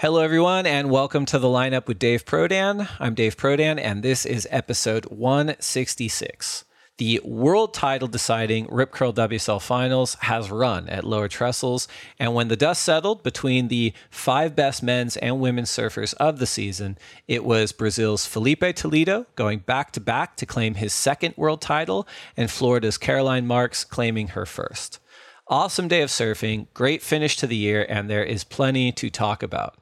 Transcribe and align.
Hello, 0.00 0.20
everyone, 0.22 0.64
and 0.64 0.90
welcome 0.90 1.24
to 1.24 1.40
the 1.40 1.48
lineup 1.48 1.88
with 1.88 1.98
Dave 1.98 2.24
Prodan. 2.24 2.88
I'm 3.00 3.16
Dave 3.16 3.36
Prodan, 3.36 3.80
and 3.80 4.00
this 4.00 4.24
is 4.24 4.46
episode 4.48 5.06
166. 5.06 6.64
The 6.98 7.20
world 7.24 7.74
title 7.74 8.06
deciding 8.06 8.68
Rip 8.70 8.92
Curl 8.92 9.12
WSL 9.12 9.60
finals 9.60 10.14
has 10.20 10.52
run 10.52 10.88
at 10.88 11.02
Lower 11.02 11.26
Trestles, 11.26 11.88
and 12.16 12.32
when 12.32 12.46
the 12.46 12.54
dust 12.54 12.82
settled 12.82 13.24
between 13.24 13.66
the 13.66 13.92
five 14.08 14.54
best 14.54 14.84
men's 14.84 15.16
and 15.16 15.40
women's 15.40 15.68
surfers 15.68 16.14
of 16.14 16.38
the 16.38 16.46
season, 16.46 16.96
it 17.26 17.44
was 17.44 17.72
Brazil's 17.72 18.24
Filipe 18.24 18.76
Toledo 18.76 19.26
going 19.34 19.58
back 19.58 19.90
to 19.94 20.00
back 20.00 20.36
to 20.36 20.46
claim 20.46 20.74
his 20.74 20.92
second 20.92 21.34
world 21.36 21.60
title, 21.60 22.06
and 22.36 22.52
Florida's 22.52 22.98
Caroline 22.98 23.48
Marks 23.48 23.82
claiming 23.82 24.28
her 24.28 24.46
first. 24.46 25.00
Awesome 25.48 25.88
day 25.88 26.02
of 26.02 26.10
surfing, 26.10 26.68
great 26.72 27.02
finish 27.02 27.36
to 27.38 27.48
the 27.48 27.56
year, 27.56 27.84
and 27.88 28.08
there 28.08 28.22
is 28.22 28.44
plenty 28.44 28.92
to 28.92 29.10
talk 29.10 29.42
about. 29.42 29.74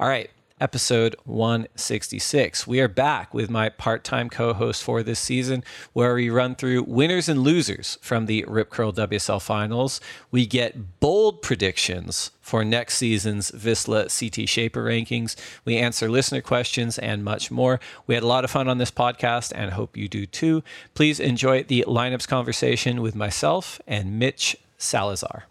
All 0.00 0.06
right, 0.08 0.30
episode 0.60 1.16
166. 1.24 2.68
We 2.68 2.80
are 2.80 2.86
back 2.86 3.34
with 3.34 3.50
my 3.50 3.68
part 3.68 4.04
time 4.04 4.30
co 4.30 4.54
host 4.54 4.80
for 4.80 5.02
this 5.02 5.18
season, 5.18 5.64
where 5.92 6.14
we 6.14 6.30
run 6.30 6.54
through 6.54 6.84
winners 6.84 7.28
and 7.28 7.42
losers 7.42 7.98
from 8.00 8.26
the 8.26 8.44
Rip 8.46 8.70
Curl 8.70 8.92
WSL 8.92 9.42
finals. 9.42 10.00
We 10.30 10.46
get 10.46 11.00
bold 11.00 11.42
predictions 11.42 12.30
for 12.40 12.64
next 12.64 12.98
season's 12.98 13.50
Vissla 13.50 14.04
CT 14.06 14.48
Shaper 14.48 14.84
rankings. 14.84 15.34
We 15.64 15.76
answer 15.76 16.08
listener 16.08 16.42
questions 16.42 16.96
and 17.00 17.24
much 17.24 17.50
more. 17.50 17.80
We 18.06 18.14
had 18.14 18.22
a 18.22 18.28
lot 18.28 18.44
of 18.44 18.52
fun 18.52 18.68
on 18.68 18.78
this 18.78 18.92
podcast 18.92 19.52
and 19.52 19.72
hope 19.72 19.96
you 19.96 20.06
do 20.06 20.26
too. 20.26 20.62
Please 20.94 21.18
enjoy 21.18 21.64
the 21.64 21.84
lineups 21.88 22.28
conversation 22.28 23.02
with 23.02 23.16
myself 23.16 23.80
and 23.84 24.16
Mitch 24.16 24.56
Salazar. 24.76 25.46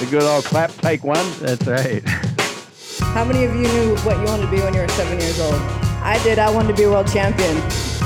The 0.00 0.06
good 0.06 0.22
old 0.22 0.44
clap, 0.44 0.70
take 0.76 1.02
one. 1.02 1.26
That's 1.40 1.66
right. 1.66 2.06
How 3.14 3.24
many 3.24 3.44
of 3.44 3.54
you 3.56 3.62
knew 3.62 3.96
what 3.98 4.16
you 4.18 4.24
wanted 4.26 4.44
to 4.44 4.50
be 4.50 4.60
when 4.60 4.72
you 4.72 4.80
were 4.80 4.88
seven 4.90 5.18
years 5.18 5.40
old? 5.40 5.54
I 6.02 6.20
did. 6.22 6.38
I 6.38 6.48
wanted 6.50 6.68
to 6.68 6.74
be 6.74 6.84
a 6.84 6.90
world 6.90 7.08
champion. 7.08 7.56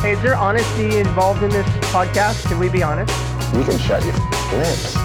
Hey, 0.00 0.12
is 0.12 0.22
there 0.22 0.34
honesty 0.34 0.98
involved 0.98 1.42
in 1.42 1.50
this 1.50 1.66
podcast? 1.92 2.48
Can 2.48 2.58
we 2.58 2.70
be 2.70 2.82
honest? 2.82 3.12
You 3.54 3.62
can 3.62 3.78
shut 3.78 4.02
your 4.04 4.14
lips. 4.58 4.96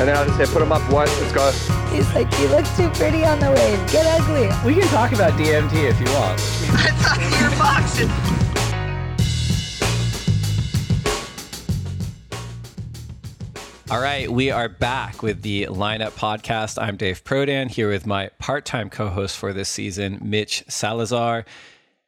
And 0.00 0.08
then 0.08 0.16
I'll 0.16 0.24
just 0.24 0.38
say, 0.38 0.46
put 0.46 0.60
them 0.60 0.72
up 0.72 0.80
what? 0.90 1.08
Let's 1.20 1.32
go. 1.32 1.50
He's 1.94 2.08
like, 2.14 2.32
you 2.38 2.48
look 2.48 2.64
too 2.76 2.88
pretty 2.98 3.24
on 3.24 3.38
the 3.38 3.50
wave. 3.50 3.92
Get 3.92 4.06
ugly. 4.18 4.48
We 4.64 4.80
can 4.80 4.88
talk 4.88 5.12
about 5.12 5.32
DMT 5.32 5.74
if 5.84 6.00
you 6.00 6.06
want. 6.14 6.40
I 6.72 6.92
thought 6.96 7.20
you 7.20 8.08
were 8.08 8.45
All 13.88 14.00
right, 14.00 14.28
we 14.28 14.50
are 14.50 14.68
back 14.68 15.22
with 15.22 15.42
the 15.42 15.66
Lineup 15.66 16.10
Podcast. 16.10 16.76
I'm 16.82 16.96
Dave 16.96 17.22
Prodan 17.22 17.70
here 17.70 17.88
with 17.88 18.04
my 18.04 18.30
part 18.40 18.64
time 18.64 18.90
co 18.90 19.06
host 19.08 19.36
for 19.36 19.52
this 19.52 19.68
season, 19.68 20.18
Mitch 20.20 20.64
Salazar. 20.66 21.44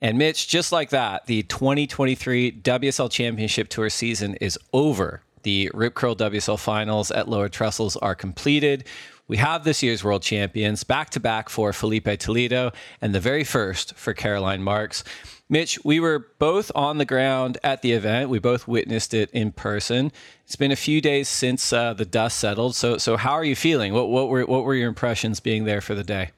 And 0.01 0.19
Mitch, 0.19 0.49
just 0.49 0.73
like 0.73 0.91
that, 0.91 1.27
the 1.27 1.45
2023 1.45 2.51
WSL 2.51 3.09
Championship 3.09 3.69
Tour 3.69 3.91
season 3.91 4.35
is 4.41 4.59
over. 4.73 5.23
The 5.45 5.71
Rip 5.73 5.95
Curl 5.95 6.17
WSL 6.17 6.59
finals 6.59 7.13
at 7.13 7.29
Lower 7.29 7.49
Trestles 7.49 7.97
are 8.03 8.17
completed. 8.17 8.85
We 9.29 9.37
have 9.37 9.63
this 9.63 9.83
year's 9.83 10.03
world 10.03 10.23
champions 10.23 10.85
back 10.85 11.11
to 11.11 11.21
back 11.21 11.51
for 11.51 11.75
Filipe 11.75 12.19
Toledo 12.19 12.73
and 13.03 13.15
the 13.15 13.21
very 13.21 13.45
first 13.45 13.95
for 13.95 14.15
Caroline 14.15 14.63
Marks. 14.63 15.05
Mitch, 15.51 15.79
we 15.85 16.01
were 16.01 16.29
both 16.39 16.73
on 16.75 16.97
the 16.97 17.05
ground 17.05 17.59
at 17.63 17.83
the 17.83 17.93
event. 17.93 18.31
We 18.31 18.39
both 18.39 18.67
witnessed 18.67 19.13
it 19.13 19.31
in 19.33 19.53
person. 19.53 20.13
It's 20.45 20.57
been 20.57 20.73
a 20.73 20.77
few 20.77 21.03
days 21.03 21.29
since 21.29 21.75
uh, 21.75 21.93
the 21.93 22.07
dust 22.07 22.39
settled. 22.39 22.75
So, 22.75 22.97
so 22.97 23.19
how 23.19 23.33
are 23.33 23.45
you 23.45 23.55
feeling? 23.55 23.93
What, 23.93 24.09
what 24.09 24.29
were 24.29 24.47
what 24.47 24.65
were 24.65 24.75
your 24.75 24.89
impressions 24.89 25.41
being 25.41 25.65
there 25.65 25.83
for 25.83 25.95
the 25.95 26.05
day? 26.05 26.31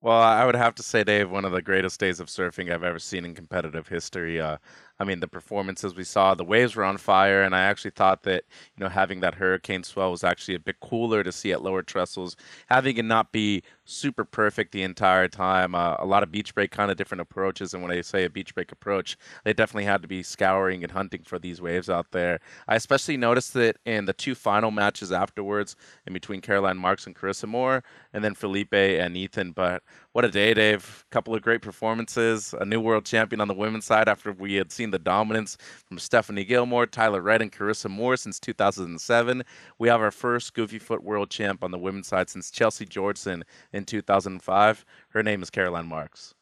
Well, 0.00 0.20
I 0.20 0.44
would 0.44 0.54
have 0.54 0.74
to 0.76 0.82
say, 0.82 1.04
Dave, 1.04 1.30
one 1.30 1.44
of 1.44 1.52
the 1.52 1.62
greatest 1.62 1.98
days 1.98 2.20
of 2.20 2.28
surfing 2.28 2.72
I've 2.72 2.84
ever 2.84 2.98
seen 2.98 3.24
in 3.24 3.34
competitive 3.34 3.88
history. 3.88 4.40
Uh, 4.40 4.58
I 4.98 5.04
mean, 5.04 5.20
the 5.20 5.28
performances 5.28 5.94
we 5.94 6.04
saw, 6.04 6.34
the 6.34 6.44
waves 6.44 6.74
were 6.74 6.84
on 6.84 6.96
fire, 6.96 7.42
and 7.42 7.54
I 7.54 7.60
actually 7.60 7.90
thought 7.90 8.22
that 8.22 8.44
you 8.76 8.82
know 8.82 8.88
having 8.88 9.20
that 9.20 9.34
hurricane 9.34 9.82
swell 9.82 10.10
was 10.10 10.24
actually 10.24 10.54
a 10.54 10.60
bit 10.60 10.80
cooler 10.80 11.22
to 11.22 11.32
see 11.32 11.52
at 11.52 11.62
lower 11.62 11.82
trestles, 11.82 12.36
having 12.68 12.96
it 12.96 13.04
not 13.04 13.30
be 13.30 13.62
super 13.84 14.24
perfect 14.24 14.72
the 14.72 14.82
entire 14.82 15.28
time. 15.28 15.74
Uh, 15.74 15.96
a 15.98 16.06
lot 16.06 16.22
of 16.22 16.32
beach 16.32 16.54
break 16.54 16.70
kind 16.70 16.90
of 16.90 16.96
different 16.96 17.20
approaches, 17.20 17.74
and 17.74 17.82
when 17.82 17.92
I 17.92 18.00
say 18.00 18.24
a 18.24 18.30
beach 18.30 18.54
break 18.54 18.72
approach, 18.72 19.18
they 19.44 19.52
definitely 19.52 19.84
had 19.84 20.02
to 20.02 20.08
be 20.08 20.22
scouring 20.22 20.82
and 20.82 20.92
hunting 20.92 21.22
for 21.24 21.38
these 21.38 21.60
waves 21.60 21.90
out 21.90 22.12
there. 22.12 22.40
I 22.66 22.76
especially 22.76 23.16
noticed 23.18 23.54
it 23.56 23.78
in 23.84 24.06
the 24.06 24.12
two 24.14 24.34
final 24.34 24.70
matches 24.70 25.12
afterwards, 25.12 25.76
in 26.06 26.14
between 26.14 26.40
Caroline 26.40 26.78
Marks 26.78 27.06
and 27.06 27.14
Carissa 27.14 27.46
Moore, 27.46 27.84
and 28.12 28.24
then 28.24 28.34
Filipe 28.34 28.72
and 28.72 29.16
Ethan. 29.16 29.52
But 29.52 29.82
what 30.12 30.24
a 30.24 30.30
day, 30.30 30.54
Dave! 30.54 31.04
A 31.10 31.12
couple 31.12 31.34
of 31.34 31.42
great 31.42 31.60
performances, 31.60 32.54
a 32.58 32.64
new 32.64 32.80
world 32.80 33.04
champion 33.04 33.40
on 33.40 33.48
the 33.48 33.54
women's 33.54 33.84
side 33.84 34.08
after 34.08 34.32
we 34.32 34.54
had 34.54 34.72
seen 34.72 34.85
seen 34.86 34.92
the 34.92 34.98
dominance 34.98 35.56
from 35.84 35.98
Stephanie 35.98 36.44
Gilmore, 36.44 36.86
Tyler 36.86 37.20
Wright, 37.20 37.42
and 37.42 37.50
Carissa 37.50 37.90
Moore 37.90 38.16
since 38.16 38.38
2007. 38.38 39.42
We 39.78 39.88
have 39.88 40.00
our 40.00 40.12
first 40.12 40.54
Goofy 40.54 40.78
Foot 40.78 41.02
World 41.02 41.28
Champ 41.28 41.64
on 41.64 41.72
the 41.72 41.78
women's 41.78 42.06
side 42.06 42.30
since 42.30 42.50
Chelsea 42.50 42.86
Georgeson 42.86 43.42
in 43.72 43.84
2005. 43.84 44.84
Her 45.08 45.22
name 45.22 45.42
is 45.42 45.50
Caroline 45.50 45.86
Marks. 45.86 46.34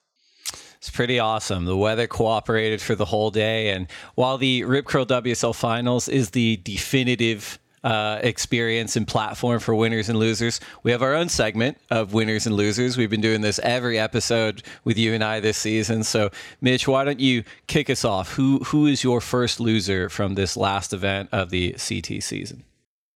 It's 0.76 0.90
pretty 0.90 1.18
awesome. 1.18 1.64
The 1.64 1.76
weather 1.76 2.06
cooperated 2.06 2.82
for 2.82 2.94
the 2.94 3.06
whole 3.06 3.30
day. 3.30 3.70
And 3.70 3.86
while 4.14 4.36
the 4.36 4.64
Rip 4.64 4.84
Curl 4.84 5.06
WSL 5.06 5.54
Finals 5.54 6.06
is 6.08 6.30
the 6.30 6.58
definitive 6.58 7.58
uh, 7.84 8.18
experience 8.22 8.96
and 8.96 9.06
platform 9.06 9.60
for 9.60 9.74
winners 9.74 10.08
and 10.08 10.18
losers. 10.18 10.58
We 10.82 10.90
have 10.90 11.02
our 11.02 11.14
own 11.14 11.28
segment 11.28 11.78
of 11.90 12.12
winners 12.14 12.46
and 12.46 12.56
losers. 12.56 12.96
We've 12.96 13.10
been 13.10 13.20
doing 13.20 13.42
this 13.42 13.60
every 13.60 13.98
episode 13.98 14.62
with 14.82 14.98
you 14.98 15.12
and 15.12 15.22
I 15.22 15.40
this 15.40 15.58
season. 15.58 16.02
So, 16.02 16.30
Mitch, 16.60 16.88
why 16.88 17.04
don't 17.04 17.20
you 17.20 17.44
kick 17.66 17.90
us 17.90 18.04
off? 18.04 18.32
Who 18.32 18.58
who 18.64 18.86
is 18.86 19.04
your 19.04 19.20
first 19.20 19.60
loser 19.60 20.08
from 20.08 20.34
this 20.34 20.56
last 20.56 20.92
event 20.92 21.28
of 21.30 21.50
the 21.50 21.72
CT 21.72 22.22
season? 22.22 22.64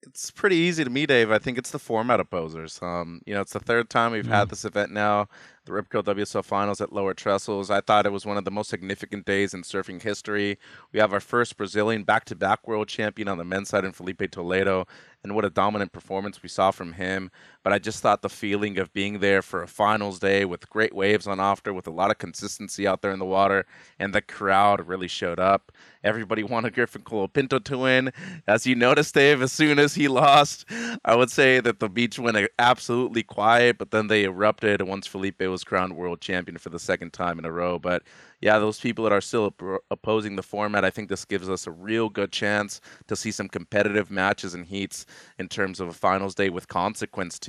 It's 0.06 0.30
pretty 0.30 0.56
easy 0.56 0.84
to 0.84 0.90
me, 0.90 1.06
Dave. 1.06 1.30
I 1.30 1.38
think 1.38 1.58
it's 1.58 1.70
the 1.70 1.78
format 1.78 2.20
opposers. 2.20 2.80
Um, 2.82 3.22
you 3.24 3.34
know, 3.34 3.40
it's 3.40 3.52
the 3.52 3.60
third 3.60 3.88
time 3.88 4.12
we've 4.12 4.24
mm. 4.24 4.30
had 4.30 4.48
this 4.48 4.64
event 4.64 4.92
now 4.92 5.28
the 5.68 5.74
Rip 5.74 5.90
Curl 5.90 6.02
WSL 6.02 6.44
Finals 6.44 6.80
at 6.80 6.92
Lower 6.92 7.12
Trestles. 7.12 7.70
I 7.70 7.82
thought 7.82 8.06
it 8.06 8.12
was 8.12 8.24
one 8.24 8.38
of 8.38 8.46
the 8.46 8.50
most 8.50 8.70
significant 8.70 9.26
days 9.26 9.52
in 9.52 9.62
surfing 9.62 10.00
history. 10.00 10.58
We 10.92 10.98
have 10.98 11.12
our 11.12 11.20
first 11.20 11.58
Brazilian 11.58 12.04
back-to-back 12.04 12.66
world 12.66 12.88
champion 12.88 13.28
on 13.28 13.36
the 13.36 13.44
men's 13.44 13.68
side 13.68 13.84
in 13.84 13.92
Filipe 13.92 14.30
Toledo, 14.30 14.86
and 15.22 15.34
what 15.34 15.44
a 15.44 15.50
dominant 15.50 15.92
performance 15.92 16.42
we 16.42 16.48
saw 16.48 16.70
from 16.70 16.94
him. 16.94 17.30
But 17.62 17.72
I 17.72 17.78
just 17.78 18.00
thought 18.02 18.22
the 18.22 18.28
feeling 18.28 18.78
of 18.78 18.92
being 18.92 19.18
there 19.18 19.42
for 19.42 19.62
a 19.62 19.68
finals 19.68 20.18
day 20.18 20.44
with 20.44 20.70
great 20.70 20.94
waves 20.94 21.26
on 21.26 21.40
after, 21.40 21.72
with 21.72 21.86
a 21.86 21.90
lot 21.90 22.10
of 22.10 22.18
consistency 22.18 22.86
out 22.86 23.02
there 23.02 23.10
in 23.10 23.18
the 23.18 23.24
water, 23.24 23.66
and 23.98 24.14
the 24.14 24.22
crowd 24.22 24.86
really 24.86 25.08
showed 25.08 25.38
up. 25.40 25.72
Everybody 26.04 26.42
wanted 26.44 26.74
Griffin 26.74 27.02
Colapinto 27.02 27.62
to 27.64 27.78
win. 27.78 28.12
As 28.46 28.66
you 28.66 28.74
noticed, 28.74 29.14
Dave, 29.14 29.42
as 29.42 29.52
soon 29.52 29.78
as 29.78 29.94
he 29.94 30.08
lost, 30.08 30.64
I 31.04 31.16
would 31.16 31.30
say 31.30 31.60
that 31.60 31.80
the 31.80 31.88
beach 31.88 32.18
went 32.18 32.38
absolutely 32.58 33.22
quiet, 33.22 33.78
but 33.78 33.90
then 33.90 34.06
they 34.06 34.24
erupted 34.24 34.82
once 34.82 35.06
Filipe 35.06 35.40
was 35.42 35.64
crowned 35.64 35.96
world 35.96 36.20
champion 36.20 36.58
for 36.58 36.70
the 36.70 36.78
second 36.78 37.12
time 37.12 37.38
in 37.38 37.44
a 37.44 37.52
row. 37.52 37.78
But 37.78 38.02
yeah, 38.40 38.58
those 38.58 38.78
people 38.78 39.02
that 39.04 39.12
are 39.12 39.20
still 39.20 39.52
opposing 39.90 40.36
the 40.36 40.42
format, 40.42 40.84
I 40.84 40.90
think 40.90 41.08
this 41.08 41.24
gives 41.24 41.48
us 41.48 41.66
a 41.66 41.72
real 41.72 42.08
good 42.08 42.30
chance 42.30 42.80
to 43.08 43.16
see 43.16 43.32
some 43.32 43.48
competitive 43.48 44.10
matches 44.10 44.54
and 44.54 44.64
heats 44.64 45.06
in 45.38 45.48
terms 45.48 45.80
of 45.80 45.88
a 45.88 45.92
finals 45.92 46.36
day 46.36 46.48
with 46.48 46.68
consequence 46.68 47.38
too. 47.38 47.47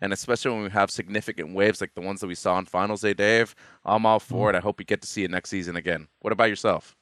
And 0.00 0.12
especially 0.12 0.52
when 0.52 0.62
we 0.64 0.70
have 0.70 0.90
significant 0.90 1.54
waves 1.54 1.80
like 1.80 1.94
the 1.94 2.00
ones 2.00 2.20
that 2.20 2.26
we 2.26 2.34
saw 2.34 2.54
on 2.54 2.66
finals 2.66 3.02
day, 3.02 3.14
Dave, 3.14 3.54
I'm 3.84 4.06
all 4.06 4.18
for 4.18 4.48
mm-hmm. 4.48 4.56
it. 4.56 4.58
I 4.58 4.62
hope 4.62 4.78
we 4.78 4.84
get 4.84 5.02
to 5.02 5.08
see 5.08 5.24
it 5.24 5.30
next 5.30 5.50
season 5.50 5.76
again. 5.76 6.08
What 6.20 6.32
about 6.32 6.48
yourself? 6.48 6.95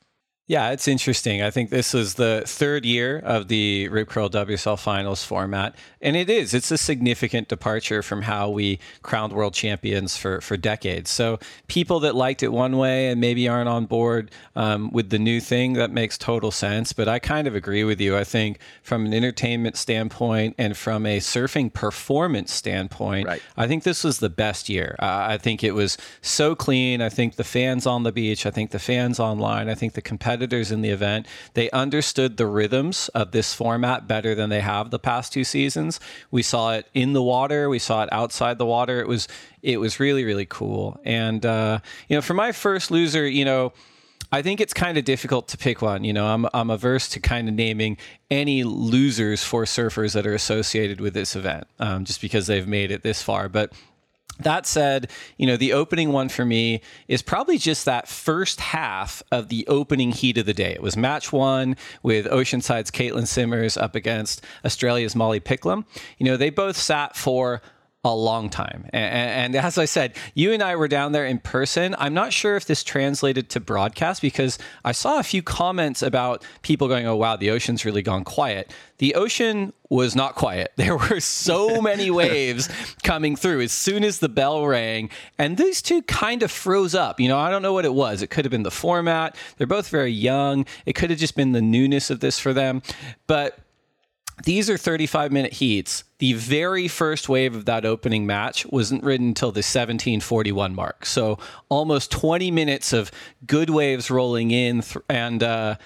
Yeah, 0.47 0.72
it's 0.72 0.87
interesting. 0.87 1.41
I 1.41 1.50
think 1.50 1.71
this 1.71 1.94
is 1.94 2.15
the 2.15 2.43
third 2.44 2.84
year 2.84 3.19
of 3.19 3.49
the 3.49 3.88
Rip 3.88 4.10
Curl 4.10 4.28
WSL 4.28 4.78
Finals 4.78 5.25
format, 5.25 5.75
and 6.03 6.16
it 6.16 6.28
is. 6.28 6.53
It's 6.53 6.71
a 6.71 6.77
significant 6.77 7.49
departure 7.49 8.03
from 8.03 8.21
how 8.21 8.50
we 8.50 8.78
crowned 9.03 9.32
world 9.32 9.55
champions 9.55 10.19
for 10.19 10.43
for 10.43 10.58
decades. 10.58 11.08
So 11.08 11.38
people 11.67 11.99
that 12.00 12.14
liked 12.14 12.43
it 12.43 12.52
one 12.52 12.76
way 12.76 13.08
and 13.08 13.23
maybe 13.23 13.49
aren't 13.49 13.70
on 13.70 13.87
board 13.87 14.31
um, 14.55 14.91
with 14.93 15.08
the 15.08 15.19
new 15.19 15.41
thing, 15.41 15.73
that 15.75 15.91
makes 15.91 16.19
total 16.19 16.50
sense. 16.50 16.93
But 16.93 17.08
I 17.08 17.20
kind 17.20 17.49
of 17.49 17.55
agree 17.55 17.85
with 17.85 17.99
you. 17.99 18.14
I 18.14 18.25
think 18.25 18.58
from 18.82 19.06
an 19.06 19.14
entertainment 19.14 19.79
standpoint 19.79 20.56
and 20.58 20.76
from 20.76 21.06
a 21.06 21.20
surfing 21.20 21.73
performance 21.73 22.52
standpoint, 22.52 23.29
right. 23.29 23.43
I 23.56 23.67
think 23.67 23.82
this 23.82 24.05
was 24.05 24.19
the 24.19 24.29
best 24.29 24.69
year. 24.69 24.94
Uh, 24.99 25.25
I 25.31 25.38
think 25.38 25.64
it 25.64 25.73
was 25.73 25.96
so 26.20 26.55
clean. 26.55 27.00
I 27.00 27.08
think 27.08 27.37
the 27.37 27.44
fans 27.44 27.87
on 27.87 28.02
the 28.02 28.12
beach. 28.12 28.44
I 28.44 28.50
think 28.50 28.73
the 28.73 28.79
fans 28.79 29.19
online. 29.19 29.70
I 29.70 29.75
think 29.75 29.94
the 29.94 30.02
competitors 30.02 30.33
competitors 30.34 30.72
in 30.72 30.82
the 30.82 30.90
event. 30.90 31.26
They 31.54 31.70
understood 31.70 32.36
the 32.36 32.46
rhythms 32.46 33.08
of 33.14 33.31
this 33.31 33.54
format 33.54 34.08
better 34.08 34.34
than 34.34 34.50
they 34.50 34.60
have 34.60 34.90
the 34.90 34.98
past 34.98 35.32
two 35.32 35.44
seasons. 35.44 36.00
We 36.31 36.42
saw 36.42 36.72
it 36.72 36.88
in 36.92 37.12
the 37.12 37.22
water, 37.22 37.69
we 37.69 37.78
saw 37.78 38.02
it 38.02 38.08
outside 38.12 38.58
the 38.58 38.66
water. 38.66 39.00
It 39.00 39.08
was 39.08 39.28
it 39.62 39.78
was 39.78 40.00
really 40.00 40.25
really 40.25 40.46
cool. 40.46 41.00
And 41.04 41.46
uh, 41.46 41.78
you 42.08 42.16
know, 42.16 42.22
for 42.22 42.34
my 42.34 42.52
first 42.52 42.90
loser, 42.90 43.26
you 43.26 43.44
know. 43.44 43.72
I 44.32 44.42
think 44.42 44.60
it's 44.60 44.75
kind 44.75 44.98
of 44.98 45.04
difficult 45.04 45.46
to 45.48 45.56
pick 45.56 45.81
one. 45.81 46.02
You 46.02 46.12
know, 46.12 46.26
I'm 46.26 46.46
I'm 46.52 46.69
averse 46.69 47.08
to 47.10 47.20
kind 47.20 47.48
of 47.48 47.54
naming 47.54 47.98
any 48.31 48.64
losers 48.64 49.44
for 49.44 49.64
surfers 49.64 50.14
that 50.14 50.26
are 50.26 50.34
associated 50.34 51.00
with 51.00 51.14
this 51.14 51.36
event, 51.36 51.69
um, 51.78 52.04
just 52.04 52.20
because 52.20 52.48
they've 52.48 52.66
made 52.66 52.90
it 52.90 53.02
this 53.02 53.22
far. 53.22 53.48
But 53.48 53.72
That 54.40 54.66
said, 54.66 55.10
you 55.36 55.46
know, 55.46 55.56
the 55.56 55.72
opening 55.72 56.10
one 56.10 56.28
for 56.28 56.44
me 56.44 56.81
is 57.06 57.22
probably 57.22 57.56
just 57.56 57.84
that 57.84 58.08
first 58.08 58.60
half 58.60 59.22
of 59.31 59.48
the 59.48 59.64
opening 59.69 60.10
heat 60.10 60.38
of 60.38 60.46
the 60.46 60.54
day. 60.54 60.72
It 60.72 60.82
was 60.82 60.96
match 60.96 61.32
one 61.32 61.76
with 62.02 62.26
Oceanside's 62.26 62.90
Caitlin 62.90 63.28
Simmers 63.28 63.76
up 63.76 63.94
against 63.94 64.44
Australia's 64.64 65.14
Molly 65.14 65.38
Picklum. 65.40 65.84
You 66.19 66.26
know, 66.26 66.36
they 66.36 66.50
both 66.50 66.76
sat 66.76 67.16
for 67.16 67.62
a 68.05 68.15
long 68.15 68.51
time. 68.51 68.85
And, 68.93 69.55
and, 69.55 69.56
as 69.56 69.79
I 69.79 69.87
said, 69.87 70.15
you 70.35 70.53
and 70.53 70.62
I 70.62 70.77
were 70.77 70.89
down 70.89 71.12
there 71.12 71.25
in 71.25 71.39
person. 71.39 71.95
I'm 71.99 72.12
not 72.12 72.35
sure 72.35 72.55
if 72.55 72.67
this 72.67 72.85
translated 72.85 73.49
to 73.51 73.61
broadcast 73.61 74.21
because 74.21 74.59
I 74.85 74.93
saw 74.93 75.19
a 75.19 75.23
few 75.23 75.43
comments 75.43 76.03
about 76.03 76.45
people 76.61 76.87
going, 76.87 77.06
oh, 77.06 77.17
wow, 77.17 77.37
the 77.37 77.51
ocean's 77.51 77.87
really 77.87 78.03
gone 78.03 78.23
quiet. 78.23 78.71
The 78.99 79.15
ocean 79.15 79.73
was 79.89 80.15
not 80.15 80.35
quiet. 80.35 80.73
There 80.85 80.99
were 80.99 81.21
so 81.21 81.81
many 81.83 82.11
waves 82.11 82.69
coming 83.03 83.37
through 83.37 83.62
as 83.62 83.73
soon 83.73 84.05
as 84.05 84.19
the 84.19 84.29
bell 84.29 84.67
rang. 84.67 85.09
And 85.39 85.56
these 85.56 85.81
two 85.81 86.03
kind 86.03 86.43
of 86.43 86.51
froze 86.51 86.95
up. 86.95 87.19
You 87.19 87.29
know, 87.29 87.39
I 87.39 87.51
don't 87.51 87.62
know 87.62 87.73
what 87.73 87.87
it 87.87 87.95
was. 87.95 88.21
It 88.21 88.29
could 88.29 88.45
have 88.45 88.53
been 88.53 88.65
the 88.65 88.71
format. 88.71 89.35
They're 89.56 89.67
both 89.67 89.89
very 89.89 90.12
young. 90.12 90.67
It 90.85 90.93
could 90.93 91.09
have 91.09 91.19
just 91.19 91.37
been 91.37 91.53
the 91.53 91.62
newness 91.62 92.11
of 92.11 92.21
this 92.21 92.39
for 92.39 92.53
them. 92.53 92.83
But 93.27 93.59
these 94.42 94.69
are 94.69 94.76
35 94.76 95.32
minute 95.32 95.54
heats. 95.54 96.04
The 96.19 96.32
very 96.32 96.88
first 96.88 97.28
wave 97.28 97.54
of 97.54 97.66
that 97.66 97.84
opening 97.84 98.26
match 98.26 98.66
wasn't 98.66 99.04
ridden 99.04 99.28
until 99.28 99.52
the 99.52 99.58
1741 99.58 100.75
mark. 100.75 101.06
So 101.06 101.38
almost 101.69 102.10
20 102.10 102.50
minutes 102.50 102.92
of 102.92 103.12
good 103.46 103.70
waves 103.70 104.10
rolling 104.10 104.50
in. 104.50 104.82
Th- 104.82 105.04
and 105.08 105.42
uh, 105.42 105.76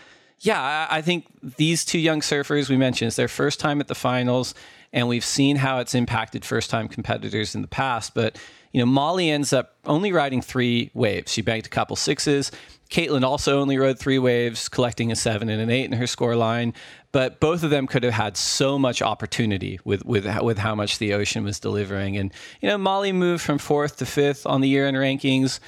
yeah, 0.40 0.86
I 0.90 1.02
think 1.02 1.26
these 1.42 1.84
two 1.84 1.98
young 1.98 2.20
surfers 2.20 2.68
we 2.68 2.76
mentioned, 2.76 3.08
it's 3.08 3.16
their 3.16 3.28
first 3.28 3.60
time 3.60 3.80
at 3.80 3.88
the 3.88 3.94
finals. 3.94 4.54
And 4.92 5.08
we've 5.08 5.24
seen 5.24 5.56
how 5.56 5.80
it's 5.80 5.94
impacted 5.94 6.44
first 6.44 6.70
time 6.70 6.88
competitors 6.88 7.54
in 7.54 7.60
the 7.60 7.68
past. 7.68 8.14
But, 8.14 8.38
you 8.72 8.80
know, 8.80 8.86
Molly 8.86 9.30
ends 9.30 9.52
up 9.52 9.76
only 9.84 10.12
riding 10.12 10.42
three 10.42 10.90
waves. 10.94 11.32
She 11.32 11.42
banked 11.42 11.66
a 11.66 11.70
couple 11.70 11.96
sixes. 11.96 12.50
Caitlin 12.90 13.22
also 13.22 13.60
only 13.60 13.76
rode 13.76 13.98
three 13.98 14.18
waves, 14.18 14.68
collecting 14.68 15.12
a 15.12 15.16
seven 15.16 15.50
and 15.50 15.60
an 15.60 15.68
eight 15.68 15.84
in 15.84 15.92
her 15.92 16.06
score 16.06 16.36
line 16.36 16.72
but 17.12 17.40
both 17.40 17.62
of 17.62 17.70
them 17.70 17.86
could 17.86 18.02
have 18.02 18.12
had 18.12 18.36
so 18.36 18.78
much 18.78 19.00
opportunity 19.00 19.80
with 19.84 20.04
with 20.04 20.26
with 20.42 20.58
how 20.58 20.74
much 20.74 20.98
the 20.98 21.14
ocean 21.14 21.44
was 21.44 21.58
delivering. 21.58 22.16
And 22.16 22.32
you 22.60 22.68
know, 22.68 22.78
Molly 22.78 23.12
moved 23.12 23.42
from 23.42 23.58
fourth 23.58 23.96
to 23.96 24.06
fifth 24.06 24.46
on 24.46 24.60
the 24.60 24.68
year 24.68 24.86
in 24.86 24.94
rankings. 24.94 25.60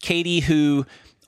Katie, 0.00 0.40
who 0.40 0.86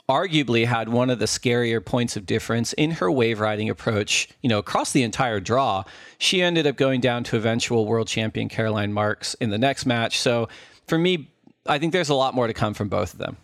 arguably 0.09 0.67
had 0.67 0.89
one 0.89 1.09
of 1.09 1.21
the 1.21 1.27
scarier 1.27 1.85
points 1.85 2.17
of 2.17 2.27
difference 2.27 2.73
in 2.73 2.91
her 2.91 3.11
wave 3.11 3.39
riding 3.39 3.71
approach, 3.71 4.29
you 4.43 4.49
know, 4.49 4.59
across 4.59 4.91
the 4.91 5.05
entire 5.05 5.39
draw. 5.39 5.85
She 6.19 6.43
ended 6.43 6.67
up 6.67 6.77
going 6.77 7.01
down 7.01 7.23
to 7.25 7.37
eventual 7.37 7.87
world 7.87 8.09
champion 8.09 8.49
Caroline 8.49 8.93
Marks 8.93 9.35
in 9.35 9.51
the 9.51 9.59
next 9.59 9.87
match. 9.87 10.19
So 10.19 10.49
for 10.91 10.99
me, 10.99 11.31
I 11.67 11.79
think 11.79 11.93
there's 11.93 12.09
a 12.09 12.15
lot 12.15 12.35
more 12.35 12.49
to 12.49 12.53
come 12.53 12.75
from 12.75 12.89
both 12.89 13.13
of 13.13 13.21
them. 13.21 13.37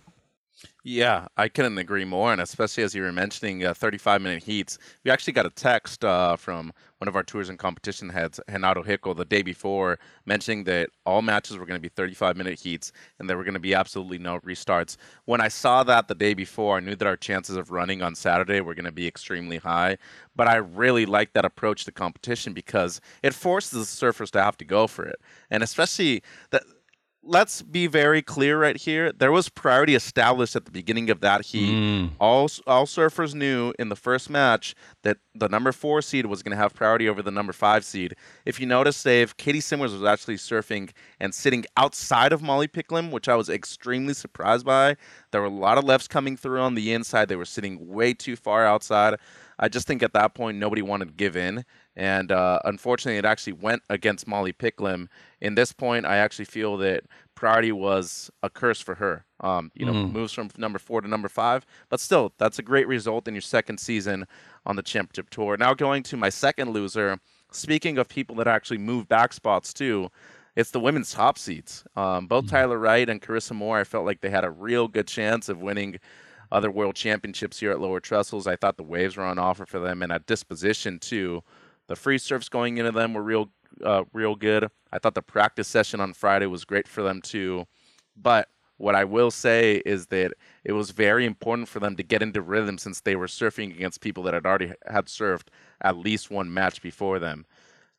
Yeah, 0.83 1.27
I 1.37 1.49
couldn't 1.49 1.79
agree 1.79 2.05
more, 2.05 2.33
and 2.33 2.41
especially 2.41 2.83
as 2.83 2.95
you 2.95 3.03
were 3.03 3.13
mentioning 3.13 3.65
uh, 3.65 3.75
35 3.75 4.23
minute 4.23 4.43
heats. 4.43 4.79
We 5.05 5.11
actually 5.11 5.33
got 5.33 5.47
a 5.47 5.51
text 5.51 6.05
uh, 6.05 6.37
from 6.37 6.73
one 6.99 7.09
of 7.09 7.17
our 7.17 7.23
tours 7.23 7.49
and 7.49 7.59
competition 7.59 8.09
heads, 8.09 8.41
Renato 8.49 8.83
Hickel, 8.83 9.17
the 9.17 9.25
day 9.25 9.43
before, 9.43 9.99
mentioning 10.25 10.65
that 10.65 10.91
all 11.05 11.23
matches 11.23 11.59
were 11.59 11.67
going 11.67 11.77
to 11.77 11.83
be 11.83 11.89
35 11.89 12.37
minute 12.37 12.61
heats 12.61 12.93
and 13.19 13.29
there 13.29 13.37
were 13.37 13.45
going 13.45 13.55
to 13.55 13.61
be 13.61 13.75
absolutely 13.75 14.19
no 14.19 14.39
restarts. 14.41 14.97
When 15.25 15.41
I 15.41 15.49
saw 15.49 15.83
that 15.85 16.09
the 16.09 16.15
day 16.15 16.35
before, 16.35 16.77
I 16.77 16.81
knew 16.81 16.95
that 16.95 17.07
our 17.07 17.17
chances 17.17 17.57
of 17.57 17.71
running 17.71 18.01
on 18.01 18.15
Saturday 18.15 18.61
were 18.61 18.75
going 18.75 18.87
to 18.87 18.93
be 18.93 19.07
extremely 19.07 19.59
high. 19.59 19.99
But 20.35 20.49
I 20.49 20.57
really 20.57 21.05
like 21.05 21.33
that 21.33 21.45
approach 21.45 21.85
to 21.85 21.93
competition 21.93 22.53
because 22.53 23.01
it 23.23 23.35
forces 23.35 23.91
the 23.91 24.07
surfers 24.07 24.31
to 24.31 24.43
have 24.43 24.57
to 24.59 24.65
go 24.65 24.87
for 24.87 25.05
it, 25.05 25.17
and 25.51 25.63
especially 25.63 26.23
that 26.51 26.63
let's 27.27 27.63
be 27.63 27.87
very 27.87 28.23
clear 28.23 28.59
right 28.59 28.77
here. 28.77 29.13
There 29.13 29.33
was 29.33 29.49
priority 29.49 29.95
established 29.95 30.57
at 30.57 30.65
the 30.65 30.71
beginning 30.71 31.11
of 31.11 31.21
that 31.21 31.45
heat. 31.45 31.75
Mm. 31.75 32.11
All 32.21 32.49
all 32.67 32.87
surfers 32.87 33.35
knew 33.35 33.73
in 33.79 33.89
the 33.89 33.97
first 33.97 34.31
match 34.31 34.75
that 35.03 35.19
the 35.35 35.49
number 35.49 35.73
four 35.73 36.01
seed 36.03 36.27
was 36.27 36.43
going 36.43 36.57
to 36.57 36.57
have 36.57 36.75
priority 36.75 37.09
over 37.09 37.23
the 37.23 37.31
number 37.31 37.53
five 37.53 37.85
seed. 37.85 38.15
If 38.45 38.61
you 38.61 38.67
notice, 38.67 39.03
Dave, 39.03 39.37
Katie 39.37 39.61
Simmers 39.61 39.93
was 39.93 40.05
actually 40.05 40.37
surfing 40.37 40.91
and 41.21 41.35
sitting 41.35 41.65
outside 41.77 42.33
of 42.33 42.43
Molly 42.43 42.69
Picklum, 42.69 43.11
which 43.11 43.29
I 43.29 43.35
was 43.35 43.49
extremely 43.49 44.15
surprised 44.15 44.65
by. 44.65 44.97
There 45.33 45.41
were 45.41 45.49
a 45.49 45.51
lot 45.51 45.79
of 45.79 45.85
lefts 45.85 46.09
coming 46.09 46.37
through 46.37 46.61
on 46.61 46.75
the 46.75 46.93
inside. 46.93 47.29
They 47.29 47.37
were 47.37 47.45
sitting 47.45 47.89
way 47.89 48.15
too 48.15 48.37
far 48.37 48.65
outside. 48.65 49.17
I 49.59 49.69
just 49.69 49.87
think 49.87 50.03
at 50.03 50.13
that 50.13 50.35
point 50.35 50.59
nobody 50.59 50.83
wanted 50.83 51.09
to 51.09 51.15
give 51.15 51.37
in, 51.37 51.65
and 51.95 52.31
uh, 52.31 52.61
unfortunately, 52.65 53.19
it 53.19 53.25
actually 53.25 53.55
went 53.55 53.83
against 53.89 54.27
Molly 54.27 54.53
Picklum. 54.53 55.09
In 55.41 55.55
this 55.55 55.73
point, 55.73 56.05
I 56.05 56.19
actually 56.19 56.45
feel 56.45 56.77
that 56.79 57.05
priority 57.35 57.73
was 57.73 58.31
a 58.43 58.51
curse 58.51 58.81
for 58.81 58.97
her. 58.97 59.25
Um, 59.41 59.71
you 59.75 59.87
know, 59.87 59.93
mm. 59.93 60.13
moves 60.13 60.33
from 60.33 60.51
number 60.57 60.79
four 60.79 61.01
to 61.01 61.09
number 61.09 61.29
five, 61.29 61.67
but 61.89 62.01
still, 62.01 62.33
that's 62.39 62.59
a 62.59 62.63
great 62.63 62.89
result 62.89 63.29
in 63.29 63.35
your 63.35 63.43
second 63.43 63.79
season 63.79 64.27
on 64.65 64.77
the 64.77 64.83
championship 64.83 65.31
tour. 65.31 65.57
Now 65.57 65.75
going 65.75 66.03
to 66.05 66.17
my 66.17 66.29
second 66.29 66.71
loser. 66.73 67.19
Speaking 67.53 67.97
of 67.99 68.09
people 68.09 68.37
that 68.37 68.49
actually 68.49 68.79
move 68.79 69.09
back 69.09 69.33
spots 69.33 69.73
too, 69.73 70.11
it's 70.57 70.71
the 70.71 70.81
women's 70.81 71.13
top 71.13 71.39
seeds. 71.39 71.85
Um, 71.97 72.27
both 72.27 72.47
mm. 72.47 72.51
Tyler 72.51 72.79
Wright 72.79 73.09
and 73.09 73.21
Carissa 73.21 73.53
Moore, 73.53 73.79
I 73.79 73.85
felt 73.85 74.07
like 74.07 74.23
they 74.23 74.31
had 74.31 74.45
a 74.45 74.51
real 74.51 74.89
good 74.89 75.07
chance 75.07 75.49
of 75.49 75.61
winning 75.61 75.99
other 76.51 76.71
world 76.71 76.95
championships 76.95 77.61
here 77.61 77.71
at 77.71 77.81
Lower 77.81 78.01
Trestles. 78.01 78.47
I 78.47 78.57
thought 78.57 78.77
the 78.77 78.83
waves 78.83 79.17
were 79.17 79.25
on 79.25 79.39
offer 79.39 79.67
for 79.67 79.79
them, 79.79 80.03
and 80.03 80.13
at 80.13 80.27
disposition 80.27 80.99
too. 80.99 81.43
The 81.89 81.97
free 81.97 82.19
surfs 82.19 82.49
going 82.49 82.79
into 82.79 82.93
them 82.93 83.15
were 83.15 83.23
real, 83.23 83.51
uh, 83.85 84.05
real 84.13 84.35
good. 84.35 84.69
I 84.93 84.99
thought 84.99 85.15
the 85.15 85.23
practice 85.23 85.69
session 85.69 86.01
on 86.01 86.13
Friday 86.13 86.47
was 86.47 86.65
great 86.65 86.89
for 86.89 87.03
them 87.03 87.23
too. 87.23 87.67
But 88.17 88.49
what 88.79 88.95
I 88.95 89.05
will 89.05 89.31
say 89.31 89.77
is 89.87 90.07
that 90.07 90.33
it 90.65 90.73
was 90.73 90.91
very 90.91 91.25
important 91.25 91.69
for 91.69 91.81
them 91.81 91.97
to 91.97 92.03
get 92.03 92.23
into 92.23 92.43
rhythm 92.43 92.79
since 92.79 93.01
they 93.01 93.17
were 93.17 93.27
surfing 93.27 93.75
against 93.75 94.01
people 94.01 94.23
that 94.25 94.35
had 94.35 94.47
already 94.47 94.73
had 94.87 95.07
surfed 95.07 95.49
at 95.81 95.97
least 95.97 96.31
one 96.31 96.53
match 96.53 96.83
before 96.83 97.19
them. 97.19 97.47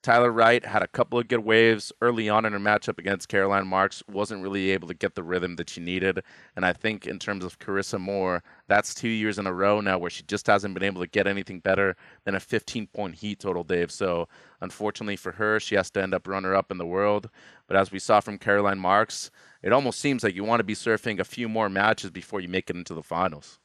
Tyler 0.08 0.32
Wright 0.32 0.66
had 0.66 0.84
a 0.84 0.88
couple 0.88 1.20
of 1.20 1.28
good 1.28 1.44
waves 1.44 1.92
early 2.02 2.30
on 2.30 2.46
in 2.46 2.54
her 2.54 2.60
matchup 2.60 2.98
against 2.98 3.28
Caroline 3.28 3.68
Marks, 3.68 4.02
wasn't 4.10 4.42
really 4.42 4.72
able 4.72 4.88
to 4.88 4.94
get 4.94 5.16
the 5.16 5.22
rhythm 5.22 5.58
that 5.58 5.70
she 5.70 5.82
needed. 5.82 6.24
And 6.56 6.66
I 6.66 6.72
think 6.72 7.06
in 7.06 7.20
terms 7.20 7.44
of 7.44 7.60
Carissa 7.60 8.00
Moore, 8.00 8.42
that's 8.70 8.96
two 8.96 9.10
years 9.10 9.38
in 9.38 9.46
a 9.46 9.54
row 9.54 9.82
now 9.82 9.98
where 9.98 10.10
she 10.10 10.24
just 10.24 10.48
hasn't 10.48 10.74
been 10.74 10.84
able 10.84 11.02
to 11.02 11.10
get 11.10 11.28
anything 11.28 11.60
better 11.60 11.98
than 12.24 12.36
a 12.36 12.40
15 12.40 12.88
point 12.88 13.16
heat 13.16 13.42
total, 13.42 13.66
Dave. 13.66 13.92
So 13.92 14.30
unfortunately 14.62 15.18
for 15.18 15.34
her, 15.34 15.60
she 15.60 15.76
has 15.76 15.90
to 15.90 16.02
end 16.02 16.14
up 16.14 16.26
runner 16.26 16.56
up 16.56 16.72
in 16.72 16.78
the 16.78 16.86
world. 16.86 17.30
But 17.68 17.76
as 17.76 17.92
we 17.92 18.00
saw 18.00 18.22
from 18.22 18.38
Caroline 18.38 18.80
Marks, 18.80 19.30
it 19.62 19.74
almost 19.74 20.00
seems 20.00 20.24
like 20.24 20.36
you 20.36 20.46
want 20.46 20.62
to 20.62 20.64
be 20.64 20.74
surfing 20.74 21.20
a 21.20 21.26
few 21.26 21.50
more 21.50 21.68
matches 21.68 22.12
before 22.12 22.40
you 22.40 22.48
make 22.48 22.70
it 22.70 22.78
into 22.78 22.94
the 22.94 23.04
finals. 23.04 23.60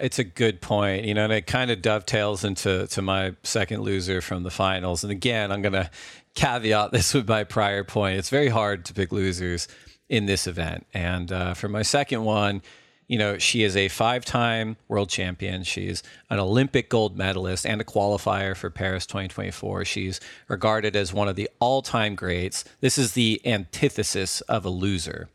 It's 0.00 0.18
a 0.18 0.24
good 0.24 0.60
point, 0.60 1.04
you 1.04 1.14
know, 1.14 1.24
and 1.24 1.32
it 1.32 1.46
kind 1.46 1.70
of 1.70 1.80
dovetails 1.80 2.42
into 2.42 2.86
to 2.88 3.02
my 3.02 3.36
second 3.44 3.82
loser 3.82 4.20
from 4.20 4.42
the 4.42 4.50
finals. 4.50 5.04
And 5.04 5.12
again, 5.12 5.52
I'm 5.52 5.62
going 5.62 5.74
to 5.74 5.90
caveat 6.34 6.90
this 6.90 7.14
with 7.14 7.28
my 7.28 7.44
prior 7.44 7.84
point. 7.84 8.18
It's 8.18 8.30
very 8.30 8.48
hard 8.48 8.84
to 8.86 8.94
pick 8.94 9.12
losers 9.12 9.68
in 10.08 10.26
this 10.26 10.46
event. 10.46 10.86
And 10.92 11.30
uh, 11.30 11.54
for 11.54 11.68
my 11.68 11.82
second 11.82 12.24
one, 12.24 12.62
you 13.06 13.18
know, 13.18 13.38
she 13.38 13.62
is 13.62 13.76
a 13.76 13.88
five-time 13.88 14.76
world 14.88 15.10
champion. 15.10 15.62
She's 15.62 16.02
an 16.30 16.38
Olympic 16.38 16.88
gold 16.88 17.16
medalist 17.16 17.66
and 17.66 17.80
a 17.80 17.84
qualifier 17.84 18.56
for 18.56 18.70
Paris 18.70 19.04
2024. 19.06 19.84
She's 19.84 20.20
regarded 20.48 20.96
as 20.96 21.12
one 21.12 21.28
of 21.28 21.36
the 21.36 21.50
all-time 21.60 22.14
greats. 22.14 22.64
This 22.80 22.96
is 22.96 23.12
the 23.12 23.40
antithesis 23.44 24.40
of 24.42 24.64
a 24.64 24.70
loser. 24.70 25.28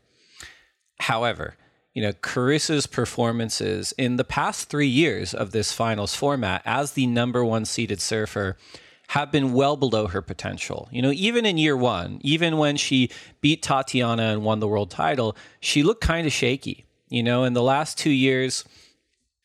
However, 0.98 1.54
you 1.94 2.02
know, 2.02 2.12
Carissa's 2.12 2.86
performances 2.86 3.92
in 3.98 4.16
the 4.16 4.24
past 4.24 4.68
three 4.68 4.86
years 4.86 5.34
of 5.34 5.50
this 5.50 5.72
finals 5.72 6.14
format 6.14 6.62
as 6.64 6.92
the 6.92 7.06
number 7.06 7.44
one 7.44 7.64
seeded 7.64 8.00
surfer 8.00 8.56
have 9.08 9.32
been 9.32 9.52
well 9.52 9.76
below 9.76 10.06
her 10.06 10.22
potential. 10.22 10.88
You 10.92 11.02
know, 11.02 11.10
even 11.10 11.44
in 11.44 11.58
year 11.58 11.76
one, 11.76 12.20
even 12.22 12.58
when 12.58 12.76
she 12.76 13.10
beat 13.40 13.60
Tatiana 13.60 14.22
and 14.22 14.44
won 14.44 14.60
the 14.60 14.68
world 14.68 14.90
title, 14.90 15.36
she 15.58 15.82
looked 15.82 16.00
kind 16.00 16.28
of 16.28 16.32
shaky. 16.32 16.86
You 17.08 17.24
know, 17.24 17.42
in 17.42 17.54
the 17.54 17.62
last 17.62 17.98
two 17.98 18.12
years, 18.12 18.64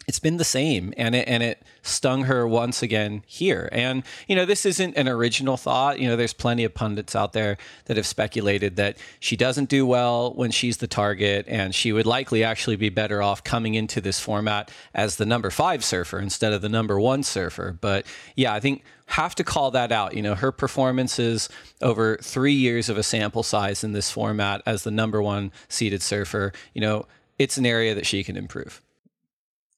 it's 0.07 0.19
been 0.19 0.38
the 0.38 0.43
same 0.43 0.93
and 0.97 1.15
it 1.15 1.27
and 1.27 1.41
it 1.41 1.63
stung 1.81 2.24
her 2.24 2.47
once 2.47 2.81
again 2.81 3.24
here. 3.25 3.69
And 3.71 4.03
you 4.27 4.35
know 4.35 4.45
this 4.45 4.65
isn't 4.65 4.95
an 4.97 5.07
original 5.07 5.57
thought. 5.57 6.00
You 6.00 6.07
know 6.07 6.15
there's 6.15 6.33
plenty 6.33 6.63
of 6.63 6.74
pundits 6.74 7.15
out 7.15 7.33
there 7.33 7.57
that 7.85 7.97
have 7.97 8.05
speculated 8.05 8.75
that 8.75 8.97
she 9.19 9.35
doesn't 9.35 9.69
do 9.69 9.85
well 9.85 10.33
when 10.33 10.51
she's 10.51 10.77
the 10.77 10.88
target 10.88 11.45
and 11.47 11.74
she 11.74 11.91
would 11.91 12.05
likely 12.05 12.43
actually 12.43 12.75
be 12.75 12.89
better 12.89 13.21
off 13.21 13.43
coming 13.43 13.75
into 13.75 14.01
this 14.01 14.19
format 14.19 14.71
as 14.93 15.15
the 15.15 15.25
number 15.25 15.50
5 15.50 15.83
surfer 15.83 16.19
instead 16.19 16.53
of 16.53 16.62
the 16.62 16.69
number 16.69 17.00
1 17.00 17.24
surfer. 17.24 17.77
But 17.79 18.05
yeah 18.35 18.53
i 18.53 18.59
think 18.59 18.83
have 19.07 19.35
to 19.35 19.43
call 19.43 19.69
that 19.71 19.91
out. 19.91 20.15
You 20.15 20.21
know 20.21 20.35
her 20.35 20.51
performances 20.51 21.50
over 21.81 22.17
3 22.17 22.53
years 22.53 22.89
of 22.89 22.97
a 22.97 23.03
sample 23.03 23.43
size 23.43 23.83
in 23.83 23.93
this 23.93 24.12
format 24.12 24.62
as 24.65 24.83
the 24.83 24.91
number 24.91 25.21
1 25.21 25.51
seeded 25.69 26.01
surfer 26.01 26.53
you 26.74 26.81
know 26.81 27.05
it's 27.38 27.57
an 27.57 27.65
area 27.65 27.93
that 27.93 28.05
she 28.05 28.24
can 28.24 28.38
improve 28.38 28.81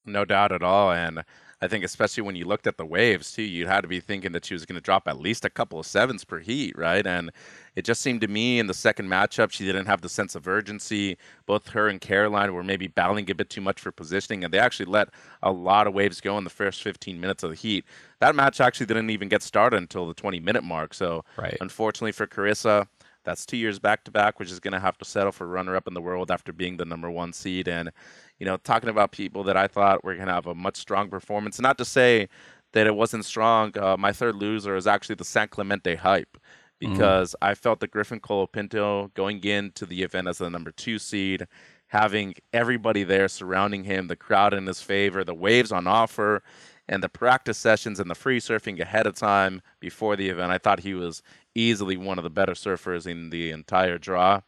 no 0.08 0.26
doubt 0.26 0.52
at 0.52 0.64
all. 0.64 0.92
And 0.92 1.24
I 1.60 1.68
think 1.68 1.84
especially 1.84 2.22
when 2.22 2.36
you 2.36 2.46
looked 2.46 2.68
at 2.68 2.78
the 2.78 2.86
waves 2.86 3.32
too, 3.32 3.42
you 3.42 3.66
had 3.66 3.82
to 3.82 3.88
be 3.88 4.00
thinking 4.00 4.32
that 4.34 4.46
she 4.46 4.54
was 4.54 4.66
going 4.66 4.76
to 4.76 4.82
drop 4.82 5.08
at 5.08 5.20
least 5.20 5.44
a 5.44 5.50
couple 5.50 5.80
of 5.80 5.88
sevens 5.88 6.24
per 6.24 6.40
heat, 6.40 6.78
right? 6.78 7.06
And 7.06 7.32
it 7.76 7.84
just 7.84 8.02
seemed 8.02 8.22
to 8.22 8.28
me 8.28 8.60
in 8.60 8.68
the 8.68 8.76
second 8.76 9.08
matchup 9.08 9.52
she 9.52 9.66
didn't 9.66 9.88
have 9.88 10.02
the 10.02 10.10
sense 10.10 10.36
of 10.36 10.48
urgency. 10.48 11.18
Both 11.48 11.70
her 11.70 11.88
and 11.88 12.00
Caroline 12.00 12.54
were 12.54 12.64
maybe 12.64 12.88
battling 12.88 13.30
a 13.32 13.36
bit 13.36 13.50
too 13.50 13.62
much 13.62 13.82
for 13.82 13.92
positioning, 13.92 14.44
and 14.44 14.54
they 14.54 14.60
actually 14.60 14.86
let 14.86 15.10
a 15.42 15.52
lot 15.52 15.88
of 15.88 15.96
waves 15.96 16.22
go 16.22 16.38
in 16.38 16.44
the 16.44 16.52
first 16.52 16.84
15 16.84 17.20
minutes 17.20 17.42
of 17.42 17.50
the 17.50 17.56
heat. 17.56 17.86
That 18.20 18.36
match 18.36 18.62
actually 18.62 18.86
didn't 18.86 19.10
even 19.10 19.28
get 19.28 19.42
started 19.42 19.78
until 19.78 20.08
the 20.08 20.14
20 20.14 20.40
minute 20.40 20.64
mark. 20.64 20.94
So 20.94 21.26
right. 21.38 21.58
unfortunately 21.60 22.12
for 22.12 22.28
Carissa, 22.28 22.88
that's 23.24 23.46
two 23.46 23.58
years 23.58 23.80
back 23.80 24.04
to 24.06 24.12
back, 24.12 24.40
which 24.40 24.52
is 24.52 24.60
going 24.60 24.74
to 24.74 24.80
have 24.80 24.98
to 25.00 25.06
settle 25.06 25.32
for 25.32 25.48
runner 25.48 25.76
up 25.76 25.88
in 25.88 25.94
the 25.94 26.02
world 26.02 26.32
after 26.32 26.54
being 26.54 26.78
the 26.78 26.86
number 26.86 27.10
one 27.10 27.34
seed. 27.34 27.68
And, 27.68 27.92
you 28.40 28.46
know, 28.46 28.58
talking 28.58 28.90
about 28.90 29.12
people 29.12 29.44
that 29.44 29.58
I 29.58 29.68
thought 29.68 30.04
were 30.04 30.16
going 30.16 30.28
to 30.28 30.34
have 30.34 30.48
a 30.48 30.56
much 30.56 30.78
strong 30.78 31.10
performance, 31.10 31.60
not 31.60 31.78
to 31.80 31.86
say 31.86 32.28
that 32.74 32.88
it 32.88 32.96
wasn't 32.96 33.26
strong. 33.26 33.78
Uh, 33.78 33.98
my 33.98 34.12
third 34.12 34.36
loser 34.36 34.76
is 34.76 34.88
actually 34.88 35.16
the 35.16 35.26
San 35.26 35.48
Clemente 35.48 35.96
hype 35.96 36.38
mm-hmm. 36.82 36.94
because 36.94 37.32
mm-hmm. 37.32 37.52
I 37.52 37.56
felt 37.56 37.80
that 37.80 37.92
Griffin 37.92 38.20
Colapinto 38.20 39.14
going 39.14 39.44
into 39.44 39.86
the 39.86 40.04
event 40.04 40.28
as 40.28 40.38
the 40.38 40.50
number 40.50 40.72
two 40.72 41.00
seed, 41.00 41.48
having 41.88 42.36
everybody 42.54 43.04
there 43.04 43.28
surrounding 43.28 43.84
him, 43.84 44.08
the 44.08 44.16
crowd 44.16 44.54
in 44.54 44.68
his 44.68 44.82
favor, 44.82 45.24
the 45.24 45.34
waves 45.34 45.72
on 45.72 45.88
offer, 45.88 46.44
and 46.90 47.04
the 47.04 47.10
practice 47.10 47.58
sessions 47.58 48.00
and 48.00 48.10
the 48.10 48.16
free 48.16 48.40
surfing 48.40 48.80
ahead 48.80 49.08
of 49.08 49.16
time 49.16 49.62
before 49.80 50.16
the 50.16 50.30
event, 50.30 50.52
I 50.52 50.58
thought 50.58 50.82
he 50.82 50.94
was 50.94 51.22
easily 51.54 51.98
one 51.98 52.18
of 52.18 52.24
the 52.24 52.30
better 52.30 52.54
surfers 52.54 53.06
in 53.08 53.30
the 53.30 53.52
entire 53.52 53.98
draw. 53.98 54.42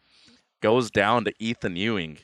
Goes 0.61 0.91
down 0.91 1.25
to 1.25 1.33
Ethan 1.39 1.75
Ewing 1.75 2.19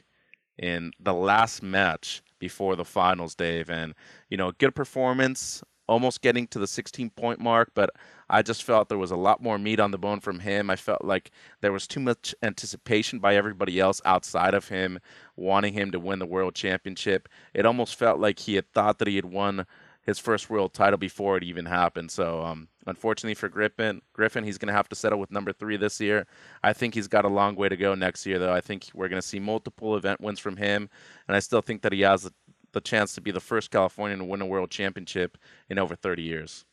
in 0.57 0.91
the 0.99 1.13
last 1.13 1.61
match 1.61 2.21
before 2.39 2.75
the 2.75 2.85
finals, 2.85 3.35
Dave. 3.35 3.69
And, 3.69 3.93
you 4.29 4.37
know, 4.37 4.51
good 4.51 4.75
performance, 4.75 5.63
almost 5.87 6.21
getting 6.21 6.47
to 6.47 6.59
the 6.59 6.67
16 6.67 7.09
point 7.11 7.39
mark, 7.39 7.71
but 7.73 7.91
I 8.29 8.41
just 8.41 8.63
felt 8.63 8.89
there 8.89 8.97
was 8.97 9.11
a 9.11 9.15
lot 9.15 9.41
more 9.41 9.59
meat 9.59 9.79
on 9.79 9.91
the 9.91 9.97
bone 9.97 10.19
from 10.19 10.39
him. 10.39 10.69
I 10.69 10.75
felt 10.75 11.05
like 11.05 11.31
there 11.61 11.71
was 11.71 11.87
too 11.87 11.99
much 11.99 12.33
anticipation 12.41 13.19
by 13.19 13.35
everybody 13.35 13.79
else 13.79 14.01
outside 14.03 14.53
of 14.53 14.69
him 14.69 14.99
wanting 15.35 15.73
him 15.73 15.91
to 15.91 15.99
win 15.99 16.19
the 16.19 16.25
world 16.25 16.55
championship. 16.55 17.29
It 17.53 17.65
almost 17.65 17.95
felt 17.95 18.19
like 18.19 18.39
he 18.39 18.55
had 18.55 18.71
thought 18.73 18.97
that 18.99 19.07
he 19.07 19.15
had 19.15 19.25
won 19.25 19.67
his 20.05 20.19
first 20.19 20.49
world 20.49 20.73
title 20.73 20.97
before 20.97 21.35
it 21.35 21.43
even 21.43 21.65
happened. 21.65 22.11
So, 22.11 22.43
um, 22.43 22.67
unfortunately 22.85 23.33
for 23.33 23.49
Griffin, 23.49 24.01
Griffin, 24.13 24.43
he's 24.43 24.59
going 24.59 24.67
to 24.67 24.73
have 24.73 24.87
to 24.89 24.95
settle 24.95 25.19
with 25.19 25.31
number 25.31 25.51
three 25.51 25.77
this 25.77 25.99
year. 25.99 26.27
I 26.63 26.73
think 26.73 26.93
he's 26.93 27.07
got 27.07 27.25
a 27.25 27.29
long 27.29 27.55
way 27.55 27.69
to 27.69 27.75
go 27.75 27.95
next 27.95 28.25
year, 28.25 28.37
though. 28.37 28.53
I 28.53 28.61
think 28.61 28.85
we're 28.93 29.09
going 29.09 29.21
to 29.21 29.27
see 29.27 29.39
multiple 29.39 29.97
event 29.97 30.21
wins 30.21 30.39
from 30.39 30.57
him, 30.57 30.89
and 31.27 31.35
I 31.35 31.39
still 31.39 31.61
think 31.61 31.81
that 31.81 31.91
he 31.91 32.01
has 32.01 32.23
the, 32.23 32.33
the 32.71 32.81
chance 32.81 33.15
to 33.15 33.21
be 33.21 33.31
the 33.31 33.39
first 33.39 33.71
Californian 33.71 34.19
to 34.19 34.25
win 34.25 34.41
a 34.41 34.45
world 34.45 34.69
championship 34.69 35.37
in 35.69 35.79
over 35.79 35.95
30 35.95 36.21
years. 36.21 36.65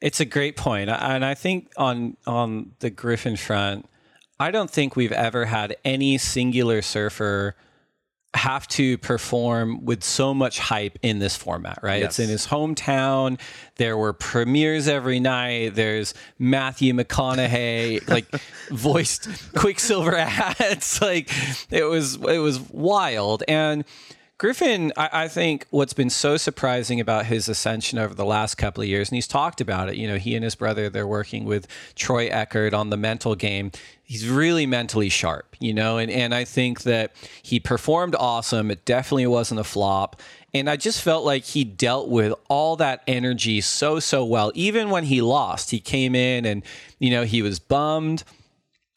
It's 0.00 0.18
a 0.18 0.24
great 0.24 0.56
point, 0.56 0.90
and 0.90 1.24
I 1.24 1.34
think 1.34 1.70
on 1.76 2.16
on 2.26 2.72
the 2.80 2.90
Griffin 2.90 3.36
front, 3.36 3.86
I 4.40 4.50
don't 4.50 4.68
think 4.68 4.96
we've 4.96 5.12
ever 5.12 5.44
had 5.44 5.76
any 5.84 6.18
singular 6.18 6.82
surfer 6.82 7.54
have 8.34 8.66
to 8.66 8.96
perform 8.98 9.84
with 9.84 10.02
so 10.02 10.32
much 10.32 10.58
hype 10.58 10.98
in 11.02 11.18
this 11.18 11.36
format, 11.36 11.78
right? 11.82 12.00
Yes. 12.00 12.12
It's 12.12 12.18
in 12.18 12.28
his 12.30 12.46
hometown. 12.46 13.38
There 13.76 13.96
were 13.96 14.14
premieres 14.14 14.88
every 14.88 15.20
night. 15.20 15.74
There's 15.74 16.14
Matthew 16.38 16.94
McConaughey 16.94 18.08
like 18.08 18.26
voiced 18.70 19.28
Quiksilver 19.54 20.16
ads. 20.18 21.00
like 21.02 21.30
it 21.70 21.84
was 21.84 22.14
it 22.14 22.38
was 22.38 22.58
wild. 22.70 23.42
And 23.48 23.84
Griffin, 24.42 24.92
I, 24.96 25.08
I, 25.12 25.28
think 25.28 25.68
what's 25.70 25.92
been 25.92 26.10
so 26.10 26.36
surprising 26.36 26.98
about 26.98 27.26
his 27.26 27.48
ascension 27.48 27.96
over 27.96 28.12
the 28.12 28.24
last 28.24 28.56
couple 28.56 28.82
of 28.82 28.88
years, 28.88 29.08
and 29.08 29.14
he's 29.14 29.28
talked 29.28 29.60
about 29.60 29.88
it, 29.88 29.94
you 29.94 30.08
know, 30.08 30.16
he 30.18 30.34
and 30.34 30.42
his 30.42 30.56
brother, 30.56 30.90
they're 30.90 31.06
working 31.06 31.44
with 31.44 31.68
Troy 31.94 32.26
Eckert 32.26 32.74
on 32.74 32.90
the 32.90 32.96
mental 32.96 33.36
game. 33.36 33.70
He's 34.02 34.28
really 34.28 34.66
mentally 34.66 35.10
sharp, 35.10 35.54
you 35.60 35.72
know, 35.72 35.96
and, 35.96 36.10
and 36.10 36.34
I 36.34 36.42
think 36.42 36.82
that 36.82 37.12
he 37.40 37.60
performed 37.60 38.16
awesome. 38.18 38.72
It 38.72 38.84
definitely 38.84 39.28
wasn't 39.28 39.60
a 39.60 39.64
flop. 39.64 40.20
And 40.52 40.68
I 40.68 40.74
just 40.74 41.02
felt 41.02 41.24
like 41.24 41.44
he 41.44 41.62
dealt 41.62 42.08
with 42.08 42.34
all 42.48 42.74
that 42.78 43.04
energy 43.06 43.60
so, 43.60 44.00
so 44.00 44.24
well. 44.24 44.50
Even 44.56 44.90
when 44.90 45.04
he 45.04 45.22
lost, 45.22 45.70
he 45.70 45.78
came 45.78 46.16
in 46.16 46.46
and, 46.46 46.64
you 46.98 47.10
know, 47.10 47.22
he 47.22 47.42
was 47.42 47.60
bummed 47.60 48.24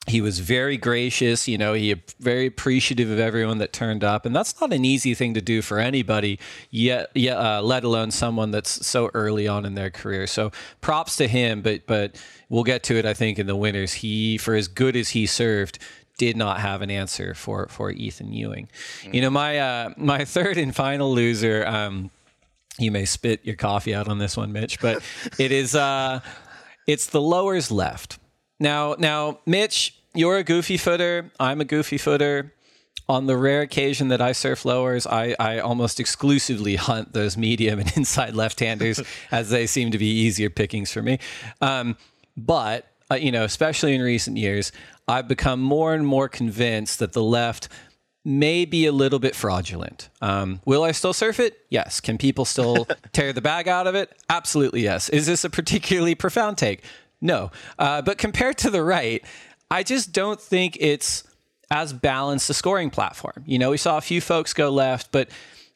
he 0.07 0.21
was 0.21 0.39
very 0.39 0.77
gracious 0.77 1.47
you 1.47 1.57
know 1.57 1.74
he 1.74 1.95
very 2.19 2.45
appreciative 2.45 3.09
of 3.09 3.19
everyone 3.19 3.57
that 3.57 3.74
turned 3.74 4.03
up. 4.03 4.25
And 4.25 4.35
that's 4.35 4.59
not 4.59 4.74
an 4.74 4.85
easy 4.85 5.13
thing 5.13 5.33
to 5.33 5.41
do 5.41 5.62
for 5.62 5.79
anybody 5.79 6.39
yet 6.69 7.09
yeah 7.13 7.57
uh, 7.57 7.62
let 7.62 7.83
alone 7.83 8.12
someone 8.12 8.51
that's 8.51 8.85
so 8.85 9.09
early 9.13 9.47
on 9.47 9.65
in 9.65 9.75
their 9.75 9.89
career. 9.89 10.27
So 10.27 10.51
props 10.81 11.15
to 11.17 11.27
him 11.27 11.62
but 11.62 11.85
but 11.88 12.21
we'll 12.50 12.63
get 12.63 12.83
to 12.83 12.95
it 12.95 13.05
i 13.05 13.13
think 13.13 13.39
in 13.39 13.47
the 13.47 13.55
winners. 13.55 13.93
He 13.93 14.38
for 14.38 14.55
as 14.55 14.67
good 14.67 14.95
as 14.95 15.09
he 15.09 15.25
served 15.25 15.79
did 16.17 16.38
not 16.38 16.62
have 16.62 16.81
an 16.81 16.89
answer 16.89 17.33
for 17.33 17.67
for 17.67 17.91
ethan 17.91 18.31
ewing. 18.31 18.69
Mm-hmm. 19.01 19.15
you 19.15 19.21
know 19.21 19.29
my 19.29 19.59
uh, 19.59 19.89
my 19.97 20.25
third 20.35 20.57
and 20.57 20.75
final 20.75 21.12
loser 21.13 21.65
um, 21.65 22.12
you 22.77 22.91
may 22.91 23.05
spit 23.05 23.45
your 23.45 23.55
coffee 23.55 23.95
out 23.95 24.07
on 24.07 24.19
this 24.19 24.35
one 24.38 24.51
mitch 24.51 24.79
but 24.79 25.01
it 25.39 25.51
is 25.51 25.75
uh 25.75 26.19
it's 26.88 27.07
the 27.07 27.21
lowers 27.21 27.71
left. 27.71 28.19
Now, 28.59 28.95
now, 28.97 29.39
Mitch, 29.45 29.94
you're 30.15 30.38
a 30.38 30.43
goofy 30.43 30.77
footer. 30.77 31.31
I'm 31.39 31.62
a 31.62 31.65
goofy 31.65 31.98
footer. 31.98 32.53
On 33.07 33.27
the 33.27 33.38
rare 33.38 33.62
occasion 33.62 34.07
that 34.07 34.19
I 34.19 34.31
surf 34.31 34.65
lowers, 34.65 35.05
I, 35.05 35.36
I 35.39 35.60
almost 35.60 36.00
exclusively 36.00 36.75
hunt 36.89 37.13
those 37.13 37.38
medium 37.38 37.79
and 37.79 37.95
inside 37.95 38.34
left-handers, 38.34 39.01
as 39.31 39.50
they 39.50 39.67
seem 39.67 39.91
to 39.91 39.98
be 39.98 40.07
easier 40.07 40.50
pickings 40.50 40.91
for 40.91 41.01
me. 41.01 41.19
Um, 41.62 41.98
but 42.36 42.88
uh, 43.12 43.15
you 43.15 43.31
know, 43.31 43.43
especially 43.43 43.93
in 43.93 44.01
recent 44.01 44.38
years, 44.38 44.72
I've 45.07 45.27
become 45.27 45.62
more 45.62 45.93
and 45.93 46.05
more 46.05 46.27
convinced 46.27 47.00
that 47.00 47.13
the 47.13 47.24
left 47.24 47.69
may 48.24 48.65
be 48.65 48.88
a 48.88 48.91
little 48.91 49.19
bit 49.19 49.36
fraudulent. 49.36 50.10
Um, 50.19 50.60
will 50.65 50.84
I 50.84 50.91
still 50.91 51.13
surf 51.13 51.39
it? 51.39 51.60
Yes. 51.69 52.01
Can 52.01 52.17
people 52.17 52.43
still 52.43 52.88
tear 53.13 53.31
the 53.31 53.41
bag 53.41 53.67
out 53.67 53.86
of 53.86 53.93
it? 53.93 54.12
Absolutely 54.29 54.81
yes. 54.81 55.10
Is 55.10 55.27
this 55.27 55.43
a 55.43 55.50
particularly 55.50 56.15
profound 56.15 56.57
take? 56.57 56.84
No. 57.22 57.51
Uh, 57.77 58.01
but 58.01 58.17
compared 58.17 58.57
to 58.60 58.72
the 58.72 58.84
right, 58.84 59.24
I 59.69 59.84
just 59.84 60.12
don't 60.12 60.39
think 60.39 60.77
it's 60.79 61.24
as 61.72 61.93
balanced 61.93 62.50
a 62.50 62.53
scoring 62.53 62.89
platform. 62.89 63.43
You 63.45 63.60
know, 63.60 63.72
we 63.72 63.77
saw 63.77 63.98
a 63.98 64.01
few 64.01 64.22
folks 64.22 64.53
go 64.53 64.69
left, 64.69 65.12
but 65.12 65.29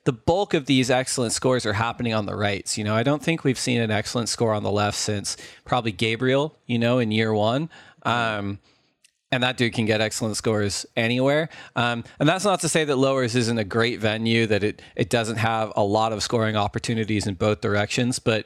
the 0.05 0.13
bulk 0.13 0.53
of 0.53 0.65
these 0.65 0.89
excellent 0.89 1.33
scores 1.33 1.65
are 1.65 1.73
happening 1.73 2.13
on 2.13 2.25
the 2.25 2.35
rights. 2.35 2.77
You 2.77 2.83
know, 2.83 2.95
I 2.95 3.03
don't 3.03 3.21
think 3.21 3.43
we've 3.43 3.59
seen 3.59 3.81
an 3.81 3.91
excellent 3.91 4.29
score 4.29 4.53
on 4.53 4.63
the 4.63 4.71
left 4.71 4.97
since 4.97 5.35
probably 5.65 5.91
Gabriel, 5.91 6.57
you 6.65 6.79
know, 6.79 6.99
in 6.99 7.11
year 7.11 7.33
one. 7.33 7.69
Um, 8.03 8.59
and 9.31 9.43
that 9.43 9.57
dude 9.57 9.73
can 9.73 9.85
get 9.85 10.01
excellent 10.01 10.37
scores 10.37 10.85
anywhere. 10.95 11.49
Um, 11.75 12.03
and 12.19 12.27
that's 12.27 12.45
not 12.45 12.61
to 12.61 12.69
say 12.69 12.83
that 12.85 12.95
Lowers 12.95 13.35
isn't 13.35 13.57
a 13.57 13.63
great 13.63 13.99
venue, 13.99 14.47
that 14.47 14.63
it, 14.63 14.81
it 14.95 15.09
doesn't 15.09 15.35
have 15.35 15.71
a 15.75 15.83
lot 15.83 16.13
of 16.13 16.23
scoring 16.23 16.55
opportunities 16.55 17.27
in 17.27 17.35
both 17.35 17.61
directions. 17.61 18.17
But 18.17 18.45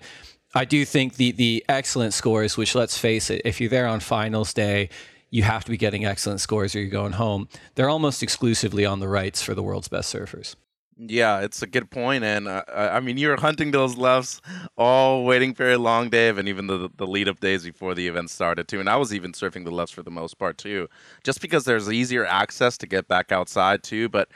I 0.54 0.66
do 0.66 0.86
think 0.86 1.16
the 1.16 1.32
the 1.32 1.66
excellent 1.70 2.14
scores, 2.14 2.58
which 2.58 2.76
let's 2.76 2.98
face 2.98 3.30
it, 3.30 3.42
if 3.46 3.62
you're 3.62 3.70
there 3.70 3.88
on 3.88 4.02
finals 4.02 4.54
day, 4.54 4.90
you 5.34 5.42
have 5.42 5.66
to 5.66 5.72
be 5.72 5.78
getting 5.78 6.06
excellent 6.06 6.40
scores 6.40 6.76
or 6.76 6.80
you're 6.80 6.92
going 6.92 7.14
home. 7.14 7.50
They're 7.74 7.90
almost 7.90 8.22
exclusively 8.22 8.86
on 8.86 9.00
the 9.00 9.08
rights 9.08 9.42
for 9.42 9.56
the 9.56 9.64
world's 9.64 9.88
best 9.88 10.14
surfers. 10.14 10.56
Yeah, 10.96 11.40
it's 11.40 11.64
a 11.64 11.66
good 11.66 11.90
point, 11.90 12.24
and 12.24 12.48
uh, 12.48 12.64
I 12.72 13.00
mean 13.00 13.18
you're 13.18 13.42
hunting 13.42 13.72
those 13.72 13.98
lefts 13.98 14.42
all 14.78 15.26
waiting 15.26 15.56
for 15.56 15.72
a 15.72 15.80
long 15.80 16.12
day, 16.12 16.30
and 16.30 16.48
even 16.48 16.68
the 16.68 16.88
the 16.96 17.08
lead 17.08 17.28
up 17.28 17.40
days 17.40 17.64
before 17.64 17.96
the 17.96 18.08
event 18.08 18.30
started 18.30 18.68
too. 18.68 18.80
And 18.80 18.88
I 18.88 18.96
was 18.98 19.12
even 19.12 19.32
surfing 19.32 19.66
the 19.66 19.72
lefts 19.72 19.92
for 19.92 20.04
the 20.04 20.12
most 20.12 20.38
part 20.38 20.60
too, 20.60 20.88
just 21.24 21.42
because 21.42 21.66
there's 21.66 21.92
easier 21.92 22.28
access 22.28 22.78
to 22.78 22.86
get 22.86 23.08
back 23.08 23.32
outside 23.32 23.82
too. 23.82 24.10
But 24.10 24.30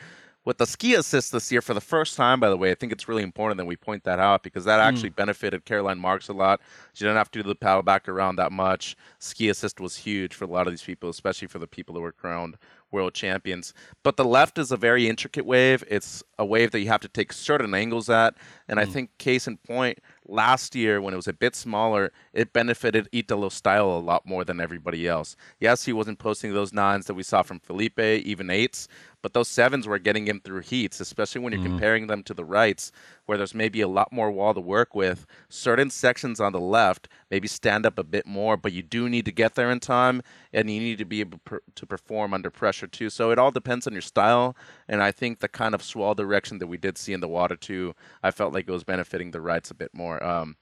with 0.48 0.60
the 0.60 0.66
ski 0.66 0.94
assist 0.94 1.34
this 1.34 1.52
year 1.52 1.62
for 1.62 1.74
the 1.74 1.82
first 1.82 2.16
time, 2.16 2.40
by 2.40 2.48
the 2.50 2.56
way, 2.56 2.72
I 2.72 2.74
think 2.74 2.94
it's 2.94 3.10
really 3.10 3.22
important 3.22 3.58
that 3.58 3.66
we 3.66 3.76
point 3.76 4.06
that 4.06 4.18
out 4.18 4.44
because 4.44 4.64
that 4.64 4.80
actually 4.80 5.10
mm. 5.10 5.18
benefited 5.18 5.66
Caroline 5.66 6.00
Marks 6.00 6.30
a 6.30 6.34
lot. 6.34 6.62
She 6.94 7.04
didn't 7.04 7.18
have 7.18 7.30
to 7.32 7.44
do 7.44 7.50
the 7.50 7.54
paddle 7.54 7.84
back 7.84 8.08
around 8.08 8.38
that 8.38 8.54
much. 8.54 8.96
Ski 9.20 9.50
assist 9.50 9.82
was 9.82 9.98
huge 9.98 10.34
for 10.34 10.46
a 10.46 10.48
lot 10.48 10.66
of 10.66 10.72
these 10.72 10.82
people, 10.82 11.10
especially 11.10 11.50
for 11.50 11.60
the 11.60 11.68
people 11.68 11.96
who 11.96 12.00
were 12.00 12.14
crowned 12.14 12.56
world 12.92 13.14
champions. 13.14 13.74
But 14.04 14.16
the 14.16 14.24
left 14.24 14.58
is 14.58 14.72
a 14.72 14.78
very 14.78 15.10
intricate 15.10 15.46
wave. 15.46 15.84
It's 15.90 16.24
a 16.40 16.46
wave 16.46 16.72
that 16.72 16.80
you 16.80 16.88
have 16.88 17.02
to 17.02 17.10
take 17.10 17.34
certain 17.34 17.74
angles 17.74 18.10
at. 18.10 18.36
And 18.70 18.80
mm. 18.80 18.84
I 18.84 18.86
think, 18.86 19.18
case 19.18 19.48
in 19.48 19.58
point, 19.58 20.00
last 20.26 20.76
year 20.76 21.02
when 21.02 21.14
it 21.14 21.18
was 21.18 21.28
a 21.28 21.34
bit 21.34 21.56
smaller, 21.56 22.12
it 22.34 22.54
benefited 22.54 23.10
Italo 23.12 23.50
style 23.50 23.90
a 23.90 24.00
lot 24.00 24.26
more 24.26 24.46
than 24.46 24.60
everybody 24.62 25.08
else. 25.08 25.36
Yes, 25.60 25.84
he 25.84 25.94
wasn't 25.94 26.20
posting 26.20 26.54
those 26.54 26.72
nines 26.74 27.06
that 27.08 27.16
we 27.16 27.24
saw 27.24 27.42
from 27.42 27.60
Filipe, 27.60 28.00
even 28.00 28.50
eights, 28.50 28.88
but 29.28 29.34
those 29.34 29.50
sevens 29.50 29.86
were 29.86 30.00
getting 30.00 30.26
him 30.26 30.40
through 30.40 30.62
heats, 30.62 31.02
especially 31.02 31.42
when 31.42 31.52
you're 31.52 31.60
Mhm. 31.60 31.66
comparing 31.66 32.08
them 32.08 32.24
to 32.24 32.34
the 32.34 32.46
rights, 32.46 32.94
where 33.26 33.38
there's 33.38 33.54
maybe 33.54 33.82
a 33.82 33.88
lot 33.90 34.14
more 34.14 34.32
wall 34.32 34.54
to 34.54 34.62
work 34.62 34.96
with. 34.96 35.26
Certain 35.50 35.90
sections 35.90 36.40
on 36.40 36.54
the 36.54 36.62
left 36.62 37.10
maybe 37.30 37.46
stand 37.46 37.86
up 37.86 38.00
a 38.00 38.06
bit 38.06 38.26
more, 38.26 38.56
but 38.56 38.72
you 38.72 38.82
do 38.82 39.10
need 39.10 39.26
to 39.26 39.34
get 39.34 39.56
there 39.56 39.70
in 39.70 39.82
time, 39.82 40.22
and 40.54 40.72
you 40.72 40.80
need 40.80 40.98
to 41.00 41.04
be 41.04 41.20
able 41.20 41.42
to 41.76 41.86
perform 41.86 42.34
under 42.34 42.50
pressure 42.50 42.88
too. 42.88 43.10
So 43.10 43.30
it 43.32 43.38
all 43.38 43.52
depends 43.52 43.86
on 43.86 43.92
your 43.92 44.02
style, 44.02 44.56
and 44.88 45.04
I 45.04 45.12
think 45.12 45.40
the 45.40 45.50
kind 45.50 45.76
of 45.76 45.84
swall 45.84 46.16
direction 46.16 46.60
that 46.60 46.68
we 46.68 46.78
did 46.78 46.98
see 46.98 47.12
in 47.12 47.20
the 47.20 47.28
water 47.28 47.58
too, 47.58 47.96
I 48.24 48.32
felt 48.32 48.54
like 48.54 48.70
it 48.70 48.72
was 48.72 48.86
benefiting 48.86 49.32
the 49.32 49.42
rights 49.42 49.70
a 49.70 49.76
bit 49.76 49.94
more. 49.94 50.24
Um, 50.24 50.56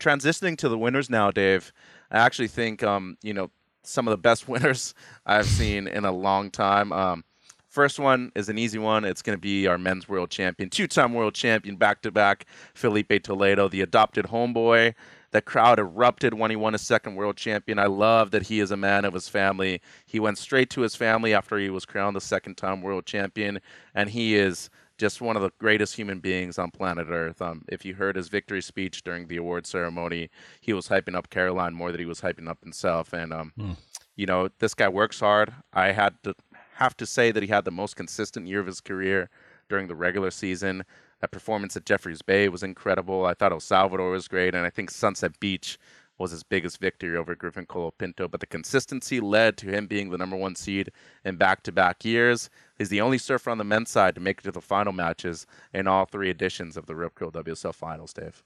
transitioning 0.00 0.58
to 0.58 0.68
the 0.68 0.76
winners 0.76 1.08
now, 1.08 1.30
Dave, 1.30 1.72
I 2.10 2.18
actually 2.18 2.48
think 2.48 2.82
um, 2.82 3.16
you 3.22 3.32
know 3.32 3.52
some 3.84 4.08
of 4.08 4.10
the 4.10 4.18
best 4.18 4.48
winners 4.52 4.92
I've 5.24 5.46
seen 5.46 5.86
in 5.86 6.04
a 6.04 6.10
long 6.10 6.50
time. 6.50 6.92
Um, 6.92 7.22
first 7.78 8.00
one 8.00 8.32
is 8.34 8.48
an 8.48 8.58
easy 8.58 8.76
one. 8.80 9.04
It's 9.04 9.22
going 9.22 9.38
to 9.38 9.40
be 9.40 9.68
our 9.68 9.78
men's 9.78 10.08
world 10.08 10.30
champion, 10.30 10.68
two-time 10.68 11.14
world 11.14 11.32
champion, 11.32 11.76
back-to-back, 11.76 12.44
Filipe 12.74 13.22
Toledo, 13.22 13.68
the 13.68 13.82
adopted 13.82 14.24
homeboy. 14.24 14.94
The 15.30 15.40
crowd 15.40 15.78
erupted 15.78 16.34
when 16.34 16.50
he 16.50 16.56
won 16.56 16.72
his 16.72 16.82
second 16.82 17.14
world 17.14 17.36
champion. 17.36 17.78
I 17.78 17.86
love 17.86 18.32
that 18.32 18.48
he 18.48 18.58
is 18.58 18.72
a 18.72 18.76
man 18.76 19.04
of 19.04 19.14
his 19.14 19.28
family. 19.28 19.80
He 20.06 20.18
went 20.18 20.38
straight 20.38 20.70
to 20.70 20.80
his 20.80 20.96
family 20.96 21.32
after 21.32 21.56
he 21.56 21.70
was 21.70 21.84
crowned 21.84 22.16
the 22.16 22.20
second 22.20 22.56
time 22.56 22.82
world 22.82 23.06
champion, 23.06 23.60
and 23.94 24.10
he 24.10 24.34
is 24.34 24.70
just 24.96 25.20
one 25.20 25.36
of 25.36 25.42
the 25.42 25.52
greatest 25.60 25.94
human 25.94 26.18
beings 26.18 26.58
on 26.58 26.72
planet 26.72 27.06
Earth. 27.08 27.40
Um, 27.40 27.62
if 27.68 27.84
you 27.84 27.94
heard 27.94 28.16
his 28.16 28.26
victory 28.28 28.60
speech 28.60 29.04
during 29.04 29.28
the 29.28 29.36
award 29.36 29.68
ceremony, 29.68 30.30
he 30.60 30.72
was 30.72 30.88
hyping 30.88 31.14
up 31.14 31.30
Caroline 31.30 31.74
more 31.74 31.92
than 31.92 32.00
he 32.00 32.06
was 32.06 32.22
hyping 32.22 32.48
up 32.48 32.58
himself. 32.60 33.12
And 33.12 33.32
um, 33.32 33.52
Hmm. 33.56 33.72
you 34.16 34.26
know, 34.26 34.48
this 34.58 34.74
guy 34.74 34.88
works 34.88 35.20
hard. 35.20 35.54
I 35.72 35.92
had 35.92 36.20
to 36.24 36.34
have 36.78 36.96
to 36.96 37.06
say 37.06 37.32
that 37.32 37.42
he 37.42 37.48
had 37.48 37.64
the 37.64 37.72
most 37.72 37.96
consistent 37.96 38.46
year 38.46 38.60
of 38.60 38.66
his 38.66 38.80
career 38.80 39.30
during 39.68 39.88
the 39.88 39.96
regular 39.96 40.30
season. 40.30 40.84
That 41.20 41.32
performance 41.32 41.76
at 41.76 41.84
Jeffreys 41.84 42.22
Bay 42.22 42.48
was 42.48 42.62
incredible. 42.62 43.26
I 43.26 43.34
thought 43.34 43.50
El 43.50 43.58
Salvador 43.58 44.10
was 44.10 44.28
great, 44.28 44.54
and 44.54 44.64
I 44.64 44.70
think 44.70 44.90
Sunset 44.90 45.40
Beach 45.40 45.76
was 46.18 46.30
his 46.30 46.44
biggest 46.44 46.78
victory 46.80 47.16
over 47.16 47.34
Griffin 47.34 47.66
Colapinto. 47.66 48.30
But 48.30 48.38
the 48.38 48.46
consistency 48.46 49.18
led 49.18 49.56
to 49.56 49.66
him 49.66 49.88
being 49.88 50.10
the 50.10 50.18
number 50.18 50.36
one 50.36 50.54
seed 50.54 50.92
in 51.24 51.34
back-to-back 51.34 52.04
years. 52.04 52.48
He's 52.76 52.90
the 52.90 53.00
only 53.00 53.18
surfer 53.18 53.50
on 53.50 53.58
the 53.58 53.64
men's 53.64 53.90
side 53.90 54.14
to 54.14 54.20
make 54.20 54.38
it 54.38 54.44
to 54.44 54.52
the 54.52 54.60
final 54.60 54.92
matches 54.92 55.46
in 55.74 55.88
all 55.88 56.04
three 56.04 56.30
editions 56.30 56.76
of 56.76 56.86
the 56.86 56.94
Rip 56.94 57.16
Curl 57.16 57.32
WSL 57.32 57.74
Finals. 57.74 58.12
Dave. 58.12 58.44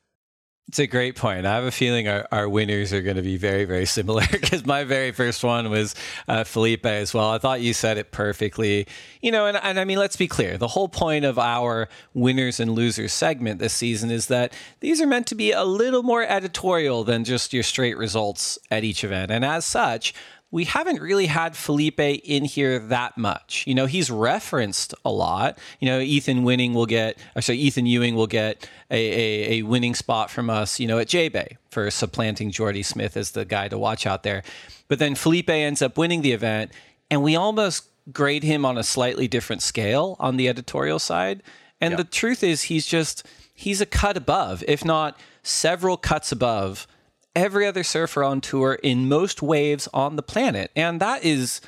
It's 0.68 0.78
a 0.78 0.86
great 0.86 1.16
point. 1.16 1.44
I 1.44 1.54
have 1.54 1.64
a 1.64 1.70
feeling 1.70 2.08
our, 2.08 2.26
our 2.32 2.48
winners 2.48 2.92
are 2.92 3.02
going 3.02 3.16
to 3.16 3.22
be 3.22 3.36
very, 3.36 3.64
very 3.64 3.84
similar 3.84 4.22
because 4.30 4.64
my 4.64 4.84
very 4.84 5.12
first 5.12 5.44
one 5.44 5.68
was 5.70 5.94
uh, 6.28 6.44
Filipe 6.44 6.86
as 6.86 7.12
well. 7.12 7.30
I 7.30 7.38
thought 7.38 7.60
you 7.60 7.74
said 7.74 7.98
it 7.98 8.10
perfectly. 8.10 8.86
You 9.20 9.32
know, 9.32 9.46
and, 9.46 9.58
and 9.62 9.78
I 9.78 9.84
mean, 9.84 9.98
let's 9.98 10.16
be 10.16 10.28
clear. 10.28 10.56
The 10.56 10.68
whole 10.68 10.88
point 10.88 11.24
of 11.24 11.38
our 11.38 11.88
winners 12.14 12.58
and 12.58 12.72
losers 12.72 13.12
segment 13.12 13.58
this 13.58 13.74
season 13.74 14.10
is 14.10 14.28
that 14.28 14.54
these 14.80 15.00
are 15.00 15.06
meant 15.06 15.26
to 15.26 15.34
be 15.34 15.52
a 15.52 15.64
little 15.64 16.02
more 16.02 16.22
editorial 16.22 17.04
than 17.04 17.24
just 17.24 17.52
your 17.52 17.64
straight 17.64 17.98
results 17.98 18.58
at 18.70 18.84
each 18.84 19.04
event. 19.04 19.30
And 19.30 19.44
as 19.44 19.64
such, 19.66 20.14
we 20.52 20.64
haven't 20.64 21.00
really 21.00 21.26
had 21.26 21.56
Filipe 21.56 21.98
in 21.98 22.44
here 22.44 22.78
that 22.78 23.16
much. 23.16 23.64
You 23.66 23.74
know, 23.74 23.86
he's 23.86 24.10
referenced 24.10 24.94
a 25.04 25.10
lot. 25.10 25.58
You 25.80 25.88
know, 25.88 25.98
Ethan 25.98 26.44
winning 26.44 26.74
will 26.74 26.86
get, 26.86 27.18
or 27.34 27.40
sorry, 27.42 27.58
Ethan 27.58 27.86
Ewing 27.86 28.14
will 28.14 28.26
get 28.26 28.68
a, 28.90 28.96
a, 28.96 29.52
a 29.58 29.62
winning 29.62 29.94
spot 29.94 30.30
from 30.30 30.50
us, 30.50 30.78
you 30.78 30.86
know, 30.86 30.98
at 30.98 31.08
J 31.08 31.28
Bay 31.30 31.56
for 31.70 31.90
supplanting 31.90 32.50
Jordy 32.50 32.82
Smith 32.82 33.16
as 33.16 33.30
the 33.32 33.44
guy 33.46 33.68
to 33.68 33.78
watch 33.78 34.06
out 34.06 34.22
there. 34.22 34.42
But 34.88 34.98
then 34.98 35.14
Filipe 35.14 35.48
ends 35.48 35.80
up 35.80 35.96
winning 35.96 36.20
the 36.20 36.32
event, 36.32 36.70
and 37.10 37.22
we 37.22 37.34
almost 37.34 37.88
grade 38.12 38.42
him 38.42 38.66
on 38.66 38.76
a 38.76 38.82
slightly 38.82 39.26
different 39.28 39.62
scale 39.62 40.16
on 40.20 40.36
the 40.36 40.48
editorial 40.48 40.98
side. 40.98 41.42
And 41.80 41.92
Yeah. 41.92 41.96
the 41.98 42.04
truth 42.04 42.42
is, 42.44 42.62
he's 42.64 42.86
just, 42.86 43.24
he's 43.54 43.80
a 43.80 43.86
cut 43.86 44.18
above, 44.18 44.62
if 44.68 44.84
not 44.84 45.18
several 45.42 45.96
cuts 45.96 46.30
above 46.30 46.86
every 47.34 47.66
other 47.66 47.82
surfer 47.82 48.22
on 48.22 48.40
tour 48.40 48.74
in 48.82 49.08
most 49.08 49.42
waves 49.42 49.88
on 49.92 50.16
the 50.16 50.22
planet. 50.22 50.70
And 50.76 51.00
that 51.00 51.24
is 51.24 51.60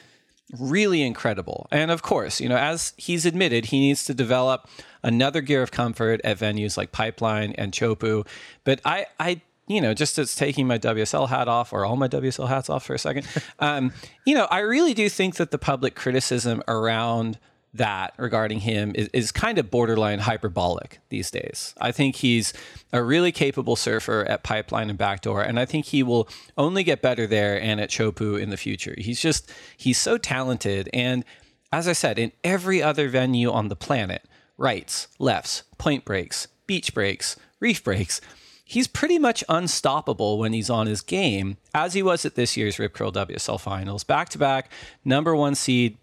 really 0.59 1.03
incredible. 1.03 1.67
And 1.71 1.91
of 1.91 2.03
course, 2.03 2.41
you 2.41 2.49
know, 2.49 2.57
as 2.57 2.93
he's 2.97 3.27
admitted, 3.27 3.67
he 3.67 3.81
needs 3.81 4.05
to 4.05 4.15
develop 4.15 4.69
another 5.03 5.41
gear 5.41 5.63
of 5.63 5.71
comfort 5.71 6.21
at 6.25 6.39
venues 6.39 6.77
like 6.77 6.93
Pipeline 6.93 7.53
and 7.53 7.73
Teahupo'o. 7.73 8.27
But 8.65 8.81
I, 8.85 9.07
I, 9.19 9.41
you 9.67 9.81
know, 9.81 9.95
just 9.95 10.19
as 10.19 10.37
taking 10.37 10.67
my 10.67 10.79
WSL 10.79 11.29
hat 11.29 11.49
off 11.49 11.73
or 11.73 11.85
all 11.85 11.97
my 11.97 12.09
WSL 12.09 12.49
hats 12.49 12.69
off 12.69 12.85
for 12.85 12.95
a 12.95 12.99
second, 12.99 13.27
um, 13.59 13.93
you 14.25 14.35
know, 14.35 14.47
I 14.51 14.61
really 14.61 14.95
do 14.95 15.09
think 15.09 15.37
that 15.37 15.51
the 15.51 15.59
public 15.59 15.95
criticism 15.95 16.63
around 16.69 17.39
that 17.75 18.15
regarding 18.17 18.61
him 18.61 18.93
is, 18.95 19.09
is 19.13 19.33
kind 19.33 19.59
of 19.59 19.71
borderline 19.71 20.21
hyperbolic 20.21 21.01
these 21.09 21.31
days. 21.31 21.75
I 21.81 21.91
think 21.91 22.17
he's 22.17 22.53
a 22.93 23.03
really 23.03 23.33
capable 23.33 23.75
surfer 23.75 24.25
at 24.29 24.45
Pipeline 24.45 24.89
and 24.89 24.99
Backdoor, 24.99 25.43
and 25.43 25.59
I 25.59 25.65
think 25.65 25.87
he 25.87 26.03
will 26.03 26.29
only 26.57 26.85
get 26.85 27.03
better 27.03 27.27
there 27.27 27.61
and 27.61 27.81
at 27.81 27.91
Teahupo'o 27.91 28.41
in 28.41 28.51
the 28.51 28.57
future. 28.57 28.95
He's 28.97 29.21
just, 29.21 29.51
he's 29.77 29.99
so 29.99 30.17
talented. 30.17 30.89
And 30.93 31.25
as 31.73 31.89
I 31.89 31.93
said, 31.93 32.19
in 32.19 32.31
every 32.45 32.81
other 32.81 33.09
venue 33.09 33.51
on 33.51 33.69
the 33.69 33.77
planet, 33.77 34.23
rights, 34.57 35.09
lefts, 35.19 35.65
point 35.77 36.05
breaks, 36.05 36.47
beach 36.69 36.95
breaks, 36.95 37.37
reef 37.59 37.83
breaks, 37.83 38.21
he's 38.65 38.87
pretty 38.87 39.19
much 39.19 39.43
unstoppable 39.49 40.39
when 40.39 40.53
he's 40.53 40.71
on 40.71 40.87
his 40.87 41.01
game, 41.01 41.57
as 41.75 41.95
he 41.95 42.03
was 42.03 42.25
at 42.25 42.37
this 42.37 42.57
year's 42.57 42.79
Rip 42.79 42.93
Curl 42.93 43.11
WSL 43.11 43.61
Finals. 43.61 44.05
Back 44.05 44.29
to 44.31 44.39
back, 44.39 44.71
number 45.05 45.35
one 45.35 45.57
seed, 45.57 45.99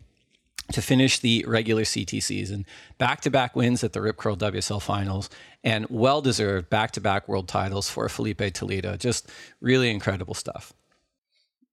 to 0.72 0.82
finish 0.82 1.20
the 1.20 1.46
regular 1.48 1.84
CT 1.86 2.22
season. 2.24 2.66
Back 2.98 3.22
to 3.22 3.30
back 3.30 3.56
wins 3.56 3.84
at 3.84 3.94
the 3.94 4.02
Rip 4.02 4.18
Curl 4.18 4.36
WSL 4.36 4.82
finals 4.82 5.30
and 5.64 5.86
well 5.90 6.22
deserved 6.22 6.70
back 6.70 6.92
to 6.92 7.02
back 7.02 7.28
world 7.28 7.48
titles 7.48 7.90
for 7.90 8.08
Filipe 8.10 8.54
Toledo. 8.54 8.98
Just 8.98 9.30
really 9.60 9.90
incredible 9.90 10.34
stuff. 10.34 10.74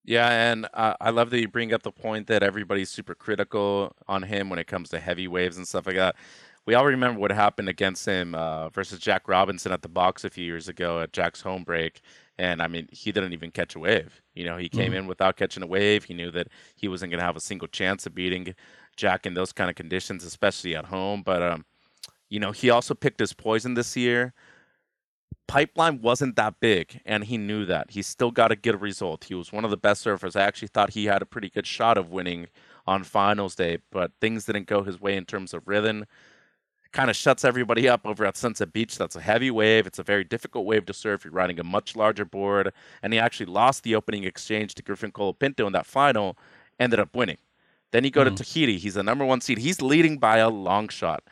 Yeah, 0.04 0.30
and 0.50 0.66
uh, 0.72 0.94
I 1.00 1.10
love 1.10 1.28
that 1.30 1.40
you 1.40 1.48
bring 1.48 1.74
up 1.74 1.82
the 1.82 1.92
point 1.92 2.28
that 2.28 2.42
everybody's 2.42 2.88
super 2.88 3.14
critical 3.14 3.94
on 4.06 4.22
him 4.22 4.48
when 4.48 4.58
it 4.58 4.66
comes 4.66 4.88
to 4.90 4.98
heavy 5.00 5.28
waves 5.28 5.58
and 5.58 5.68
stuff 5.68 5.86
like 5.86 5.96
that. 5.96 6.16
We 6.64 6.74
all 6.74 6.86
remember 6.86 7.20
what 7.20 7.30
happened 7.30 7.68
against 7.68 8.06
him 8.06 8.34
uh, 8.34 8.68
versus 8.70 8.98
Jack 9.00 9.28
Robinson 9.28 9.72
at 9.72 9.82
the 9.82 9.88
box 9.88 10.24
a 10.24 10.30
few 10.30 10.44
years 10.44 10.68
ago 10.68 11.00
at 11.00 11.12
Jack's 11.12 11.40
home 11.42 11.62
break. 11.62 12.00
And 12.38 12.62
I 12.62 12.68
mean, 12.68 12.88
he 12.92 13.10
didn't 13.10 13.32
even 13.32 13.50
catch 13.50 13.74
a 13.74 13.78
wave. 13.78 14.22
You 14.34 14.44
know, 14.44 14.56
he 14.56 14.68
came 14.68 14.92
Mhm. 14.92 14.96
in 14.96 15.06
without 15.08 15.36
catching 15.36 15.62
a 15.62 15.66
wave. 15.66 16.04
He 16.04 16.14
knew 16.14 16.30
that 16.30 16.48
he 16.76 16.86
wasn't 16.88 17.10
going 17.10 17.20
to 17.20 17.24
have 17.26 17.36
a 17.36 17.40
single 17.40 17.68
chance 17.68 18.06
of 18.06 18.14
beating 18.14 18.54
Jack 18.98 19.24
in 19.24 19.32
those 19.32 19.52
kind 19.52 19.70
of 19.70 19.76
conditions, 19.76 20.24
especially 20.24 20.76
at 20.76 20.86
home. 20.86 21.22
But, 21.22 21.42
um, 21.42 21.64
you 22.28 22.38
know, 22.38 22.52
he 22.52 22.68
also 22.68 22.94
picked 22.94 23.20
his 23.20 23.32
poison 23.32 23.72
this 23.72 23.96
year. 23.96 24.34
Pipeline 25.46 26.02
wasn't 26.02 26.36
that 26.36 26.60
big, 26.60 27.00
and 27.06 27.24
he 27.24 27.38
knew 27.38 27.64
that. 27.64 27.92
He 27.92 28.02
still 28.02 28.30
got 28.30 28.52
a 28.52 28.56
good 28.56 28.82
result. 28.82 29.24
He 29.24 29.34
was 29.34 29.50
one 29.50 29.64
of 29.64 29.70
the 29.70 29.78
best 29.78 30.04
surfers. 30.04 30.36
I 30.36 30.42
actually 30.42 30.68
thought 30.68 30.90
he 30.90 31.06
had 31.06 31.22
a 31.22 31.26
pretty 31.26 31.48
good 31.48 31.66
shot 31.66 31.96
of 31.96 32.10
winning 32.10 32.48
on 32.86 33.02
finals 33.02 33.54
day, 33.54 33.78
but 33.90 34.12
things 34.20 34.44
didn't 34.44 34.66
go 34.66 34.82
his 34.82 35.00
way 35.00 35.16
in 35.16 35.24
terms 35.24 35.54
of 35.54 35.66
rhythm. 35.66 36.04
Kind 36.92 37.08
of 37.08 37.16
shuts 37.16 37.46
everybody 37.46 37.88
up 37.88 38.04
over 38.04 38.26
at 38.26 38.36
Sunset 38.36 38.74
Beach. 38.74 38.98
That's 38.98 39.16
a 39.16 39.22
heavy 39.22 39.50
wave. 39.50 39.86
It's 39.86 39.98
a 39.98 40.02
very 40.02 40.24
difficult 40.24 40.66
wave 40.66 40.84
to 40.84 40.92
surf. 40.92 41.24
You're 41.24 41.32
riding 41.32 41.58
a 41.58 41.64
much 41.64 41.96
larger 41.96 42.26
board, 42.26 42.72
and 43.02 43.14
he 43.14 43.18
actually 43.18 43.46
lost 43.46 43.84
the 43.84 43.94
opening 43.94 44.24
exchange 44.24 44.74
to 44.74 44.82
Griffin 44.82 45.12
Colapinto 45.12 45.66
in 45.66 45.72
that 45.72 45.86
final. 45.86 46.36
Ended 46.78 47.00
up 47.00 47.16
winning. 47.16 47.38
Then 47.90 48.04
you 48.04 48.10
go 48.10 48.24
Mhm. 48.24 48.36
to 48.36 48.44
Tahiti. 48.44 48.78
He's 48.78 48.94
the 48.94 49.02
number 49.02 49.24
one 49.24 49.40
seed. 49.40 49.58
He's 49.58 49.80
leading 49.80 50.18
by 50.18 50.38
a 50.38 50.48
long 50.48 50.88
shot. 50.88 51.22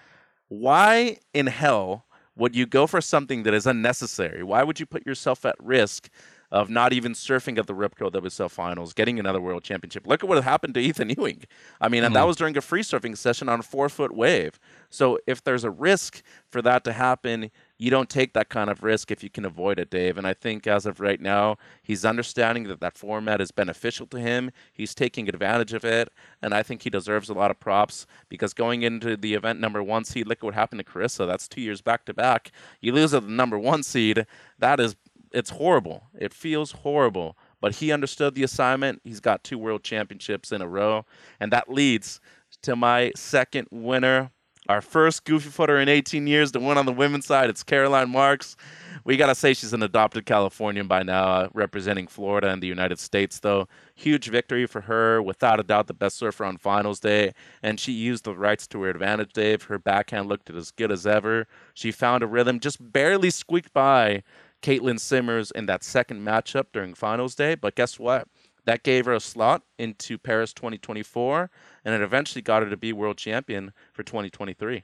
Why 0.49 1.19
in 1.35 1.47
hell 1.49 2.07
would 2.37 2.55
you 2.55 2.66
go 2.66 2.87
for 2.87 3.01
something 3.01 3.42
that 3.45 3.55
is 3.55 3.66
unnecessary? 3.66 4.42
Why 4.42 4.62
would 4.62 4.79
you 4.79 4.87
put 4.87 5.07
yourself 5.07 5.45
at 5.45 5.57
risk 5.59 6.09
of 6.53 6.71
not 6.71 6.92
even 6.92 7.12
surfing 7.12 7.59
at 7.59 7.66
the 7.66 7.75
Rip 7.75 7.97
Curl 7.97 8.11
WSL 8.11 8.49
finals, 8.49 8.92
getting 8.92 9.19
another 9.19 9.40
world 9.40 9.64
championship? 9.64 10.07
Look 10.07 10.23
at 10.23 10.29
what 10.29 10.42
happened 10.45 10.75
to 10.75 10.81
Ethan 10.81 11.11
Ewing. 11.19 11.45
I 11.81 11.88
mean, 11.88 12.05
and 12.05 12.14
that 12.14 12.23
Mhm. 12.25 12.27
was 12.29 12.37
during 12.37 12.57
a 12.57 12.61
free 12.61 12.83
surfing 12.83 13.16
session 13.16 13.49
on 13.49 13.61
a 13.61 13.62
four 13.64 13.88
foot 13.88 14.14
wave. 14.14 14.59
So 14.88 15.19
if 15.27 15.42
there's 15.42 15.64
a 15.64 15.71
risk 15.71 16.23
for 16.49 16.62
that 16.62 16.85
to 16.85 16.92
happen, 16.92 17.51
you 17.78 17.90
don't 17.90 18.08
take 18.08 18.32
that 18.32 18.48
kind 18.48 18.70
of 18.70 18.82
risk 18.82 19.10
if 19.10 19.22
you 19.22 19.30
can 19.30 19.44
avoid 19.44 19.78
it, 19.78 19.90
Dave. 19.90 20.16
And 20.16 20.26
I 20.26 20.32
think 20.32 20.66
as 20.66 20.86
of 20.86 21.00
right 21.00 21.20
now, 21.20 21.58
he's 21.82 22.04
understanding 22.04 22.64
that 22.64 22.80
that 22.80 22.96
format 22.96 23.40
is 23.40 23.50
beneficial 23.50 24.06
to 24.08 24.18
him. 24.18 24.50
He's 24.72 24.94
taking 24.94 25.28
advantage 25.28 25.72
of 25.72 25.84
it, 25.84 26.08
and 26.40 26.54
I 26.54 26.62
think 26.62 26.82
he 26.82 26.90
deserves 26.90 27.28
a 27.28 27.34
lot 27.34 27.50
of 27.50 27.60
props 27.60 28.06
because 28.28 28.54
going 28.54 28.82
into 28.82 29.16
the 29.16 29.34
event 29.34 29.60
number 29.60 29.82
one 29.82 30.04
seed, 30.04 30.26
look 30.26 30.38
at 30.38 30.44
what 30.44 30.54
happened 30.54 30.78
to 30.78 30.84
Carissa. 30.84 31.26
That's 31.26 31.48
two 31.48 31.60
years 31.60 31.82
back 31.82 32.06
to 32.06 32.14
back. 32.14 32.50
You 32.80 32.92
lose 32.92 33.12
at 33.12 33.24
the 33.24 33.32
number 33.32 33.58
one 33.58 33.82
seed. 33.82 34.26
That 34.58 34.80
is, 34.80 34.96
it's 35.32 35.50
horrible. 35.50 36.04
It 36.18 36.32
feels 36.32 36.72
horrible. 36.72 37.36
But 37.60 37.76
he 37.76 37.92
understood 37.92 38.34
the 38.34 38.42
assignment. 38.42 39.00
He's 39.04 39.20
got 39.20 39.44
two 39.44 39.58
world 39.58 39.82
championships 39.82 40.52
in 40.52 40.62
a 40.62 40.68
row, 40.68 41.04
and 41.40 41.52
that 41.52 41.70
leads 41.70 42.20
to 42.62 42.76
my 42.76 43.12
second 43.16 43.68
winner 43.70 44.30
our 44.68 44.81
first 44.81 45.24
goofy 45.24 45.48
footer 45.48 45.79
in 45.79 45.88
18 45.88 46.26
years, 46.26 46.52
the 46.52 46.61
one 46.61 46.79
on 46.79 46.87
the 46.87 46.92
women's 46.92 47.26
side. 47.26 47.50
It's 47.50 47.62
Caroline 47.62 48.11
Marks. 48.11 48.57
we 49.05 49.16
gotta 49.16 49.35
say 49.35 49.55
she's 49.55 49.72
an 49.72 49.83
adopted 49.83 50.26
Californian 50.26 50.88
by 50.88 51.02
now, 51.02 51.24
uh, 51.26 51.48
representing 51.55 52.07
Florida 52.09 52.48
and 52.48 52.62
the 52.62 52.66
United 52.66 52.98
States. 52.98 53.38
Though 53.38 53.68
huge 53.94 54.29
victory 54.29 54.66
for 54.66 54.83
her, 54.83 55.22
without 55.22 55.61
a 55.61 55.62
doubt 55.62 55.87
the 55.87 55.94
best 55.94 56.16
surfer 56.16 56.44
on 56.44 56.57
finals 56.57 57.00
day, 57.00 57.33
and 57.62 57.79
she 57.79 57.92
used 57.92 58.24
the 58.24 58.35
rights 58.35 58.66
to 58.68 58.83
her 58.83 58.90
advantage. 58.90 59.33
Dave, 59.33 59.64
her 59.64 59.79
backhand 59.79 60.29
looked 60.29 60.50
as 60.50 60.70
good 60.72 60.90
as 60.90 61.07
ever. 61.07 61.46
She 61.72 61.92
found 61.92 62.22
a 62.22 62.26
rhythm, 62.26 62.59
just 62.59 62.92
barely 62.92 63.31
squeaked 63.31 63.72
by 63.72 64.22
Caitlin 64.62 64.98
Simmers 64.98 65.50
in 65.52 65.66
that 65.66 65.85
second 65.85 66.22
matchup 66.22 66.66
during 66.72 66.94
finals 66.94 67.35
day. 67.35 67.55
But 67.55 67.76
guess 67.76 67.98
what? 68.00 68.26
That 68.66 68.83
gave 68.83 69.07
her 69.07 69.14
a 69.14 69.20
slot 69.20 69.62
into 69.79 70.18
Paris 70.18 70.52
2024, 70.52 71.50
and 71.85 71.94
it 71.94 72.02
eventually 72.02 72.42
got 72.42 72.62
her 72.62 72.68
to 72.68 72.76
be 72.76 72.92
world 72.92 73.16
champion 73.16 73.72
for 73.92 74.02
2023. 74.02 74.83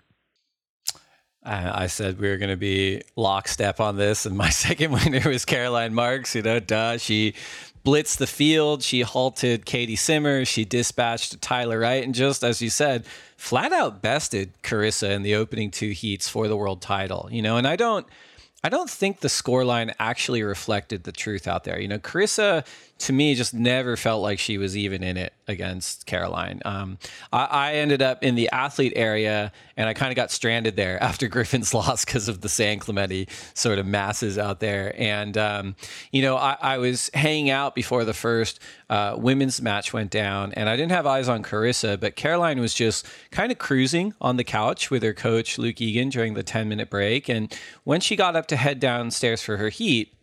I 1.45 1.89
said 1.89 2.21
we 2.21 2.29
were 2.29 2.37
going 2.37 2.51
to 2.51 2.57
be 2.57 3.03
lockstep 3.17 3.81
on 3.81 3.97
this, 3.97 4.27
and 4.27 4.37
my 4.37 4.51
second 4.51 4.93
winner 4.93 5.29
was 5.29 5.45
Caroline 5.45 5.93
Marks. 5.95 6.35
You 6.35 6.43
know, 6.43 6.61
duh. 6.61 6.99
She 6.99 7.35
blitzed 7.85 8.19
the 8.19 8.29
field. 8.29 8.83
She 8.83 9.01
halted 9.01 9.67
Katie 9.67 9.97
Simmers. 9.97 10.47
She 10.47 10.65
dispatched 10.65 11.43
Tyler 11.43 11.81
Wright, 11.81 12.05
and 12.05 12.15
just 12.15 12.45
as 12.45 12.63
you 12.63 12.71
said, 12.71 13.05
flat 13.37 13.73
out 13.73 14.03
bested 14.03 14.53
Carissa 14.63 15.11
in 15.11 15.23
the 15.23 15.35
opening 15.35 15.73
two 15.73 15.91
heats 15.91 16.29
for 16.29 16.47
the 16.47 16.57
world 16.57 16.81
title. 16.81 17.29
You 17.31 17.43
know, 17.43 17.57
and 17.57 17.67
I 17.67 17.77
don't. 17.77 18.07
I 18.65 18.69
don't 18.69 18.89
think 18.89 19.21
the 19.21 19.29
scoreline 19.29 19.93
actually 19.99 20.43
reflected 20.43 21.03
the 21.03 21.11
truth 21.11 21.49
out 21.49 21.65
there. 21.65 21.81
You 21.81 21.89
know, 21.89 21.99
Carissa 21.99 22.65
to 22.99 23.13
me 23.13 23.35
just 23.35 23.53
never 23.53 23.97
felt 23.97 24.23
like 24.23 24.39
she 24.39 24.57
was 24.59 24.77
even 24.77 25.03
in 25.03 25.17
it 25.17 25.33
against 25.49 26.07
Caroline. 26.07 26.63
Um, 26.65 26.99
I, 27.33 27.45
I, 27.45 27.73
ended 27.75 28.01
up 28.01 28.23
in 28.23 28.37
the 28.37 28.49
athlete 28.51 28.93
area 28.95 29.51
and 29.83 29.89
I 29.89 29.95
kind 29.95 30.13
of 30.13 30.17
got 30.17 30.31
stranded 30.31 30.77
there 30.77 31.03
after 31.03 31.27
Griffin's 31.27 31.75
loss 31.75 32.05
because 32.05 32.29
of 32.29 32.41
the 32.41 32.49
San 32.49 32.79
Clemente 32.79 33.27
sort 33.53 33.81
of 33.81 33.87
masses 33.87 34.39
out 34.39 34.61
there. 34.61 34.95
And, 34.97 35.37
um, 35.37 35.75
you 36.13 36.23
know, 36.23 36.37
I, 36.37 36.57
I, 36.61 36.79
was 36.79 37.11
hanging 37.15 37.51
out 37.51 37.75
before 37.75 38.05
the 38.05 38.15
first 38.15 38.61
uh, 38.89 39.17
women's 39.19 39.61
match 39.61 39.93
went 39.93 40.13
down 40.13 40.53
and 40.53 40.69
I 40.69 40.77
didn't 40.77 40.93
have 40.93 41.05
eyes 41.05 41.29
on 41.29 41.43
Carissa, 41.43 41.99
but 41.99 42.15
Caroline 42.15 42.61
was 42.61 42.75
just 42.75 43.09
kind 43.33 43.51
of 43.51 43.59
cruising 43.59 44.15
on 44.21 44.37
the 44.37 44.45
couch 44.45 44.89
with 44.89 45.03
her 45.03 45.13
coach, 45.13 45.59
Luke 45.59 45.81
Egan, 45.81 46.11
during 46.11 46.35
the 46.35 46.45
10 46.45 46.69
minute 46.69 46.89
break. 46.89 47.29
And 47.29 47.53
when 47.83 48.01
she 48.01 48.15
got 48.15 48.37
up 48.37 48.47
to 48.47 48.57
head 48.57 48.79
downstairs 48.79 49.43
for 49.43 49.57
her 49.57 49.69
heat, 49.69 50.15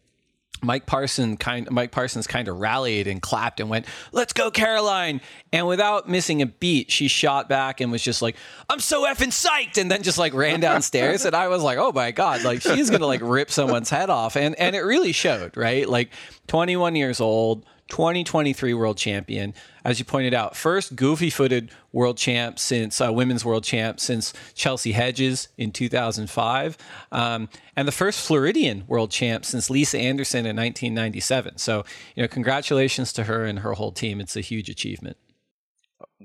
Mike 0.61 0.85
Parson 0.85 1.37
kind 1.37 1.69
Mike 1.71 1.91
Parsons 1.91 2.27
kind 2.27 2.47
of 2.47 2.59
rallied 2.59 3.07
and 3.07 3.21
clapped 3.21 3.59
and 3.59 3.69
went, 3.69 3.85
"Let's 4.11 4.33
go, 4.33 4.51
Caroline!" 4.51 5.21
And 5.53 5.67
without 5.67 6.09
missing 6.09 6.41
a 6.41 6.45
beat, 6.45 6.91
she 6.91 7.07
shot 7.07 7.47
back 7.47 7.79
and 7.79 7.91
was 7.91 8.03
just 8.03 8.21
like, 8.21 8.35
"I'm 8.69 8.79
so 8.79 9.05
effing 9.05 9.29
psyched!" 9.29 9.77
And 9.79 9.89
then 9.89 10.03
just 10.03 10.17
like 10.17 10.33
ran 10.33 10.59
downstairs, 10.69 11.23
and 11.23 11.35
I 11.35 11.47
was 11.47 11.63
like, 11.63 11.77
"Oh 11.77 11.91
my 11.93 12.11
god!" 12.11 12.43
Like 12.43 12.61
she's 12.61 12.89
gonna 12.89 13.07
like 13.07 13.21
rip 13.23 13.49
someone's 13.51 13.89
head 13.89 14.09
off, 14.09 14.35
and 14.35 14.53
and 14.59 14.75
it 14.75 14.81
really 14.81 15.13
showed, 15.13 15.55
right? 15.55 15.87
Like 15.87 16.11
21 16.47 16.95
years 16.95 17.21
old, 17.21 17.65
2023 17.89 18.73
world 18.73 18.97
champion. 18.97 19.53
As 19.83 19.99
you 19.99 20.05
pointed 20.05 20.33
out, 20.33 20.55
first 20.55 20.95
goofy 20.95 21.29
footed 21.29 21.71
world 21.91 22.17
champ 22.17 22.59
since 22.59 23.01
uh, 23.01 23.11
women's 23.11 23.43
world 23.43 23.63
champ 23.63 23.99
since 23.99 24.33
Chelsea 24.53 24.91
Hedges 24.91 25.49
in 25.57 25.71
2005, 25.71 26.77
um, 27.11 27.49
and 27.75 27.87
the 27.87 27.91
first 27.91 28.25
Floridian 28.25 28.83
world 28.87 29.11
champ 29.11 29.43
since 29.45 29.69
Lisa 29.69 29.97
Andersen 29.97 30.45
in 30.45 30.55
1997. 30.55 31.57
So, 31.57 31.83
you 32.15 32.23
know, 32.23 32.27
congratulations 32.27 33.11
to 33.13 33.25
her 33.25 33.45
and 33.45 33.59
her 33.59 33.73
whole 33.73 33.91
team. 33.91 34.21
It's 34.21 34.35
a 34.35 34.41
huge 34.41 34.69
achievement. 34.69 35.17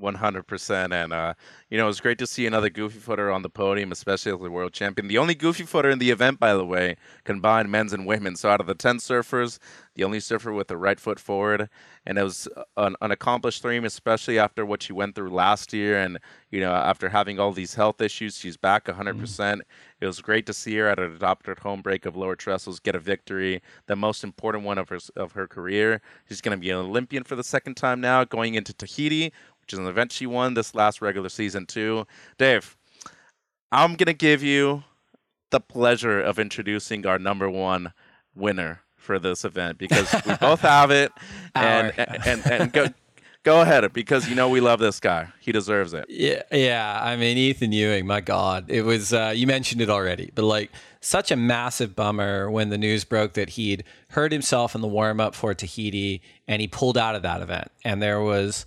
100%. 0.00 0.92
And, 0.92 1.12
uh, 1.12 1.34
you 1.70 1.78
know, 1.78 1.84
it 1.84 1.88
was 1.88 2.00
great 2.00 2.18
to 2.18 2.26
see 2.26 2.46
another 2.46 2.70
goofy 2.70 2.98
footer 2.98 3.30
on 3.30 3.42
the 3.42 3.48
podium, 3.48 3.92
especially 3.92 4.32
as 4.32 4.40
the 4.40 4.50
world 4.50 4.72
champion. 4.72 5.08
The 5.08 5.18
only 5.18 5.34
goofy 5.34 5.64
footer 5.64 5.90
in 5.90 5.98
the 5.98 6.10
event, 6.10 6.40
by 6.40 6.54
the 6.54 6.64
way, 6.64 6.96
combined 7.24 7.70
men's 7.70 7.92
and 7.92 8.06
women. 8.06 8.36
So 8.36 8.48
out 8.50 8.60
of 8.60 8.66
the 8.66 8.74
10 8.74 8.98
surfers, 8.98 9.58
the 9.94 10.04
only 10.04 10.20
surfer 10.20 10.52
with 10.52 10.68
the 10.68 10.76
right 10.76 10.98
foot 10.98 11.20
forward. 11.20 11.68
And 12.06 12.18
it 12.18 12.22
was 12.22 12.48
an, 12.76 12.96
an 13.00 13.10
accomplished 13.10 13.62
dream, 13.62 13.84
especially 13.84 14.38
after 14.38 14.66
what 14.66 14.82
she 14.82 14.92
went 14.92 15.14
through 15.14 15.30
last 15.30 15.72
year. 15.72 15.98
And, 15.98 16.18
you 16.50 16.60
know, 16.60 16.72
after 16.72 17.08
having 17.08 17.38
all 17.38 17.52
these 17.52 17.74
health 17.74 18.00
issues, 18.00 18.36
she's 18.36 18.56
back 18.56 18.86
100%. 18.86 18.96
Mm. 18.96 19.20
Mm-hmm. 19.20 19.60
It 20.00 20.06
was 20.06 20.20
great 20.20 20.44
to 20.46 20.52
see 20.52 20.76
her 20.76 20.88
at 20.88 20.98
an 20.98 21.12
adopted 21.12 21.60
home 21.60 21.80
break 21.80 22.04
of 22.04 22.14
lower 22.14 22.36
trestles 22.36 22.78
get 22.78 22.94
a 22.94 22.98
victory, 22.98 23.62
the 23.86 23.96
most 23.96 24.22
important 24.22 24.64
one 24.64 24.76
of 24.76 24.90
her, 24.90 24.98
of 25.16 25.32
her 25.32 25.46
career. 25.46 26.02
She's 26.28 26.40
going 26.40 26.56
to 26.56 26.60
be 26.60 26.70
an 26.70 26.76
Olympian 26.76 27.24
for 27.24 27.36
the 27.36 27.44
second 27.44 27.76
time 27.76 28.00
now, 28.00 28.24
going 28.24 28.54
into 28.54 28.74
Tahiti, 28.74 29.32
which 29.64 29.72
is 29.72 29.78
an 29.78 29.86
event 29.86 30.12
she 30.12 30.26
won 30.26 30.52
this 30.52 30.74
last 30.74 31.00
regular 31.00 31.30
season 31.30 31.64
too. 31.64 32.06
Dave, 32.36 32.76
I'm 33.72 33.94
gonna 33.94 34.12
give 34.12 34.42
you 34.42 34.84
the 35.50 35.58
pleasure 35.58 36.20
of 36.20 36.38
introducing 36.38 37.06
our 37.06 37.18
number 37.18 37.48
one 37.48 37.94
winner 38.34 38.82
for 38.94 39.18
this 39.18 39.42
event 39.42 39.78
because 39.78 40.14
we 40.26 40.34
both 40.40 40.60
have 40.60 40.90
it, 40.90 41.12
and, 41.54 41.94
and, 41.96 42.26
and 42.26 42.46
and 42.46 42.72
go 42.74 42.88
go 43.42 43.62
ahead 43.62 43.90
because 43.94 44.28
you 44.28 44.34
know 44.34 44.50
we 44.50 44.60
love 44.60 44.80
this 44.80 45.00
guy. 45.00 45.28
He 45.40 45.50
deserves 45.50 45.94
it. 45.94 46.04
Yeah, 46.10 46.42
yeah. 46.52 47.00
I 47.02 47.16
mean, 47.16 47.38
Ethan 47.38 47.72
Ewing, 47.72 48.06
my 48.06 48.20
God, 48.20 48.66
it 48.68 48.82
was. 48.82 49.14
Uh, 49.14 49.32
you 49.34 49.46
mentioned 49.46 49.80
it 49.80 49.88
already, 49.88 50.30
but 50.34 50.44
like 50.44 50.70
such 51.00 51.30
a 51.30 51.36
massive 51.36 51.96
bummer 51.96 52.50
when 52.50 52.68
the 52.68 52.78
news 52.78 53.04
broke 53.04 53.32
that 53.32 53.50
he'd 53.50 53.84
hurt 54.10 54.30
himself 54.30 54.74
in 54.74 54.82
the 54.82 54.88
warm 54.88 55.20
up 55.20 55.34
for 55.34 55.54
Tahiti 55.54 56.20
and 56.46 56.60
he 56.60 56.68
pulled 56.68 56.98
out 56.98 57.14
of 57.14 57.22
that 57.22 57.40
event, 57.40 57.68
and 57.82 58.02
there 58.02 58.20
was 58.20 58.66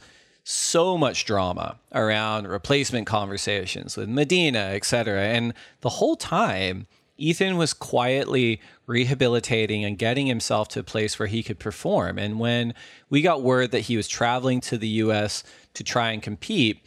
so 0.50 0.98
much 0.98 1.26
drama 1.26 1.78
around 1.94 2.48
replacement 2.48 3.06
conversations 3.06 3.98
with 3.98 4.08
Medina, 4.08 4.60
etc. 4.60 5.22
And 5.22 5.54
the 5.82 5.90
whole 5.90 6.16
time, 6.16 6.88
Ethan 7.18 7.58
was 7.58 7.74
quietly 7.74 8.62
rehabilitating 8.86 9.84
and 9.84 9.98
getting 9.98 10.26
himself 10.28 10.70
to 10.70 10.80
a 10.80 10.84
place 10.84 11.20
where 11.20 11.28
he 11.28 11.44
could 11.44 11.60
perform. 11.60 12.18
And 12.18 12.40
when 12.40 12.74
we 13.10 13.22
got 13.22 13.42
word 13.42 13.72
that 13.72 13.82
he 13.82 13.98
was 13.98 14.08
traveling 14.08 14.62
to 14.62 14.78
the 14.78 14.88
US 14.88 15.44
to 15.74 15.84
try 15.84 16.12
and 16.12 16.24
compete, 16.24 16.80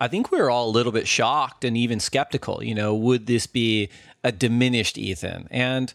I 0.00 0.08
think 0.08 0.32
we 0.32 0.38
were 0.38 0.50
all 0.50 0.68
a 0.68 0.70
little 0.70 0.90
bit 0.90 1.06
shocked 1.06 1.64
and 1.64 1.76
even 1.76 2.00
skeptical. 2.00 2.64
You 2.64 2.74
know, 2.74 2.96
would 2.96 3.26
this 3.26 3.46
be 3.46 3.90
a 4.24 4.32
diminished 4.32 4.98
Ethan? 4.98 5.46
And 5.52 5.94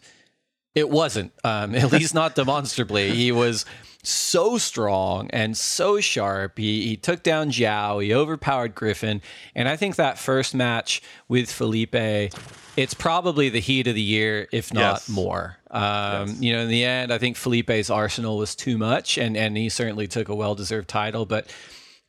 it 0.74 0.88
wasn't, 0.88 1.32
um, 1.44 1.74
at 1.74 1.92
least 1.92 2.14
not 2.14 2.34
demonstrably. 2.34 3.10
He 3.10 3.30
was 3.30 3.66
so 4.02 4.58
strong 4.58 5.28
and 5.30 5.56
so 5.56 6.00
sharp. 6.00 6.58
He, 6.58 6.86
he 6.86 6.96
took 6.96 7.22
down 7.22 7.50
João, 7.50 8.02
he 8.02 8.14
overpowered 8.14 8.74
Griffin. 8.74 9.20
And 9.54 9.68
I 9.68 9.76
think 9.76 9.96
that 9.96 10.18
first 10.18 10.54
match 10.54 11.02
with 11.28 11.50
Filipe, 11.50 12.32
it's 12.76 12.94
probably 12.94 13.48
the 13.48 13.60
heat 13.60 13.86
of 13.86 13.94
the 13.94 14.02
year, 14.02 14.48
if 14.52 14.72
not 14.72 14.94
yes. 14.94 15.08
more. 15.08 15.58
Um, 15.70 16.28
yes. 16.28 16.40
You 16.40 16.52
know, 16.52 16.60
in 16.62 16.68
the 16.68 16.84
end, 16.84 17.12
I 17.12 17.18
think 17.18 17.36
Filipe's 17.36 17.90
arsenal 17.90 18.38
was 18.38 18.54
too 18.54 18.78
much, 18.78 19.18
and, 19.18 19.36
and 19.36 19.56
he 19.56 19.68
certainly 19.68 20.06
took 20.06 20.28
a 20.28 20.34
well 20.34 20.54
deserved 20.54 20.88
title. 20.88 21.26
But 21.26 21.50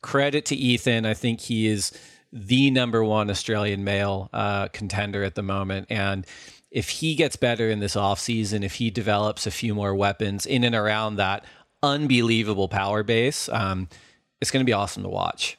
credit 0.02 0.44
to 0.46 0.56
Ethan. 0.56 1.06
I 1.06 1.14
think 1.14 1.40
he 1.40 1.66
is 1.66 1.92
the 2.32 2.70
number 2.70 3.02
one 3.02 3.30
Australian 3.30 3.84
male 3.84 4.28
uh, 4.32 4.68
contender 4.68 5.22
at 5.22 5.34
the 5.34 5.42
moment. 5.42 5.86
And 5.88 6.26
if 6.70 6.88
he 6.88 7.14
gets 7.14 7.36
better 7.36 7.70
in 7.70 7.80
this 7.80 7.94
offseason, 7.94 8.64
if 8.64 8.74
he 8.74 8.90
develops 8.90 9.46
a 9.46 9.50
few 9.50 9.74
more 9.74 9.94
weapons 9.94 10.44
in 10.44 10.64
and 10.64 10.74
around 10.74 11.16
that 11.16 11.44
unbelievable 11.82 12.68
power 12.68 13.02
base. 13.02 13.48
Um, 13.48 13.88
it's 14.40 14.50
going 14.50 14.64
to 14.64 14.68
be 14.68 14.72
awesome 14.72 15.02
to 15.02 15.08
watch. 15.08 15.58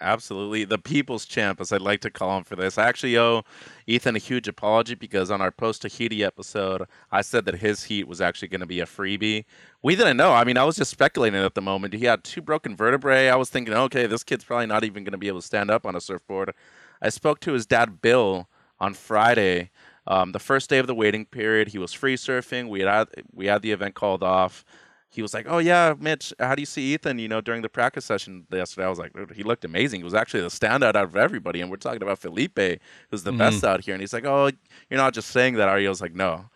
Absolutely. 0.00 0.64
The 0.64 0.78
people's 0.78 1.26
champ, 1.26 1.60
as 1.60 1.72
I'd 1.72 1.80
like 1.80 2.00
to 2.02 2.10
call 2.10 2.38
him 2.38 2.44
for 2.44 2.54
this. 2.54 2.78
I 2.78 2.86
actually 2.86 3.18
owe 3.18 3.42
Ethan 3.86 4.14
a 4.14 4.20
huge 4.20 4.46
apology 4.46 4.94
because 4.94 5.28
on 5.28 5.40
our 5.40 5.50
post 5.50 5.82
Tahiti 5.82 6.22
episode, 6.22 6.86
I 7.10 7.22
said 7.22 7.44
that 7.46 7.56
his 7.56 7.84
heat 7.84 8.06
was 8.06 8.20
actually 8.20 8.48
going 8.48 8.60
to 8.60 8.66
be 8.66 8.78
a 8.78 8.86
freebie. 8.86 9.44
We 9.82 9.96
didn't 9.96 10.16
know. 10.16 10.32
I 10.32 10.44
mean, 10.44 10.56
I 10.56 10.62
was 10.62 10.76
just 10.76 10.92
speculating 10.92 11.40
at 11.40 11.56
the 11.56 11.60
moment. 11.60 11.94
He 11.94 12.04
had 12.04 12.22
two 12.22 12.40
broken 12.40 12.76
vertebrae. 12.76 13.28
I 13.28 13.34
was 13.34 13.50
thinking, 13.50 13.74
okay, 13.74 14.06
this 14.06 14.22
kid's 14.22 14.44
probably 14.44 14.66
not 14.66 14.84
even 14.84 15.02
going 15.02 15.12
to 15.12 15.18
be 15.18 15.28
able 15.28 15.40
to 15.40 15.46
stand 15.46 15.68
up 15.68 15.84
on 15.84 15.96
a 15.96 16.00
surfboard. 16.00 16.54
I 17.02 17.08
spoke 17.08 17.40
to 17.40 17.52
his 17.52 17.66
dad, 17.66 18.00
Bill, 18.00 18.48
on 18.78 18.94
Friday. 18.94 19.70
Um, 20.06 20.30
the 20.30 20.38
first 20.38 20.70
day 20.70 20.78
of 20.78 20.86
the 20.86 20.94
waiting 20.94 21.26
period, 21.26 21.68
he 21.68 21.78
was 21.78 21.92
free 21.92 22.16
surfing. 22.16 22.68
We 22.68 22.80
had 22.80 23.08
we 23.34 23.46
had 23.46 23.62
the 23.62 23.72
event 23.72 23.94
called 23.94 24.22
off 24.22 24.64
he 25.10 25.22
was 25.22 25.32
like, 25.32 25.46
"Oh 25.48 25.58
yeah, 25.58 25.94
Mitch, 25.98 26.32
how 26.38 26.54
do 26.54 26.62
you 26.62 26.66
see 26.66 26.94
Ethan?" 26.94 27.18
You 27.18 27.28
know, 27.28 27.40
during 27.40 27.62
the 27.62 27.68
practice 27.68 28.04
session 28.04 28.46
yesterday, 28.52 28.86
I 28.86 28.90
was 28.90 28.98
like, 28.98 29.12
"He 29.34 29.42
looked 29.42 29.64
amazing. 29.64 30.00
He 30.00 30.04
was 30.04 30.14
actually 30.14 30.42
the 30.42 30.48
standout 30.48 30.94
out 30.94 30.96
of 30.96 31.16
everybody." 31.16 31.60
And 31.60 31.70
we're 31.70 31.76
talking 31.76 32.02
about 32.02 32.18
Filipe, 32.18 32.80
who's 33.10 33.22
the 33.22 33.30
mm-hmm. 33.30 33.38
best 33.38 33.64
out 33.64 33.84
here, 33.84 33.94
and 33.94 34.00
he's 34.00 34.12
like, 34.12 34.24
"Oh, 34.26 34.50
you're 34.90 34.98
not 34.98 35.14
just 35.14 35.30
saying 35.30 35.54
that, 35.54 35.68
are 35.68 35.80
you?" 35.80 35.86
I 35.86 35.90
was 35.90 36.02
like, 36.02 36.14
"No, 36.14 36.50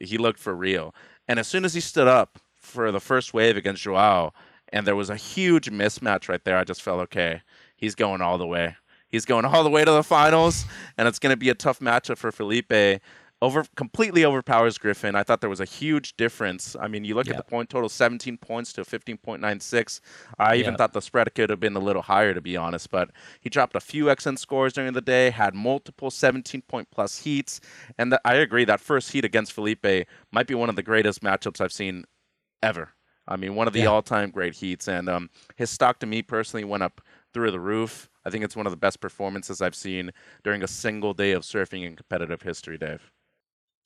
he 0.00 0.18
looked 0.18 0.38
for 0.38 0.54
real." 0.54 0.94
And 1.26 1.38
as 1.38 1.48
soon 1.48 1.64
as 1.64 1.74
he 1.74 1.80
stood 1.80 2.08
up 2.08 2.38
for 2.56 2.92
the 2.92 3.00
first 3.00 3.32
wave 3.32 3.56
against 3.56 3.82
Joao, 3.82 4.32
and 4.72 4.86
there 4.86 4.96
was 4.96 5.10
a 5.10 5.16
huge 5.16 5.70
mismatch 5.70 6.28
right 6.28 6.44
there, 6.44 6.58
I 6.58 6.64
just 6.64 6.82
felt 6.82 7.00
okay. 7.00 7.42
He's 7.76 7.94
going 7.94 8.20
all 8.20 8.38
the 8.38 8.46
way. 8.46 8.76
He's 9.08 9.24
going 9.24 9.46
all 9.46 9.64
the 9.64 9.70
way 9.70 9.84
to 9.84 9.90
the 9.90 10.02
finals, 10.02 10.66
and 10.98 11.08
it's 11.08 11.18
going 11.18 11.32
to 11.32 11.36
be 11.36 11.48
a 11.48 11.54
tough 11.54 11.80
matchup 11.80 12.18
for 12.18 12.30
Filipe 12.30 13.00
over 13.40 13.64
completely 13.76 14.24
overpowers 14.24 14.78
Griffin. 14.78 15.14
I 15.14 15.22
thought 15.22 15.40
there 15.40 15.48
was 15.50 15.60
a 15.60 15.64
huge 15.64 16.16
difference. 16.16 16.74
I 16.80 16.88
mean, 16.88 17.04
you 17.04 17.14
look 17.14 17.26
Yeah. 17.28 17.34
at 17.34 17.36
the 17.36 17.44
point 17.48 17.70
total, 17.70 17.88
17 17.88 18.36
points 18.36 18.72
to 18.72 18.84
15.96. 18.84 20.00
I 20.38 20.56
even 20.56 20.72
Yeah. 20.72 20.76
thought 20.78 20.92
the 20.92 21.00
spread 21.00 21.32
could 21.34 21.48
have 21.50 21.60
been 21.60 21.76
a 21.76 21.80
little 21.80 22.02
higher, 22.02 22.34
to 22.34 22.40
be 22.40 22.56
honest. 22.56 22.90
But 22.90 23.10
he 23.40 23.48
dropped 23.48 23.76
a 23.76 23.80
few 23.80 24.10
XN 24.10 24.36
scores 24.36 24.72
during 24.72 24.92
the 24.92 25.00
day, 25.00 25.30
had 25.30 25.54
multiple 25.54 26.10
17 26.10 26.62
point 26.62 26.90
plus 26.90 27.18
heats, 27.18 27.60
and 27.96 28.10
th- 28.10 28.20
I 28.24 28.34
agree 28.34 28.64
that 28.64 28.80
first 28.80 29.12
heat 29.12 29.24
against 29.24 29.52
Filipe 29.52 30.06
might 30.32 30.46
be 30.48 30.54
one 30.54 30.68
of 30.68 30.76
the 30.76 30.82
greatest 30.82 31.22
matchups 31.22 31.60
I've 31.60 31.72
seen 31.72 32.04
ever. 32.62 32.90
I 33.28 33.36
mean, 33.36 33.54
one 33.54 33.66
of 33.68 33.72
the 33.74 33.80
Yeah. 33.80 33.86
all-time 33.88 34.30
great 34.30 34.54
heats, 34.54 34.88
and 34.88 35.08
um, 35.08 35.30
his 35.54 35.70
stock 35.70 36.00
to 36.00 36.06
me 36.06 36.22
personally 36.22 36.64
went 36.64 36.82
up 36.82 37.00
through 37.34 37.50
the 37.50 37.60
roof. 37.60 38.08
I 38.24 38.30
think 38.30 38.42
it's 38.42 38.56
one 38.56 38.66
of 38.66 38.72
the 38.72 38.76
best 38.78 39.00
performances 39.00 39.60
I've 39.62 39.74
seen 39.76 40.12
during 40.42 40.62
a 40.62 40.66
single 40.68 41.12
day 41.14 41.32
of 41.32 41.42
surfing 41.42 41.84
in 41.84 41.94
competitive 41.94 42.42
history, 42.42 42.78
Dave. 42.78 43.12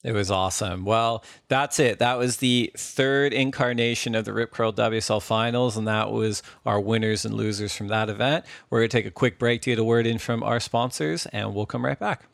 It 0.04 0.12
was 0.12 0.30
awesome. 0.32 0.84
Well, 0.84 1.24
that's 1.46 1.78
it. 1.78 2.00
That 2.00 2.18
was 2.18 2.38
the 2.38 2.72
third 2.76 3.32
incarnation 3.32 4.16
of 4.16 4.24
the 4.24 4.32
Rip 4.32 4.50
Curl 4.50 4.72
WSL 4.72 5.22
Finals, 5.22 5.76
and 5.76 5.86
that 5.86 6.10
was 6.10 6.42
our 6.66 6.80
winners 6.80 7.24
and 7.24 7.34
losers 7.34 7.76
from 7.76 7.88
that 7.88 8.08
event. 8.08 8.44
We're 8.68 8.80
going 8.80 8.90
to 8.90 8.96
take 8.96 9.06
a 9.06 9.12
quick 9.12 9.38
break 9.38 9.62
to 9.62 9.70
get 9.70 9.78
a 9.78 9.84
word 9.84 10.06
in 10.06 10.18
from 10.18 10.42
our 10.42 10.58
sponsors, 10.58 11.26
and 11.26 11.54
we'll 11.54 11.66
come 11.66 11.84
right 11.84 11.98
back. 11.98 12.24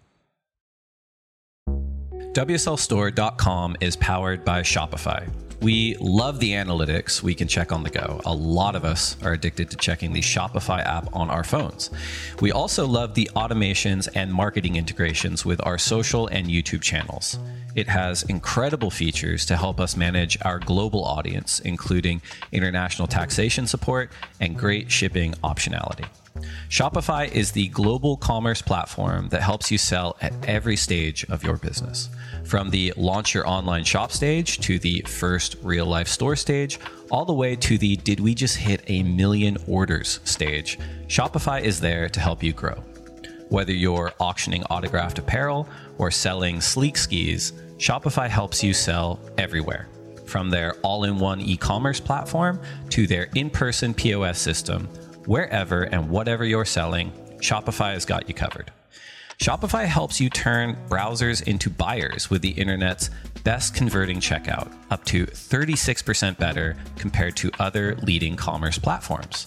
WSLStore.com 2.32 3.76
is 3.80 3.96
powered 3.96 4.44
by 4.44 4.62
Shopify. 4.62 5.28
We 5.60 5.96
love 5.98 6.38
the 6.38 6.52
analytics 6.52 7.20
we 7.20 7.34
can 7.34 7.48
check 7.48 7.72
on 7.72 7.82
the 7.82 7.90
go. 7.90 8.20
A 8.24 8.32
lot 8.32 8.76
of 8.76 8.84
us 8.84 9.16
are 9.24 9.32
addicted 9.32 9.70
to 9.70 9.76
checking 9.76 10.12
the 10.12 10.20
Shopify 10.20 10.84
app 10.84 11.08
on 11.12 11.30
our 11.30 11.42
phones. 11.42 11.90
We 12.40 12.52
also 12.52 12.86
love 12.86 13.14
the 13.14 13.28
automations 13.34 14.08
and 14.14 14.32
marketing 14.32 14.76
integrations 14.76 15.44
with 15.44 15.60
our 15.66 15.76
social 15.76 16.28
and 16.28 16.46
YouTube 16.46 16.82
channels. 16.82 17.40
It 17.78 17.86
has 17.86 18.24
incredible 18.24 18.90
features 18.90 19.46
to 19.46 19.56
help 19.56 19.78
us 19.78 19.96
manage 19.96 20.36
our 20.42 20.58
global 20.58 21.04
audience, 21.04 21.60
including 21.60 22.20
international 22.50 23.06
taxation 23.06 23.68
support 23.68 24.10
and 24.40 24.58
great 24.58 24.90
shipping 24.90 25.34
optionality. 25.44 26.08
Shopify 26.68 27.30
is 27.30 27.52
the 27.52 27.68
global 27.68 28.16
commerce 28.16 28.60
platform 28.60 29.28
that 29.28 29.42
helps 29.42 29.70
you 29.70 29.78
sell 29.78 30.16
at 30.20 30.32
every 30.48 30.74
stage 30.74 31.24
of 31.28 31.44
your 31.44 31.56
business. 31.56 32.08
From 32.44 32.70
the 32.70 32.92
launch 32.96 33.32
your 33.32 33.46
online 33.46 33.84
shop 33.84 34.10
stage 34.10 34.58
to 34.58 34.80
the 34.80 35.02
first 35.02 35.54
real 35.62 35.86
life 35.86 36.08
store 36.08 36.34
stage, 36.34 36.80
all 37.12 37.24
the 37.24 37.32
way 37.32 37.54
to 37.54 37.78
the 37.78 37.94
did 37.94 38.18
we 38.18 38.34
just 38.34 38.56
hit 38.56 38.82
a 38.88 39.04
million 39.04 39.56
orders 39.68 40.18
stage, 40.24 40.80
Shopify 41.06 41.62
is 41.62 41.78
there 41.78 42.08
to 42.08 42.18
help 42.18 42.42
you 42.42 42.52
grow. 42.52 42.82
Whether 43.48 43.72
you're 43.72 44.12
auctioning 44.20 44.62
autographed 44.64 45.18
apparel 45.18 45.68
or 45.96 46.10
selling 46.10 46.60
sleek 46.60 46.98
skis, 46.98 47.52
Shopify 47.78 48.28
helps 48.28 48.62
you 48.62 48.74
sell 48.74 49.18
everywhere. 49.38 49.88
From 50.26 50.50
their 50.50 50.74
all 50.82 51.04
in 51.04 51.18
one 51.18 51.40
e 51.40 51.56
commerce 51.56 52.00
platform 52.00 52.60
to 52.90 53.06
their 53.06 53.28
in 53.34 53.48
person 53.48 53.94
POS 53.94 54.38
system, 54.38 54.84
wherever 55.24 55.84
and 55.84 56.10
whatever 56.10 56.44
you're 56.44 56.66
selling, 56.66 57.10
Shopify 57.38 57.94
has 57.94 58.04
got 58.04 58.28
you 58.28 58.34
covered. 58.34 58.70
Shopify 59.38 59.86
helps 59.86 60.20
you 60.20 60.28
turn 60.28 60.76
browsers 60.88 61.46
into 61.46 61.70
buyers 61.70 62.28
with 62.28 62.42
the 62.42 62.50
internet's 62.50 63.08
best 63.44 63.72
converting 63.72 64.18
checkout, 64.20 64.70
up 64.90 65.04
to 65.04 65.26
36% 65.26 66.36
better 66.38 66.76
compared 66.96 67.36
to 67.36 67.50
other 67.58 67.94
leading 68.02 68.36
commerce 68.36 68.78
platforms. 68.78 69.46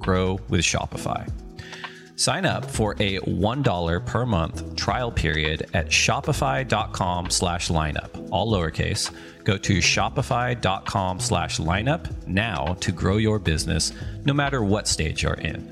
grow 0.00 0.40
with 0.48 0.62
Shopify. 0.62 1.30
Sign 2.16 2.44
up 2.44 2.70
for 2.70 2.92
a 3.00 3.18
$1 3.20 4.06
per 4.06 4.26
month 4.26 4.76
trial 4.76 5.10
period 5.10 5.70
at 5.72 5.86
shopify.com 5.86 7.30
slash 7.30 7.68
lineup, 7.68 8.28
all 8.30 8.52
lowercase. 8.52 9.10
Go 9.44 9.56
to 9.56 9.78
shopify.com 9.78 11.18
slash 11.18 11.58
lineup 11.58 12.26
now 12.26 12.76
to 12.80 12.92
grow 12.92 13.16
your 13.16 13.38
business 13.38 13.92
no 14.26 14.34
matter 14.34 14.62
what 14.62 14.86
stage 14.86 15.22
you're 15.22 15.32
in. 15.32 15.66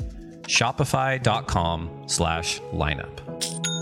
Shopify.com 0.45 2.05
slash 2.07 2.61
lineup. 2.73 3.78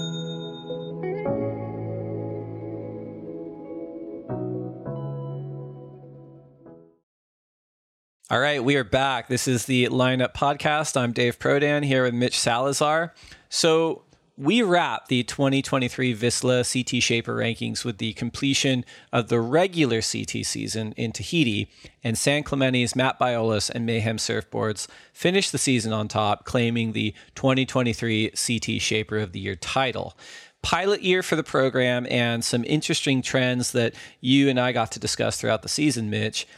All 8.28 8.40
right, 8.40 8.64
we 8.64 8.74
are 8.74 8.82
back. 8.82 9.28
This 9.28 9.46
is 9.46 9.66
the 9.66 9.86
Lineup 9.86 10.34
Podcast. 10.34 11.00
I'm 11.00 11.12
Dave 11.12 11.38
Prodan 11.38 11.84
here 11.84 12.02
with 12.02 12.14
Mitch 12.14 12.36
Salazar. 12.36 13.14
So, 13.48 14.02
we 14.36 14.62
wrap 14.62 15.06
the 15.06 15.22
2023 15.22 16.12
Vissla 16.12 16.64
CT 16.66 17.00
Shaper 17.00 17.36
rankings 17.36 17.84
with 17.84 17.98
the 17.98 18.14
completion 18.14 18.84
of 19.12 19.28
the 19.28 19.38
regular 19.38 20.02
CT 20.02 20.44
season 20.44 20.92
in 20.96 21.12
Tahiti, 21.12 21.70
and 22.02 22.18
San 22.18 22.42
Clemente's 22.42 22.96
Matt 22.96 23.16
Biolos 23.20 23.70
and 23.70 23.86
Mayhem 23.86 24.16
Surfboards 24.16 24.88
finished 25.12 25.52
the 25.52 25.56
season 25.56 25.92
on 25.92 26.08
top, 26.08 26.44
claiming 26.44 26.94
the 26.94 27.14
2023 27.36 28.30
CT 28.30 28.82
Shaper 28.82 29.18
of 29.18 29.30
the 29.30 29.38
Year 29.38 29.54
title 29.54 30.18
pilot 30.62 31.00
year 31.00 31.22
for 31.22 31.36
the 31.36 31.44
program 31.44 32.08
and 32.10 32.44
some 32.44 32.64
interesting 32.64 33.22
trends 33.22 33.70
that 33.70 33.94
you 34.20 34.48
and 34.48 34.58
I 34.58 34.72
got 34.72 34.90
to 34.92 34.98
discuss 34.98 35.40
throughout 35.40 35.62
the 35.62 35.68
season, 35.68 36.10
Mitch. 36.10 36.48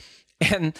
And 0.40 0.72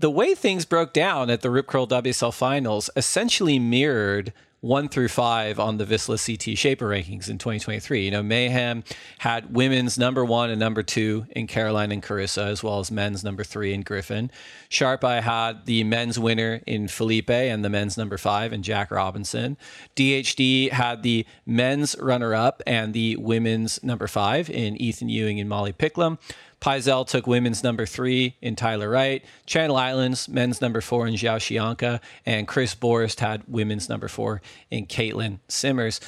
the 0.00 0.10
way 0.10 0.34
things 0.34 0.64
broke 0.64 0.94
down 0.94 1.28
at 1.28 1.42
the 1.42 1.50
Rip 1.50 1.66
Curl 1.66 1.86
WSL 1.86 2.32
finals 2.32 2.88
essentially 2.96 3.58
mirrored 3.58 4.32
one 4.60 4.88
through 4.88 5.08
five 5.08 5.58
on 5.58 5.78
the 5.78 5.84
Vissla 5.84 6.18
CT 6.18 6.56
Shaper 6.56 6.88
rankings 6.88 7.28
in 7.28 7.38
2023. 7.38 8.04
You 8.04 8.10
know, 8.10 8.22
Mayhem 8.22 8.84
had 9.18 9.54
women's 9.54 9.98
number 9.98 10.24
one 10.24 10.50
and 10.50 10.60
number 10.60 10.82
two 10.82 11.26
in 11.30 11.46
Caroline 11.46 11.92
and 11.92 12.02
Carissa, 12.02 12.46
as 12.46 12.62
well 12.62 12.78
as 12.78 12.90
men's 12.90 13.24
number 13.24 13.42
three 13.42 13.72
in 13.72 13.82
Griffin. 13.82 14.30
Sharp 14.68 15.02
Eye 15.02 15.20
had 15.20 15.64
the 15.64 15.84
men's 15.84 16.18
winner 16.18 16.60
in 16.66 16.88
Filipe 16.88 17.30
and 17.30 17.64
the 17.64 17.70
men's 17.70 17.96
number 17.96 18.18
five 18.18 18.52
in 18.52 18.62
Jack 18.62 18.90
Robinson. 18.90 19.56
DHD 19.96 20.70
had 20.70 21.02
the 21.02 21.26
men's 21.46 21.96
runner 21.98 22.34
up 22.34 22.62
and 22.66 22.92
the 22.92 23.16
women's 23.16 23.82
number 23.82 24.06
five 24.06 24.50
in 24.50 24.76
Ethan 24.80 25.08
Ewing 25.08 25.40
and 25.40 25.48
Molly 25.48 25.72
Picklum. 25.72 26.18
Pyzel 26.60 27.06
took 27.06 27.26
women's 27.26 27.62
number 27.62 27.86
three 27.86 28.36
in 28.42 28.54
Tyler 28.56 28.90
Wright. 28.90 29.24
Channel 29.46 29.76
Islands, 29.76 30.28
men's 30.28 30.60
number 30.60 30.80
four 30.80 31.06
in 31.06 31.14
João 31.14 31.40
Chianca. 31.40 32.00
And 32.26 32.46
Chris 32.46 32.74
Borst 32.74 33.20
had 33.20 33.42
women's 33.48 33.88
number 33.88 34.08
four 34.08 34.42
in 34.70 34.86
Caitlin 34.86 35.38
Simmers. 35.48 36.00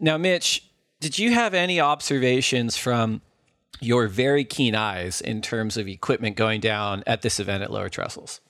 Now, 0.00 0.16
Mitch, 0.16 0.64
did 1.00 1.18
you 1.18 1.32
have 1.32 1.52
any 1.54 1.80
observations 1.80 2.76
from 2.76 3.20
your 3.80 4.08
very 4.08 4.44
keen 4.44 4.74
eyes 4.74 5.20
in 5.20 5.40
terms 5.42 5.76
of 5.76 5.86
equipment 5.86 6.36
going 6.36 6.60
down 6.60 7.02
at 7.06 7.22
this 7.22 7.38
event 7.38 7.62
at 7.62 7.70
Lower 7.70 7.88
Trestles? 7.88 8.40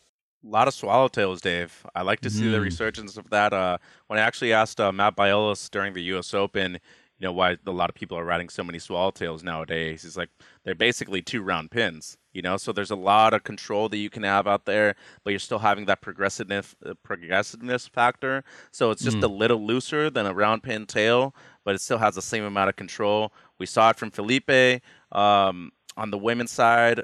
A 0.44 0.48
lot 0.48 0.68
of 0.68 0.74
swallowtails, 0.74 1.40
Dave. 1.40 1.84
I 1.94 2.02
like 2.02 2.20
to 2.20 2.30
see 2.30 2.48
the 2.48 2.58
Mm. 2.58 2.62
resurgence 2.62 3.16
of 3.16 3.28
that. 3.30 3.52
Uh, 3.52 3.78
when 4.06 4.18
I 4.20 4.22
actually 4.22 4.52
asked 4.52 4.80
uh, 4.80 4.92
Matt 4.92 5.16
Biolos 5.16 5.68
during 5.68 5.92
the 5.94 6.02
U.S. 6.04 6.32
Open, 6.32 6.78
you 7.18 7.26
know 7.26 7.32
why 7.32 7.56
a 7.66 7.70
lot 7.72 7.90
of 7.90 7.96
people 7.96 8.16
are 8.18 8.24
riding 8.24 8.48
so 8.48 8.62
many 8.62 8.78
swallowtails 8.78 9.42
nowadays. 9.42 10.02
He's 10.02 10.16
like 10.16 10.30
they're 10.64 10.74
basically 10.74 11.20
two 11.22 11.42
round 11.42 11.70
pins, 11.70 12.16
you 12.32 12.42
know. 12.42 12.56
So 12.56 12.72
there's 12.72 12.90
a 12.92 12.96
lot 12.96 13.34
of 13.34 13.42
control 13.44 13.88
that 13.88 13.96
you 13.98 14.08
can 14.10 14.22
have 14.22 14.46
out 14.46 14.64
there, 14.66 14.94
but 15.24 15.30
you're 15.30 15.38
still 15.40 15.58
having 15.58 15.86
that 15.86 16.00
progressiveness 16.00 16.76
uh, 16.86 16.94
progressiveness 17.02 17.88
factor. 17.88 18.44
So 18.70 18.90
it's 18.92 19.02
just 19.02 19.18
Mm. 19.18 19.24
a 19.24 19.28
little 19.28 19.64
looser 19.66 20.10
than 20.10 20.26
a 20.26 20.34
round 20.34 20.62
pin 20.62 20.86
tail, 20.86 21.34
but 21.64 21.74
it 21.74 21.80
still 21.80 21.98
has 21.98 22.14
the 22.14 22.22
same 22.22 22.44
amount 22.44 22.68
of 22.68 22.76
control. 22.76 23.32
We 23.58 23.66
saw 23.66 23.90
it 23.90 23.98
from 23.98 24.10
Filipe 24.12 24.80
um, 25.12 25.72
on 25.96 26.10
the 26.10 26.18
women's 26.18 26.52
side. 26.52 27.02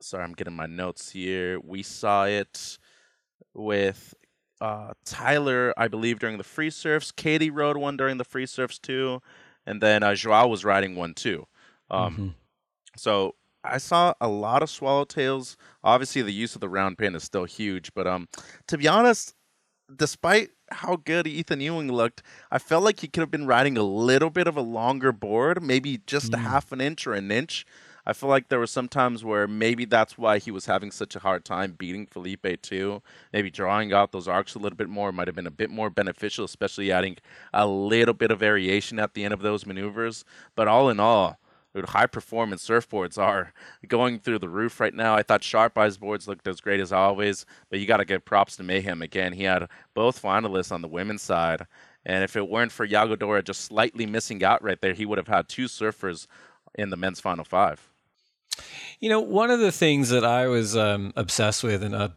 Sorry, 0.00 0.22
I'm 0.24 0.32
getting 0.34 0.54
my 0.54 0.66
notes 0.66 1.10
here. 1.10 1.58
We 1.60 1.82
saw 1.82 2.24
it 2.26 2.78
with 3.54 4.14
uh, 4.60 4.92
Tyler, 5.04 5.72
I 5.76 5.88
believe, 5.88 6.18
during 6.18 6.38
the 6.38 6.44
free 6.44 6.70
surfs. 6.70 7.12
Katie 7.12 7.50
rode 7.50 7.76
one 7.76 7.96
during 7.96 8.18
the 8.18 8.24
free 8.24 8.46
surfs 8.46 8.78
too, 8.78 9.20
and 9.66 9.80
then 9.80 10.02
uh, 10.02 10.14
Joao 10.14 10.48
was 10.48 10.64
riding 10.64 10.94
one 10.96 11.14
too. 11.14 11.46
Um, 11.90 12.16
Mhm. 12.16 12.34
So 12.96 13.34
I 13.62 13.78
saw 13.78 14.14
a 14.20 14.28
lot 14.28 14.62
of 14.62 14.68
swallowtails. 14.68 15.56
Obviously, 15.84 16.22
the 16.22 16.32
use 16.32 16.54
of 16.54 16.60
the 16.60 16.68
round 16.68 16.98
pin 16.98 17.14
is 17.14 17.22
still 17.22 17.44
huge, 17.44 17.92
but 17.94 18.06
um, 18.06 18.28
to 18.66 18.76
be 18.78 18.88
honest, 18.88 19.34
despite 19.94 20.50
how 20.70 20.96
good 20.96 21.26
Ethan 21.26 21.60
Ewing 21.60 21.90
looked, 21.90 22.22
I 22.50 22.58
felt 22.58 22.84
like 22.84 23.00
he 23.00 23.08
could 23.08 23.20
have 23.20 23.30
been 23.30 23.46
riding 23.46 23.78
a 23.78 23.82
little 23.82 24.30
bit 24.30 24.46
of 24.46 24.56
a 24.56 24.60
longer 24.62 25.12
board, 25.12 25.62
maybe 25.62 26.00
just 26.06 26.34
a 26.34 26.38
half 26.38 26.72
an 26.72 26.80
inch 26.80 27.06
or 27.06 27.14
an 27.14 27.30
inch. 27.30 27.64
I 28.08 28.14
feel 28.14 28.30
like 28.30 28.48
there 28.48 28.58
were 28.58 28.66
some 28.66 28.88
times 28.88 29.22
where 29.22 29.46
maybe 29.46 29.84
that's 29.84 30.16
why 30.16 30.38
he 30.38 30.50
was 30.50 30.64
having 30.64 30.90
such 30.90 31.14
a 31.14 31.18
hard 31.18 31.44
time 31.44 31.72
beating 31.72 32.06
Filipe 32.06 32.62
too. 32.62 33.02
Maybe 33.34 33.50
drawing 33.50 33.92
out 33.92 34.12
those 34.12 34.26
arcs 34.26 34.54
a 34.54 34.58
little 34.58 34.78
bit 34.78 34.88
more 34.88 35.12
might 35.12 35.28
have 35.28 35.36
been 35.36 35.46
a 35.46 35.50
bit 35.50 35.68
more 35.68 35.90
beneficial, 35.90 36.46
especially 36.46 36.90
adding 36.90 37.18
a 37.52 37.66
little 37.66 38.14
bit 38.14 38.30
of 38.30 38.38
variation 38.38 38.98
at 38.98 39.12
the 39.12 39.26
end 39.26 39.34
of 39.34 39.42
those 39.42 39.66
maneuvers. 39.66 40.24
But 40.56 40.68
all 40.68 40.88
in 40.88 40.98
all, 40.98 41.38
high 41.84 42.06
performance 42.06 42.66
surfboards 42.66 43.18
are 43.18 43.52
going 43.86 44.20
through 44.20 44.38
the 44.38 44.48
roof 44.48 44.80
right 44.80 44.94
now. 44.94 45.14
I 45.14 45.22
thought 45.22 45.44
Sharp 45.44 45.76
Eyes 45.76 45.98
boards 45.98 46.26
looked 46.26 46.48
as 46.48 46.62
great 46.62 46.80
as 46.80 46.94
always, 46.94 47.44
but 47.68 47.78
you 47.78 47.84
got 47.84 47.98
to 47.98 48.06
give 48.06 48.24
props 48.24 48.56
to 48.56 48.62
Mayhem 48.62 49.02
again. 49.02 49.34
He 49.34 49.42
had 49.42 49.68
both 49.92 50.22
finalists 50.22 50.72
on 50.72 50.80
the 50.80 50.88
women's 50.88 51.20
side. 51.20 51.66
And 52.06 52.24
if 52.24 52.36
it 52.36 52.48
weren't 52.48 52.72
for 52.72 52.88
Yago 52.88 53.18
Dora 53.18 53.42
just 53.42 53.60
slightly 53.60 54.06
missing 54.06 54.42
out 54.42 54.62
right 54.64 54.80
there, 54.80 54.94
he 54.94 55.04
would 55.04 55.18
have 55.18 55.28
had 55.28 55.46
two 55.46 55.66
surfers 55.66 56.26
in 56.74 56.88
the 56.88 56.96
men's 56.96 57.20
final 57.20 57.44
five. 57.44 57.86
You 59.00 59.08
know, 59.08 59.20
one 59.20 59.50
of 59.50 59.60
the 59.60 59.72
things 59.72 60.08
that 60.10 60.24
I 60.24 60.48
was 60.48 60.76
um, 60.76 61.12
obsessed 61.16 61.62
with, 61.62 61.82
and 61.82 61.94
uh, 61.94 62.08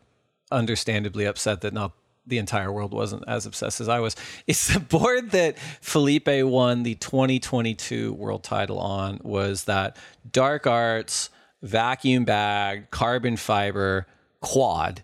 understandably 0.52 1.26
upset 1.26 1.62
that 1.62 1.74
not 1.74 1.94
the 2.26 2.38
entire 2.38 2.72
world 2.72 2.94
wasn't 2.94 3.24
as 3.28 3.46
obsessed 3.46 3.82
as 3.82 3.90
I 3.90 4.00
was, 4.00 4.16
is 4.48 4.68
the 4.68 4.80
board 4.98 5.32
that 5.32 5.58
Filipe 5.82 6.28
won 6.28 6.84
the 6.84 6.96
2022 6.96 8.14
world 8.14 8.44
title 8.44 8.80
on 8.80 9.20
was 9.24 9.66
that 9.66 9.98
Dark 10.32 10.68
Arts 10.68 11.30
vacuum 11.62 12.26
bag 12.26 12.90
carbon 12.90 13.38
fiber 13.38 14.08
quad, 14.40 15.04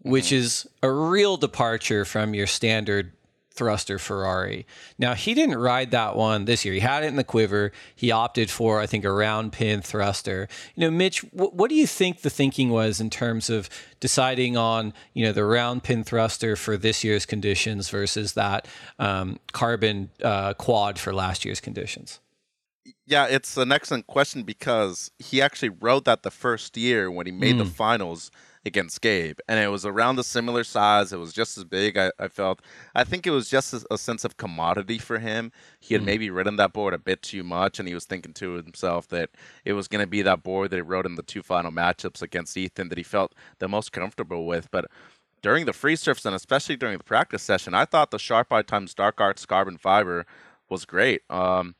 which 0.00 0.26
mm-hmm. 0.26 0.36
is 0.36 0.66
a 0.82 0.90
real 0.90 1.36
departure 1.36 2.04
from 2.04 2.34
your 2.34 2.46
standard 2.46 3.12
thruster 3.58 3.98
Ferrari. 3.98 4.64
Now, 4.98 5.14
he 5.14 5.34
didn't 5.34 5.58
ride 5.58 5.90
that 5.90 6.14
one 6.14 6.44
this 6.44 6.64
year. 6.64 6.72
He 6.72 6.80
had 6.80 7.02
it 7.02 7.08
in 7.08 7.16
the 7.16 7.24
quiver. 7.24 7.72
He 7.96 8.12
opted 8.12 8.50
for, 8.50 8.80
I 8.80 8.86
think, 8.86 9.04
a 9.04 9.12
round 9.12 9.52
pin 9.52 9.82
thruster. 9.82 10.48
You 10.76 10.82
know, 10.82 10.90
Mitch, 10.90 11.28
w- 11.32 11.50
what 11.50 11.68
do 11.68 11.74
you 11.74 11.86
think 11.86 12.20
the 12.20 12.30
thinking 12.30 12.70
was 12.70 13.00
in 13.00 13.10
terms 13.10 13.50
of 13.50 13.68
deciding 13.98 14.56
on, 14.56 14.94
you 15.12 15.26
know, 15.26 15.32
the 15.32 15.44
round 15.44 15.82
pin 15.82 16.04
thruster 16.04 16.54
for 16.54 16.76
this 16.76 17.02
year's 17.02 17.26
conditions 17.26 17.90
versus 17.90 18.34
that 18.34 18.68
um, 19.00 19.40
carbon 19.52 20.10
uh, 20.22 20.54
quad 20.54 20.98
for 20.98 21.12
last 21.12 21.44
year's 21.44 21.60
conditions? 21.60 22.20
Yeah, 23.06 23.26
it's 23.26 23.56
an 23.56 23.72
excellent 23.72 24.06
question 24.06 24.44
because 24.44 25.10
he 25.18 25.42
actually 25.42 25.70
rode 25.70 26.04
that 26.04 26.22
the 26.22 26.30
first 26.30 26.76
year 26.76 27.10
when 27.10 27.26
he 27.26 27.32
made 27.32 27.56
mm. 27.56 27.58
the 27.58 27.64
finals 27.64 28.30
against 28.68 29.00
Gabe, 29.00 29.40
and 29.48 29.58
it 29.58 29.68
was 29.68 29.84
around 29.84 30.20
a 30.20 30.22
similar 30.22 30.62
size. 30.62 31.12
It 31.12 31.18
was 31.18 31.32
just 31.32 31.58
as 31.58 31.64
big. 31.64 31.98
I, 31.98 32.12
I 32.20 32.28
felt. 32.28 32.62
I 32.94 33.02
think 33.02 33.26
it 33.26 33.32
was 33.32 33.50
just 33.50 33.74
a, 33.74 33.84
a 33.90 33.98
sense 33.98 34.24
of 34.24 34.36
commodity 34.36 34.98
for 34.98 35.18
him. 35.18 35.50
He 35.80 35.94
had 35.94 36.02
mm. 36.02 36.06
maybe 36.06 36.30
ridden 36.30 36.54
that 36.56 36.72
board 36.72 36.94
a 36.94 36.98
bit 36.98 37.22
too 37.22 37.42
much, 37.42 37.80
and 37.80 37.88
he 37.88 37.94
was 37.94 38.04
thinking 38.04 38.32
to 38.34 38.52
himself 38.52 39.08
that 39.08 39.30
it 39.64 39.72
was 39.72 39.88
going 39.88 40.04
to 40.04 40.06
be 40.06 40.22
that 40.22 40.44
board 40.44 40.70
that 40.70 40.76
he 40.76 40.82
rode 40.82 41.06
in 41.06 41.16
the 41.16 41.22
two 41.24 41.42
final 41.42 41.72
matchups 41.72 42.22
against 42.22 42.56
Ethan 42.56 42.88
that 42.90 42.98
he 42.98 43.04
felt 43.04 43.34
the 43.58 43.68
most 43.68 43.90
comfortable 43.90 44.46
with. 44.46 44.70
But 44.70 44.86
during 45.42 45.66
the 45.66 45.72
free 45.72 45.96
surfs 45.96 46.24
and 46.24 46.34
especially 46.34 46.76
during 46.76 46.98
the 46.98 47.04
practice 47.04 47.42
session, 47.42 47.74
I 47.74 47.84
thought 47.84 48.12
the 48.12 48.18
Sharp 48.18 48.52
Eye 48.52 48.62
times 48.62 48.94
Dark 48.94 49.20
Arts 49.20 49.46
Carbon 49.46 49.78
Fiber 49.78 50.26
was 50.68 50.84
great. 50.84 51.22
Um, 51.28 51.74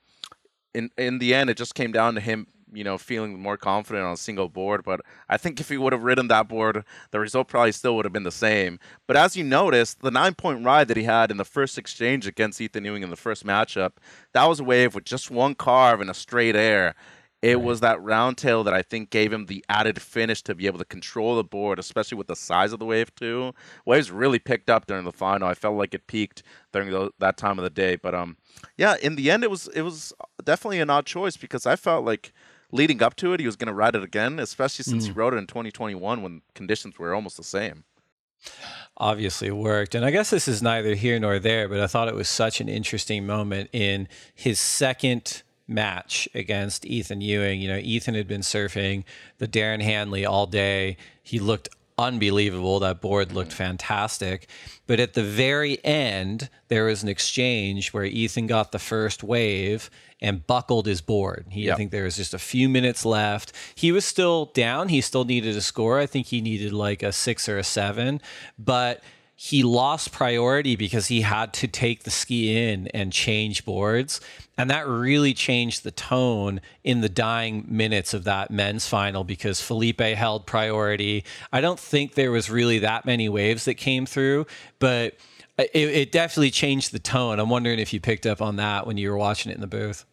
in 0.74 0.90
in 0.96 1.18
the 1.18 1.34
end, 1.34 1.50
it 1.50 1.56
just 1.56 1.74
came 1.74 1.92
down 1.92 2.14
to 2.14 2.20
him 2.20 2.46
you 2.72 2.84
know, 2.84 2.98
feeling 2.98 3.40
more 3.40 3.56
confident 3.56 4.04
on 4.04 4.12
a 4.12 4.16
single 4.16 4.48
board. 4.48 4.82
But 4.84 5.00
I 5.28 5.36
think 5.36 5.60
if 5.60 5.68
he 5.68 5.76
would 5.76 5.92
have 5.92 6.02
ridden 6.02 6.28
that 6.28 6.48
board, 6.48 6.84
the 7.10 7.20
result 7.20 7.48
probably 7.48 7.72
still 7.72 7.96
would 7.96 8.04
have 8.04 8.12
been 8.12 8.22
the 8.22 8.30
same. 8.30 8.78
But 9.06 9.16
as 9.16 9.36
you 9.36 9.44
noticed, 9.44 10.00
the 10.00 10.10
nine 10.10 10.34
point 10.34 10.64
ride 10.64 10.88
that 10.88 10.96
he 10.96 11.04
had 11.04 11.30
in 11.30 11.36
the 11.36 11.44
first 11.44 11.78
exchange 11.78 12.26
against 12.26 12.60
Ethan 12.60 12.84
Ewing 12.84 13.02
in 13.02 13.10
the 13.10 13.16
first 13.16 13.44
matchup, 13.44 13.92
that 14.32 14.46
was 14.46 14.60
a 14.60 14.64
wave 14.64 14.94
with 14.94 15.04
just 15.04 15.30
one 15.30 15.54
carve 15.54 16.00
and 16.00 16.10
a 16.10 16.14
straight 16.14 16.56
air. 16.56 16.94
It 17.40 17.56
right. 17.56 17.64
was 17.64 17.80
that 17.80 18.02
round 18.02 18.36
tail 18.36 18.64
that 18.64 18.74
I 18.74 18.82
think 18.82 19.10
gave 19.10 19.32
him 19.32 19.46
the 19.46 19.64
added 19.68 20.02
finish 20.02 20.42
to 20.42 20.56
be 20.56 20.66
able 20.66 20.80
to 20.80 20.84
control 20.84 21.36
the 21.36 21.44
board, 21.44 21.78
especially 21.78 22.18
with 22.18 22.26
the 22.26 22.34
size 22.34 22.72
of 22.72 22.80
the 22.80 22.84
wave 22.84 23.14
too. 23.14 23.52
Waves 23.84 24.10
really 24.10 24.40
picked 24.40 24.68
up 24.68 24.86
during 24.86 25.04
the 25.04 25.12
final. 25.12 25.46
I 25.46 25.54
felt 25.54 25.76
like 25.76 25.94
it 25.94 26.08
peaked 26.08 26.42
during 26.72 26.90
the, 26.90 27.12
that 27.20 27.36
time 27.36 27.58
of 27.58 27.62
the 27.62 27.70
day. 27.70 27.94
But 27.94 28.14
um, 28.14 28.38
yeah, 28.76 28.96
in 29.00 29.14
the 29.14 29.30
end, 29.30 29.44
it 29.44 29.50
was 29.50 29.68
it 29.68 29.82
was 29.82 30.12
definitely 30.42 30.80
an 30.80 30.90
odd 30.90 31.06
choice 31.06 31.36
because 31.36 31.64
I 31.64 31.76
felt 31.76 32.04
like 32.04 32.32
leading 32.72 33.02
up 33.02 33.16
to 33.16 33.32
it, 33.32 33.40
he 33.40 33.46
was 33.46 33.56
going 33.56 33.68
to 33.68 33.74
ride 33.74 33.94
it 33.94 34.02
again, 34.02 34.38
especially 34.38 34.84
since 34.84 35.04
mm. 35.04 35.08
he 35.08 35.12
rode 35.12 35.34
it 35.34 35.38
in 35.38 35.46
2021 35.46 36.22
when 36.22 36.42
conditions 36.54 36.98
were 36.98 37.14
almost 37.14 37.36
the 37.36 37.44
same. 37.44 37.84
Obviously, 38.96 39.48
it 39.48 39.56
worked. 39.56 39.94
And 39.94 40.04
I 40.04 40.10
guess 40.10 40.30
this 40.30 40.48
is 40.48 40.62
neither 40.62 40.94
here 40.94 41.18
nor 41.18 41.38
there, 41.38 41.68
but 41.68 41.80
I 41.80 41.86
thought 41.86 42.08
it 42.08 42.14
was 42.14 42.28
such 42.28 42.60
an 42.60 42.68
interesting 42.68 43.26
moment 43.26 43.70
in 43.72 44.08
his 44.34 44.58
second 44.60 45.42
match 45.66 46.28
against 46.34 46.84
Ethan 46.86 47.20
Ewing. 47.20 47.60
You 47.60 47.68
know, 47.68 47.78
Ethan 47.78 48.14
had 48.14 48.26
been 48.26 48.40
surfing 48.40 49.04
the 49.38 49.46
Darren 49.46 49.82
Handley 49.82 50.24
all 50.24 50.46
day. 50.46 50.96
He 51.22 51.38
looked 51.38 51.68
unbelievable. 51.98 52.80
That 52.80 53.00
board 53.00 53.32
looked 53.32 53.52
fantastic. 53.52 54.48
But 54.86 55.00
at 55.00 55.14
the 55.14 55.22
very 55.22 55.84
end, 55.84 56.48
there 56.68 56.84
was 56.84 57.02
an 57.02 57.08
exchange 57.08 57.92
where 57.92 58.04
Ethan 58.04 58.46
got 58.46 58.72
the 58.72 58.78
first 58.78 59.22
wave 59.22 59.90
and 60.20 60.46
buckled 60.46 60.86
his 60.86 61.00
board. 61.00 61.46
He, 61.50 61.64
yep. 61.64 61.74
I 61.74 61.76
think 61.76 61.90
there 61.90 62.04
was 62.04 62.16
just 62.16 62.34
a 62.34 62.38
few 62.38 62.68
minutes 62.68 63.04
left. 63.04 63.52
He 63.74 63.92
was 63.92 64.04
still 64.04 64.46
down. 64.46 64.88
He 64.88 65.00
still 65.00 65.24
needed 65.24 65.56
a 65.56 65.60
score. 65.60 65.98
I 65.98 66.06
think 66.06 66.26
he 66.26 66.40
needed 66.40 66.72
like 66.72 67.02
a 67.02 67.12
six 67.12 67.48
or 67.48 67.58
a 67.58 67.64
seven, 67.64 68.20
but 68.58 69.02
he 69.40 69.62
lost 69.62 70.10
priority 70.10 70.74
because 70.74 71.06
he 71.06 71.20
had 71.20 71.52
to 71.54 71.68
take 71.68 72.02
the 72.02 72.10
ski 72.10 72.56
in 72.56 72.88
and 72.88 73.12
change 73.12 73.64
boards. 73.64 74.20
And 74.56 74.68
that 74.68 74.88
really 74.88 75.32
changed 75.32 75.84
the 75.84 75.92
tone 75.92 76.60
in 76.82 77.02
the 77.02 77.08
dying 77.08 77.64
minutes 77.68 78.12
of 78.12 78.24
that 78.24 78.50
men's 78.50 78.88
final 78.88 79.22
because 79.22 79.60
Filipe 79.60 80.00
held 80.00 80.44
priority. 80.44 81.24
I 81.52 81.60
don't 81.60 81.78
think 81.78 82.14
there 82.14 82.32
was 82.32 82.50
really 82.50 82.80
that 82.80 83.06
many 83.06 83.28
waves 83.28 83.66
that 83.66 83.74
came 83.74 84.06
through, 84.06 84.48
but 84.80 85.14
it, 85.58 85.70
it 85.74 86.12
definitely 86.12 86.50
changed 86.50 86.92
the 86.92 86.98
tone. 86.98 87.38
I'm 87.38 87.50
wondering 87.50 87.78
if 87.78 87.92
you 87.92 88.00
picked 88.00 88.26
up 88.26 88.40
on 88.40 88.56
that 88.56 88.86
when 88.86 88.96
you 88.96 89.10
were 89.10 89.16
watching 89.16 89.50
it 89.50 89.56
in 89.56 89.60
the 89.60 89.66
booth. 89.66 90.04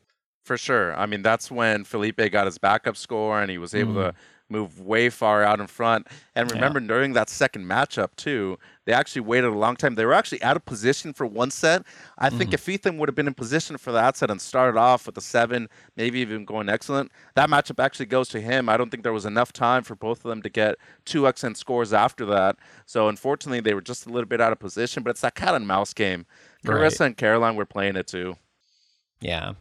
For 0.43 0.57
sure. 0.57 0.95
I 0.95 1.05
mean, 1.05 1.21
that's 1.21 1.49
when 1.49 1.83
Filipe 1.83 2.31
got 2.31 2.45
his 2.45 2.57
backup 2.57 2.97
score 2.97 3.41
and 3.41 3.49
he 3.49 3.57
was 3.57 3.73
able 3.73 3.93
mm. 3.93 4.09
to 4.09 4.15
move 4.49 4.79
way 4.79 5.09
far 5.09 5.43
out 5.43 5.59
in 5.59 5.67
front. 5.67 6.07
And 6.35 6.51
remember, 6.51 6.79
yeah. 6.79 6.87
during 6.87 7.13
that 7.13 7.29
second 7.29 7.65
matchup, 7.65 8.15
too, 8.15 8.57
they 8.85 8.93
actually 8.93 9.21
waited 9.21 9.47
a 9.47 9.57
long 9.57 9.75
time. 9.75 9.95
They 9.95 10.05
were 10.05 10.13
actually 10.13 10.43
out 10.43 10.55
of 10.55 10.65
position 10.65 11.13
for 11.13 11.25
one 11.25 11.49
set. 11.51 11.83
I 12.17 12.29
mm-hmm. 12.29 12.37
think 12.37 12.53
if 12.53 12.69
Ethan 12.69 12.97
would 12.97 13.09
have 13.09 13.15
been 13.15 13.27
in 13.27 13.33
position 13.33 13.77
for 13.77 13.91
that 13.91 14.17
set 14.17 14.29
and 14.29 14.39
started 14.39 14.77
off 14.77 15.05
with 15.07 15.17
a 15.17 15.21
seven, 15.21 15.67
maybe 15.95 16.19
even 16.19 16.45
going 16.45 16.69
excellent, 16.69 17.11
that 17.33 17.49
matchup 17.49 17.83
actually 17.83 18.05
goes 18.05 18.29
to 18.29 18.41
him. 18.41 18.69
I 18.69 18.77
don't 18.77 18.89
think 18.89 19.03
there 19.03 19.13
was 19.13 19.25
enough 19.25 19.51
time 19.51 19.83
for 19.83 19.95
both 19.95 20.23
of 20.23 20.29
them 20.29 20.41
to 20.43 20.49
get 20.49 20.75
two 21.05 21.27
excellent 21.27 21.57
scores 21.57 21.93
after 21.93 22.25
that. 22.27 22.57
So 22.85 23.07
unfortunately, 23.07 23.61
they 23.61 23.73
were 23.73 23.81
just 23.81 24.05
a 24.05 24.09
little 24.09 24.27
bit 24.27 24.41
out 24.41 24.51
of 24.51 24.59
position. 24.59 25.03
But 25.03 25.11
it's 25.11 25.21
that 25.21 25.35
cat 25.35 25.55
and 25.55 25.67
mouse 25.67 25.93
game. 25.93 26.25
Carissa 26.65 26.99
right. 26.99 27.07
and 27.07 27.17
Caroline 27.17 27.55
were 27.55 27.65
playing 27.65 27.95
it 27.95 28.07
too. 28.07 28.35
Yeah. 29.25 29.53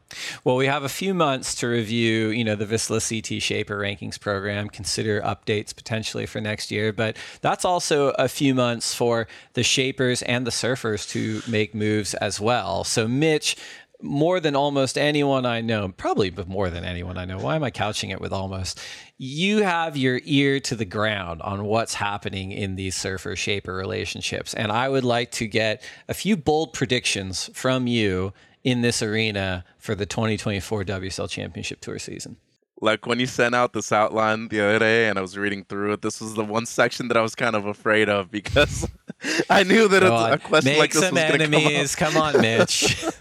Well, 0.44 0.56
we 0.56 0.66
have 0.66 0.84
a 0.84 0.90
few 0.90 1.14
months 1.14 1.54
to 1.56 1.66
review, 1.66 2.28
you 2.28 2.44
know, 2.44 2.54
the 2.54 2.66
Vissla 2.66 3.00
CT 3.00 3.40
Shaper 3.40 3.78
rankings 3.78 4.20
program, 4.20 4.68
consider 4.68 5.22
updates 5.22 5.74
potentially 5.74 6.26
for 6.26 6.38
next 6.38 6.70
year, 6.70 6.92
but 6.92 7.16
that's 7.40 7.64
also 7.64 8.10
a 8.18 8.28
few 8.28 8.54
months 8.54 8.94
for 8.94 9.26
the 9.54 9.62
shapers 9.62 10.20
and 10.20 10.46
the 10.46 10.50
surfers 10.50 11.08
to 11.12 11.40
make 11.50 11.74
moves 11.74 12.12
as 12.12 12.38
well. 12.38 12.84
So 12.84 13.08
Mitch, 13.08 13.56
more 14.02 14.38
than 14.38 14.54
almost 14.54 14.98
anyone 14.98 15.46
I 15.46 15.62
know, 15.62 15.88
probably 15.96 16.28
but 16.28 16.46
more 16.46 16.68
than 16.68 16.84
anyone 16.84 17.16
I 17.16 17.24
know. 17.24 17.38
Why 17.38 17.56
am 17.56 17.64
I 17.64 17.70
couching 17.70 18.10
it 18.10 18.20
with 18.20 18.34
almost? 18.34 18.78
You 19.16 19.62
have 19.62 19.96
your 19.96 20.20
ear 20.24 20.60
to 20.60 20.76
the 20.76 20.84
ground 20.84 21.40
on 21.40 21.64
what's 21.64 21.94
happening 21.94 22.52
in 22.52 22.76
these 22.76 22.96
surfer 22.96 23.34
shaper 23.34 23.74
relationships. 23.74 24.52
And 24.52 24.70
I 24.70 24.90
would 24.90 25.04
like 25.04 25.30
to 25.32 25.46
get 25.46 25.82
a 26.06 26.12
few 26.12 26.36
bold 26.36 26.74
predictions 26.74 27.48
from 27.54 27.86
you 27.86 28.34
in 28.64 28.80
this 28.80 29.02
arena 29.02 29.64
for 29.78 29.94
the 29.94 30.06
2024 30.06 30.84
WSL 30.84 31.30
Championship 31.30 31.80
Tour 31.80 31.98
season. 31.98 32.36
Like 32.80 33.06
when 33.06 33.20
you 33.20 33.26
sent 33.26 33.54
out 33.54 33.72
this 33.72 33.92
outline 33.92 34.48
the 34.48 34.60
other 34.60 34.78
day 34.80 35.08
and 35.08 35.18
I 35.18 35.22
was 35.22 35.38
reading 35.38 35.64
through 35.64 35.92
it, 35.92 36.02
this 36.02 36.20
was 36.20 36.34
the 36.34 36.44
one 36.44 36.66
section 36.66 37.08
that 37.08 37.16
I 37.16 37.22
was 37.22 37.34
kind 37.34 37.54
of 37.54 37.66
afraid 37.66 38.08
of 38.08 38.30
because 38.30 38.88
I 39.50 39.62
knew 39.62 39.86
that 39.88 40.02
a, 40.02 40.32
a 40.32 40.38
question 40.38 40.72
Make 40.72 40.78
like 40.78 40.92
this 40.92 41.02
some 41.02 41.14
was 41.14 41.24
going 41.24 41.38
to 41.38 41.46
come 41.46 41.54
enemies. 41.54 41.94
Come 41.94 42.16
on, 42.16 42.40
Mitch. 42.40 43.04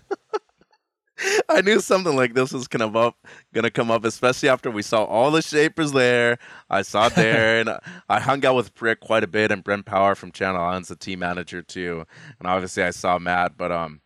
I 1.50 1.62
knew 1.62 1.80
something 1.80 2.16
like 2.16 2.34
this 2.34 2.52
was 2.52 2.68
gonna 2.68 2.88
up, 2.98 3.18
gonna 3.54 3.72
come 3.72 3.92
up, 3.92 4.06
especially 4.06 4.50
after 4.50 4.72
we 4.72 4.82
saw 4.82 5.04
all 5.04 5.32
the 5.32 5.42
shapers 5.42 5.92
there. 5.92 6.38
I 6.70 6.82
saw 6.82 7.10
Darren. 7.10 7.80
I 8.10 8.20
hung 8.20 8.46
out 8.46 8.56
with 8.56 8.74
Brick 8.74 9.00
quite 9.00 9.24
a 9.24 9.28
bit, 9.28 9.52
and 9.52 9.64
Brent 9.64 9.86
Power 9.86 10.16
from 10.16 10.32
Channel 10.32 10.62
Islands, 10.62 10.90
the 10.90 10.96
team 10.96 11.20
manager 11.20 11.62
too. 11.62 12.06
And 12.40 12.48
obviously, 12.48 12.84
I 12.84 12.92
saw 12.92 13.20
Matt. 13.20 13.58
But 13.58 13.72
um, 13.72 14.02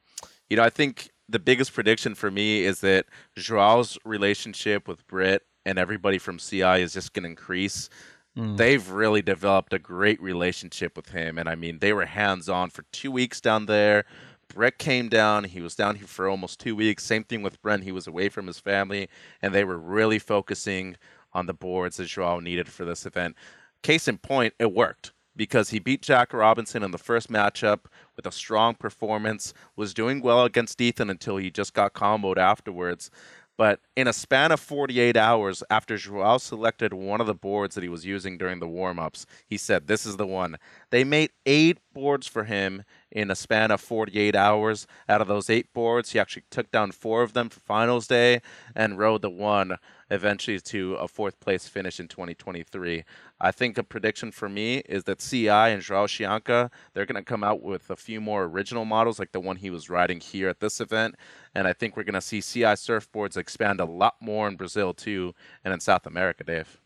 you 0.50 0.58
know, 0.58 0.64
I 0.64 0.70
think 0.70 1.12
the 1.30 1.40
biggest 1.40 1.74
prediction 1.74 2.16
for 2.16 2.32
me 2.32 2.64
is 2.64 2.82
that 2.82 3.06
João's 3.38 3.98
relationship 4.06 4.88
with 4.88 5.06
Britt 5.08 5.44
and 5.66 5.78
everybody 5.78 6.18
from 6.18 6.38
CI 6.38 6.82
is 6.82 6.94
just 6.94 7.14
going 7.14 7.24
to 7.24 7.30
increase. 7.30 7.90
mm. 8.38 8.56
they've 8.56 8.90
really 8.90 9.22
developed 9.22 9.74
a 9.74 9.80
great 9.80 10.22
relationship 10.22 10.96
with 10.96 11.10
him. 11.10 11.38
And 11.38 11.50
I 11.50 11.56
mean, 11.56 11.80
they 11.80 11.92
were 11.92 12.06
hands 12.06 12.48
on 12.48 12.70
for 12.70 12.84
two 12.92 13.12
weeks 13.12 13.42
down 13.42 13.66
there. 13.66 14.06
Brett 14.48 14.78
came 14.78 15.10
down. 15.10 15.44
He 15.44 15.60
was 15.60 15.76
down 15.76 15.96
here 15.96 16.08
for 16.08 16.30
almost 16.30 16.60
two 16.60 16.76
weeks. 16.76 17.04
Same 17.04 17.24
thing 17.24 17.42
with 17.42 17.62
Brent. 17.62 17.84
He 17.84 17.92
was 17.92 18.08
away 18.08 18.30
from 18.30 18.48
his 18.48 18.60
family, 18.60 19.10
and 19.42 19.54
they 19.54 19.66
were 19.66 19.78
really 19.78 20.20
focusing 20.20 20.96
on 21.34 21.48
the 21.48 21.54
boards 21.54 21.98
that 21.98 22.08
João 22.08 22.42
needed 22.42 22.70
for 22.70 22.86
this 22.86 23.06
event. 23.06 23.36
Case 23.84 24.08
in 24.08 24.18
point, 24.18 24.54
it 24.58 24.74
worked 24.74 25.12
because 25.38 25.70
he 25.70 25.80
beat 25.80 26.02
Jack 26.02 26.34
Robinson 26.34 26.84
in 26.84 26.92
the 26.92 26.98
first 26.98 27.30
matchup 27.30 27.86
with 28.16 28.26
a 28.26 28.32
strong 28.32 28.76
performance, 28.76 29.54
was 29.76 29.94
doing 29.94 30.22
well 30.22 30.44
against 30.44 30.82
Ethan 30.82 31.10
until 31.10 31.38
he 31.38 31.50
just 31.50 31.74
got 31.74 31.94
comboed 31.94 32.38
afterwards. 32.38 33.10
But 33.58 33.80
in 33.96 34.08
a 34.08 34.14
span 34.14 34.52
of 34.52 34.60
48 34.60 35.18
hours 35.18 35.64
after 35.72 35.96
João 35.96 36.40
selected 36.40 36.94
one 36.94 37.20
of 37.20 37.26
the 37.26 37.34
boards 37.34 37.74
that 37.74 37.84
he 37.84 37.90
was 37.90 38.06
using 38.06 38.38
during 38.38 38.60
the 38.60 38.68
warm 38.68 39.00
ups, 39.00 39.26
he 39.48 39.58
said, 39.58 39.88
This 39.88 40.06
is 40.06 40.18
the 40.18 40.28
one. 40.28 40.58
They 40.92 41.04
made 41.04 41.32
eight 41.48 41.80
boards 41.92 42.28
for 42.28 42.44
him 42.44 42.84
in 43.12 43.32
a 43.32 43.36
span 43.36 43.72
of 43.72 43.82
48 43.82 44.36
hours. 44.36 44.86
Out 45.10 45.22
of 45.22 45.28
those 45.28 45.50
eight 45.50 45.74
boards, 45.74 46.12
he 46.12 46.20
actually 46.20 46.44
took 46.52 46.72
down 46.72 46.92
four 46.92 47.24
of 47.24 47.34
them 47.34 47.50
for 47.50 47.60
finals 47.62 48.06
day 48.06 48.42
and 48.76 49.00
rode 49.00 49.24
the 49.24 49.30
one 49.32 49.78
eventually 50.12 50.60
to 50.60 50.94
a 50.96 51.08
fourth 51.08 51.40
place 51.40 51.68
finish 51.68 52.00
in 52.00 52.08
2023. 52.08 53.04
I 53.40 53.52
think 53.52 53.78
a 53.78 53.84
prediction 53.84 54.32
for 54.32 54.50
me 54.50 54.78
is 54.80 55.04
that 55.04 55.20
CI 55.20 55.50
and 55.50 55.82
João 55.82 56.08
Chianca, 56.08 56.72
they're 56.94 57.06
going 57.06 57.24
to 57.24 57.24
come 57.24 57.44
out 57.44 57.62
with 57.62 57.90
a 57.90 57.96
few 57.96 58.20
more 58.20 58.46
original 58.46 58.84
models 58.84 59.20
like 59.20 59.32
the 59.32 59.40
one 59.40 59.58
he 59.58 59.70
was 59.70 59.90
riding 59.90 60.20
here 60.20 60.50
at 60.50 60.60
this 60.60 60.82
event. 60.82 61.16
And 61.54 61.68
I 61.68 61.74
think 61.74 61.96
we're 61.96 62.04
going 62.04 62.16
to 62.16 62.22
see 62.22 62.42
CI 62.42 62.76
surfboards 62.76 63.38
expand 63.38 63.80
a 63.80 63.86
lot 63.86 64.16
more 64.20 64.48
in 64.48 64.56
Brazil 64.56 64.94
too 64.94 65.36
and 65.64 65.74
in 65.74 65.80
South 65.80 66.08
America, 66.08 66.44
Dave. 66.44 66.80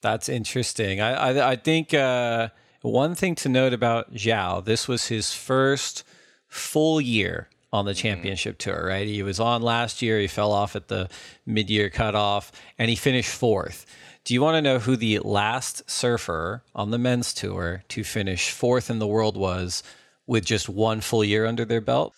That's 0.00 0.28
interesting. 0.28 1.00
I, 1.00 1.12
I, 1.12 1.50
I 1.50 1.56
think 1.56 1.92
uh, 1.92 2.48
one 2.82 3.14
thing 3.14 3.34
to 3.36 3.48
note 3.48 3.72
about 3.72 4.14
João, 4.14 4.64
this 4.64 4.88
was 4.88 5.08
his 5.08 5.34
first 5.34 6.04
full 6.46 7.00
year 7.00 7.48
on 7.72 7.84
the 7.84 7.92
mm-hmm. 7.92 7.98
championship 7.98 8.58
tour, 8.58 8.86
right? 8.86 9.06
He 9.06 9.22
was 9.22 9.40
on 9.40 9.62
last 9.62 10.00
year. 10.00 10.18
He 10.20 10.26
fell 10.26 10.52
off 10.52 10.74
at 10.76 10.88
the 10.88 11.08
mid 11.44 11.68
year 11.68 11.90
cutoff 11.90 12.52
and 12.78 12.88
he 12.88 12.96
finished 12.96 13.30
fourth. 13.30 13.84
Do 14.28 14.34
you 14.34 14.42
want 14.42 14.56
to 14.56 14.60
know 14.60 14.78
who 14.78 14.94
the 14.94 15.20
last 15.20 15.88
surfer 15.88 16.62
on 16.74 16.90
the 16.90 16.98
men's 16.98 17.32
tour 17.32 17.82
to 17.88 18.04
finish 18.04 18.50
fourth 18.50 18.90
in 18.90 18.98
the 18.98 19.06
world 19.06 19.38
was 19.38 19.82
with 20.26 20.44
just 20.44 20.68
one 20.68 21.00
full 21.00 21.24
year 21.24 21.46
under 21.46 21.64
their 21.64 21.80
belt? 21.80 22.12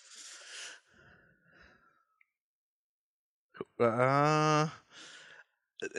Uh, 3.79 4.67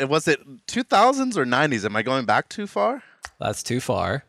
was 0.06 0.28
it 0.28 0.66
2000s 0.66 1.34
or 1.38 1.46
90s? 1.46 1.86
Am 1.86 1.96
I 1.96 2.02
going 2.02 2.26
back 2.26 2.50
too 2.50 2.66
far? 2.66 3.02
That's 3.40 3.62
too 3.62 3.80
far. 3.80 4.26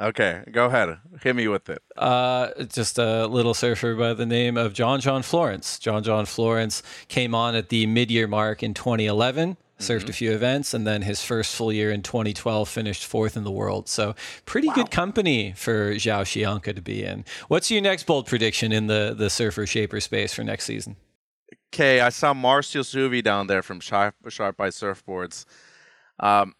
Okay, 0.00 0.44
go 0.52 0.66
ahead. 0.66 0.98
Hit 1.20 1.34
me 1.34 1.48
with 1.48 1.68
it. 1.68 1.82
Uh, 1.96 2.50
just 2.66 2.96
a 2.96 3.26
little 3.26 3.54
surfer 3.54 3.96
by 3.96 4.14
the 4.14 4.26
name 4.26 4.56
of 4.56 4.72
John 4.72 5.00
John 5.00 5.22
Florence. 5.22 5.80
John 5.80 6.04
John 6.04 6.26
Florence 6.26 6.80
came 7.08 7.34
on 7.34 7.56
at 7.56 7.70
the 7.70 7.86
mid-year 7.86 8.28
mark 8.28 8.62
in 8.62 8.72
2011 8.72 9.56
surfed 9.82 10.00
mm-hmm. 10.00 10.10
a 10.10 10.14
few 10.14 10.32
events, 10.32 10.74
and 10.74 10.86
then 10.86 11.02
his 11.02 11.22
first 11.22 11.54
full 11.54 11.72
year 11.72 11.90
in 11.90 12.02
2012 12.02 12.68
finished 12.68 13.04
fourth 13.04 13.36
in 13.36 13.44
the 13.44 13.50
world. 13.50 13.88
So 13.88 14.14
pretty 14.46 14.68
wow. 14.68 14.74
good 14.74 14.90
company 14.90 15.52
for 15.56 15.94
João 15.94 16.24
Chianca 16.24 16.72
to 16.72 16.82
be 16.82 17.04
in. 17.04 17.24
What's 17.48 17.70
your 17.70 17.82
next 17.82 18.04
bold 18.04 18.26
prediction 18.26 18.72
in 18.72 18.86
the 18.86 19.14
the 19.16 19.30
surfer 19.30 19.66
shaper 19.66 20.00
space 20.00 20.32
for 20.32 20.44
next 20.44 20.64
season? 20.64 20.96
Okay, 21.74 22.00
I 22.00 22.10
saw 22.10 22.34
Marcio 22.34 22.82
Zouvi 22.82 23.22
down 23.22 23.46
there 23.46 23.62
from 23.62 23.80
Sharp, 23.80 24.14
Sharp 24.28 24.60
Eye 24.60 24.68
Surfboards. 24.68 25.46
Um, 26.20 26.54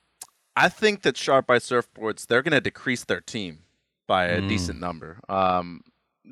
I 0.57 0.69
think 0.69 1.03
that 1.03 1.17
Sharp 1.17 1.51
Eye 1.51 1.59
Surfboards 1.59 2.27
they're 2.27 2.43
going 2.43 2.53
to 2.53 2.61
decrease 2.61 3.05
their 3.05 3.21
team 3.21 3.61
by 4.07 4.27
a 4.27 4.41
mm. 4.41 4.49
decent 4.49 4.81
number. 4.81 5.21
Um, 5.29 5.83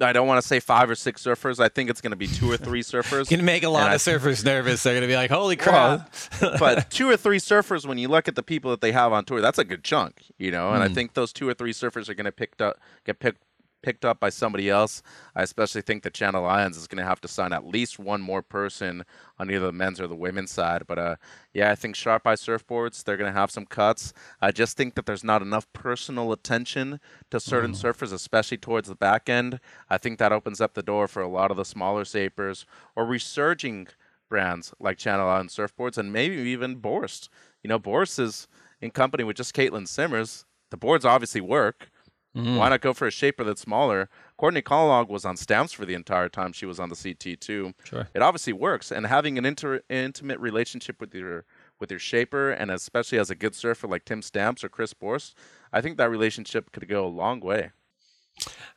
I 0.01 0.13
don't 0.13 0.27
want 0.27 0.41
to 0.41 0.47
say 0.47 0.61
five 0.61 0.89
or 0.89 0.95
six 0.95 1.23
surfers. 1.23 1.61
I 1.61 1.69
think 1.69 1.91
it's 1.91 2.01
going 2.01 2.13
to 2.13 2.17
be 2.17 2.27
two 2.27 2.51
or 2.51 2.57
three 2.57 2.83
surfers. 2.83 3.29
to 3.29 3.43
make 3.43 3.63
a 3.63 3.69
lot 3.69 3.95
of 3.95 4.01
surfers 4.01 4.45
nervous. 4.45 4.83
They're 4.83 4.95
going 4.95 5.03
to 5.03 5.09
be 5.09 5.17
like, 5.17 5.31
"Holy 5.31 5.57
crap!" 5.57 6.11
Well, 6.41 6.57
but 6.59 6.91
two 6.91 7.09
or 7.09 7.17
three 7.17 7.39
surfers, 7.39 7.87
when 7.87 7.99
you 7.99 8.09
look 8.09 8.29
at 8.29 8.35
the 8.35 8.43
people 8.43 8.71
that 8.71 8.81
they 8.81 8.93
have 8.93 9.13
on 9.13 9.25
tour, 9.25 9.41
that's 9.41 9.59
a 9.59 9.65
good 9.65 9.85
chunk, 9.85 10.25
you 10.39 10.51
know. 10.51 10.71
And 10.71 10.83
mm. 10.83 10.91
I 10.91 10.95
think 10.95 11.15
those 11.15 11.33
two 11.33 11.49
or 11.49 11.55
three 11.55 11.73
surfers 11.73 12.09
are 12.09 12.15
going 12.15 12.25
to 12.25 12.33
picked 12.33 12.63
up, 12.63 12.79
get 13.05 13.19
picked 13.19 13.43
picked 13.83 14.05
up 14.05 14.21
by 14.21 14.29
somebody 14.29 14.69
else. 14.69 15.03
I 15.35 15.43
especially 15.43 15.83
think 15.83 16.03
the 16.03 16.11
Channel 16.11 16.47
Islands 16.47 16.77
is 16.77 16.87
going 16.87 17.03
to 17.03 17.09
have 17.09 17.21
to 17.23 17.29
sign 17.29 17.53
at 17.53 17.67
least 17.67 17.99
one 17.99 18.21
more 18.21 18.43
person 18.43 19.05
on 19.39 19.51
either 19.51 19.67
the 19.67 19.73
men's 19.73 20.01
or 20.01 20.07
the 20.07 20.17
women's 20.17 20.51
side. 20.51 20.85
But 20.87 20.99
uh, 20.99 21.17
yeah, 21.53 21.71
I 21.71 21.75
think 21.75 21.97
Sharp 21.97 22.27
Eye 22.27 22.35
Surfboards, 22.35 23.05
they're 23.05 23.17
going 23.17 23.33
to 23.33 23.39
have 23.39 23.51
some 23.51 23.67
cuts. 23.67 24.13
I 24.41 24.51
just 24.51 24.77
think 24.77 24.95
that 24.95 25.07
there's 25.07 25.25
not 25.25 25.43
enough 25.43 25.71
personal 25.73 26.33
attention 26.33 27.01
to 27.31 27.41
certain 27.41 27.73
mm. 27.73 27.83
surfers, 27.83 28.13
especially 28.13 28.59
towards 28.59 28.89
the 28.89 28.95
back 28.95 29.29
end. 29.29 29.61
I 29.89 29.99
think 29.99 30.19
that 30.19 30.33
opens 30.33 30.61
up 30.61 30.75
the 30.75 30.83
door 30.83 31.09
for 31.09 31.23
a 31.23 31.29
lot 31.29 31.51
of 31.51 31.57
the 31.57 31.65
smaller 31.65 32.05
shapers 32.05 32.67
or 32.97 33.05
resurging 33.05 33.89
brands 34.29 34.73
like 34.79 34.97
Channel 34.97 35.29
Island 35.29 35.51
Surfboards 35.51 35.99
and 35.99 36.13
maybe 36.13 36.37
even 36.37 36.81
Borst. 36.81 37.29
You 37.63 37.69
know, 37.69 37.79
Borst 37.79 38.19
is 38.19 38.49
in 38.81 38.91
company 38.91 39.25
with 39.25 39.37
just 39.37 39.55
Caitlin 39.55 39.87
Simmers. 39.87 40.47
The 40.71 40.77
boards 40.77 41.05
obviously 41.05 41.41
work. 41.41 41.91
Mm-hmm. 42.37 42.57
Why 42.57 42.69
not 42.69 42.81
go 42.81 42.93
for 42.93 43.09
a 43.09 43.11
shaper 43.11 43.43
that's 43.43 43.61
smaller? 43.61 44.09
Courtney 44.37 44.63
Conlogue 44.63 45.09
was 45.09 45.25
on 45.25 45.37
stamps 45.37 45.73
for 45.73 45.85
the 45.85 45.95
entire 45.95 46.29
time 46.29 46.53
she 46.53 46.65
was 46.65 46.79
on 46.79 46.89
the 46.89 46.95
CT 46.95 47.41
too. 47.41 47.75
Sure. 47.83 48.09
It 48.15 48.23
obviously 48.23 48.53
works, 48.53 48.93
and 48.93 49.07
having 49.07 49.37
an 49.37 49.45
inter- 49.45 49.83
intimate 49.89 50.39
relationship 50.39 51.01
with 51.01 51.15
your 51.15 51.45
with 51.81 51.91
your 51.91 51.99
shaper, 51.99 52.51
and 52.51 52.71
especially 52.71 53.19
as 53.19 53.31
a 53.31 53.35
good 53.35 53.55
surfer 53.55 53.89
like 53.89 54.05
Tim 54.05 54.23
Stamps 54.23 54.63
or 54.63 54.69
Chris 54.69 54.95
Borst, 54.95 55.35
I 55.73 55.81
think 55.81 55.97
that 55.97 56.11
relationship 56.11 56.71
could 56.73 56.87
go 56.89 57.05
a 57.05 57.09
long 57.09 57.41
way. 57.41 57.71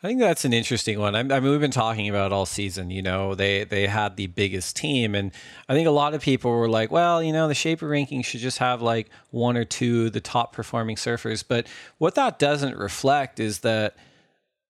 I 0.03 0.07
think 0.07 0.20
that's 0.20 0.43
an 0.43 0.51
interesting 0.51 0.99
one. 0.99 1.16
I, 1.16 1.24
mean, 1.24 1.43
we've 1.43 1.61
been 1.61 1.72
talking 1.72 2.09
about 2.09 2.34
all 2.34 2.45
season. 2.45 2.89
You 2.89 3.01
know, 3.01 3.36
they 3.36 3.64
they 3.64 3.88
had 3.88 4.18
the 4.18 4.28
biggest 4.28 4.76
team, 4.76 5.16
and 5.16 5.32
I 5.70 5.74
think 5.74 5.88
a 5.88 5.91
lot 5.91 6.14
of 6.14 6.22
people 6.22 6.51
were 6.51 6.68
like, 6.68 6.91
"Well, 6.91 7.24
you 7.24 7.32
know, 7.32 7.47
the 7.47 7.53
Shaper 7.53 7.88
ranking 7.88 8.22
should 8.22 8.41
just 8.41 8.57
have 8.57 8.82
like 8.82 9.09
one 9.32 9.55
or 9.55 9.64
two 9.64 10.09
the 10.09 10.20
top 10.20 10.51
performing 10.51 10.97
surfers." 10.97 11.43
But 11.47 11.68
what 11.99 12.16
that 12.16 12.38
doesn't 12.38 12.78
reflect 12.78 13.39
is 13.39 13.59
that 13.59 13.95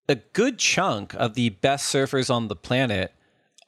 a 0.08 0.16
good 0.16 0.60
chunk 0.60 1.16
of 1.16 1.34
the 1.34 1.50
best 1.50 1.91
surfers 1.91 2.34
on 2.34 2.48
the 2.48 2.56
planet 2.56 3.14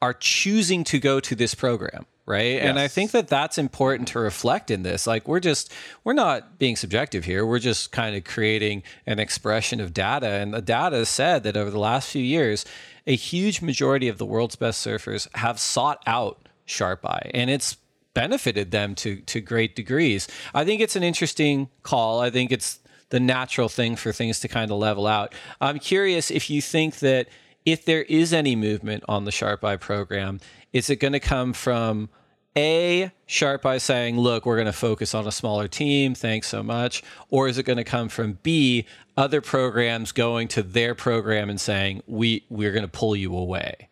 are 0.01 0.13
choosing 0.13 0.84
to 0.84 0.99
go 0.99 1.19
to 1.19 1.36
this 1.36 1.55
program 1.55 2.05
right? 2.26 2.53
Yes. 2.53 2.63
and 2.65 2.80
i 2.80 2.88
think 2.88 3.11
that 3.11 3.28
that's 3.28 3.57
important 3.57 4.07
to 4.09 4.19
reflect 4.19 4.71
in 4.71 4.84
this. 4.84 5.05
Like 5.07 5.28
we're 5.28 5.39
just 5.39 5.71
we're 6.03 6.13
not 6.13 6.57
being 6.57 6.76
subjective 6.76 7.26
here. 7.26 7.45
We're 7.45 7.59
just 7.59 7.91
kind 7.91 8.15
of 8.15 8.23
creating 8.23 8.84
an 9.05 9.19
expression 9.19 9.80
of 9.80 9.93
data. 9.93 10.28
And 10.28 10.53
the 10.53 10.61
data 10.61 11.05
said 11.05 11.43
that 11.43 11.57
over 11.57 11.69
the 11.69 11.80
last 11.80 12.09
few 12.09 12.23
years 12.23 12.65
a 13.07 13.15
huge 13.15 13.61
majority 13.61 14.07
of 14.07 14.17
the 14.17 14.26
world's 14.26 14.55
best 14.55 14.86
surfers 14.86 15.28
have 15.36 15.59
sought 15.59 16.01
out 16.07 16.49
sharp 16.65 17.05
eye 17.05 17.30
and 17.36 17.49
it's 17.51 17.78
benefited 18.15 18.71
them 18.71 18.95
to 18.95 19.17
to 19.17 19.39
great 19.41 19.76
degrees. 19.76 20.28
I 20.53 20.65
think 20.65 20.82
it's 20.82 20.95
an 20.95 21.03
interesting 21.03 21.69
call. 21.84 22.19
I 22.19 22.30
think 22.32 22.51
it's 22.51 22.80
the 23.09 23.19
natural 23.19 23.69
thing 23.69 23.95
for 23.95 24.11
things 24.11 24.39
to 24.39 24.47
kind 24.47 24.71
of 24.71 24.78
level 24.78 25.05
out. 25.05 25.34
I'm 25.61 25.80
curious 25.80 26.32
if 26.32 26.49
you 26.49 26.61
think 26.61 26.99
that 26.99 27.28
if 27.65 27.86
there 27.86 28.03
is 28.03 28.34
any 28.34 28.55
movement 28.55 29.03
on 29.07 29.26
the 29.26 29.32
Sharp 29.32 29.63
Eye 29.63 29.78
program, 29.78 30.39
is 30.76 30.89
it 30.89 30.97
going 30.97 31.13
to 31.13 31.21
come 31.21 31.53
from 31.53 32.09
a 32.57 33.09
Sharp 33.26 33.65
Eye 33.65 33.78
saying, 33.78 34.19
"Look, 34.19 34.45
we're 34.45 34.57
going 34.57 34.65
to 34.65 34.73
focus 34.73 35.15
on 35.15 35.26
a 35.26 35.32
smaller 35.32 35.69
team. 35.69 36.13
Thanks 36.13 36.49
so 36.49 36.61
much," 36.61 37.01
or 37.30 37.47
is 37.47 37.57
it 37.57 37.63
going 37.63 37.78
to 37.78 37.86
come 37.86 38.09
from 38.09 38.39
B 38.43 38.86
other 39.15 39.39
programs 39.39 40.11
going 40.11 40.49
to 40.49 40.61
their 40.61 40.93
program 40.93 41.49
and 41.49 41.61
saying, 41.61 42.03
"We 42.07 42.43
we're 42.49 42.73
going 42.73 42.84
to 42.84 42.91
pull 42.91 43.15
you 43.15 43.36
away"? 43.36 43.88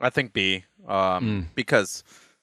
I 0.00 0.10
think 0.10 0.32
B, 0.32 0.64
um, 0.88 1.24
mm. 1.24 1.46
because 1.54 2.02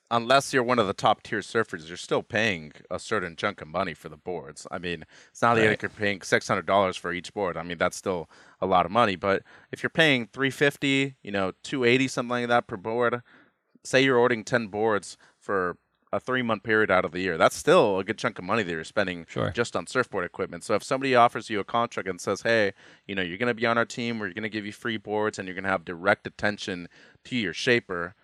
unless 0.10 0.54
you're 0.54 0.64
one 0.64 0.80
of 0.80 0.88
the 0.88 0.94
top 0.94 1.24
tier 1.24 1.40
surfers, 1.40 1.90
you're 1.90 1.98
still 1.98 2.24
paying 2.24 2.72
a 2.90 3.00
certain 3.00 3.36
chunk 3.36 3.62
of 3.62 3.68
money 3.68 3.94
for 3.94 4.08
the 4.08 4.16
boards. 4.16 4.66
I 4.72 4.78
mean, 4.78 5.04
it's 5.30 5.42
not 5.42 5.58
right. 5.58 5.68
like 5.68 5.82
you're 5.82 5.90
paying 5.90 6.22
six 6.22 6.48
hundred 6.48 6.68
dollars 6.68 6.96
for 6.96 7.12
each 7.12 7.34
board. 7.34 7.58
I 7.58 7.64
mean, 7.64 7.78
that's 7.78 7.98
still 7.98 8.30
a 8.62 8.66
lot 8.66 8.86
of 8.86 8.92
money. 8.94 9.18
But 9.18 9.44
if 9.74 9.84
you're 9.84 9.90
paying 9.90 10.28
three 10.32 10.52
fifty, 10.52 11.16
you 11.22 11.32
know, 11.32 11.52
two 11.64 11.84
eighty, 11.84 12.08
something 12.08 12.30
like 12.30 12.48
that 12.48 12.68
per 12.68 12.78
board, 12.78 13.22
say 13.88 14.04
you're 14.04 14.18
ordering 14.18 14.44
ten 14.44 14.68
boards 14.68 15.18
for 15.40 15.78
a 16.12 16.20
three 16.20 16.42
month 16.42 16.64
period 16.64 16.90
out 16.90 17.06
of 17.06 17.12
the 17.12 17.20
year. 17.20 17.38
That's 17.38 17.56
still 17.56 18.00
a 18.00 18.04
good 18.04 18.18
chunk 18.18 18.40
of 18.40 18.46
money 18.46 18.64
that 18.64 18.72
you're 18.72 18.84
spending 18.84 19.26
sure. 19.28 19.52
just 19.52 19.76
on 19.76 19.88
surfboard 19.88 20.26
equipment. 20.26 20.64
So 20.64 20.76
if 20.76 20.84
somebody 20.84 21.16
offers 21.16 21.50
you 21.50 21.60
a 21.60 21.64
contract 21.64 22.08
and 22.08 22.20
says, 22.22 22.42
"Hey, 22.42 22.74
you 23.06 23.16
know, 23.16 23.22
you're 23.22 23.38
going 23.38 23.48
to 23.48 23.54
be 23.54 23.66
on 23.66 23.78
our 23.78 23.86
team, 23.86 24.20
we're 24.20 24.34
going 24.34 24.44
to 24.44 24.50
give 24.50 24.66
you 24.66 24.72
free 24.72 24.98
boards, 24.98 25.38
and 25.38 25.48
you're 25.48 25.56
going 25.56 25.64
to 25.64 25.70
have 25.70 25.86
direct 25.86 26.28
attention 26.28 26.88
to 27.26 27.36
your 27.36 27.54
shaper," 27.54 28.16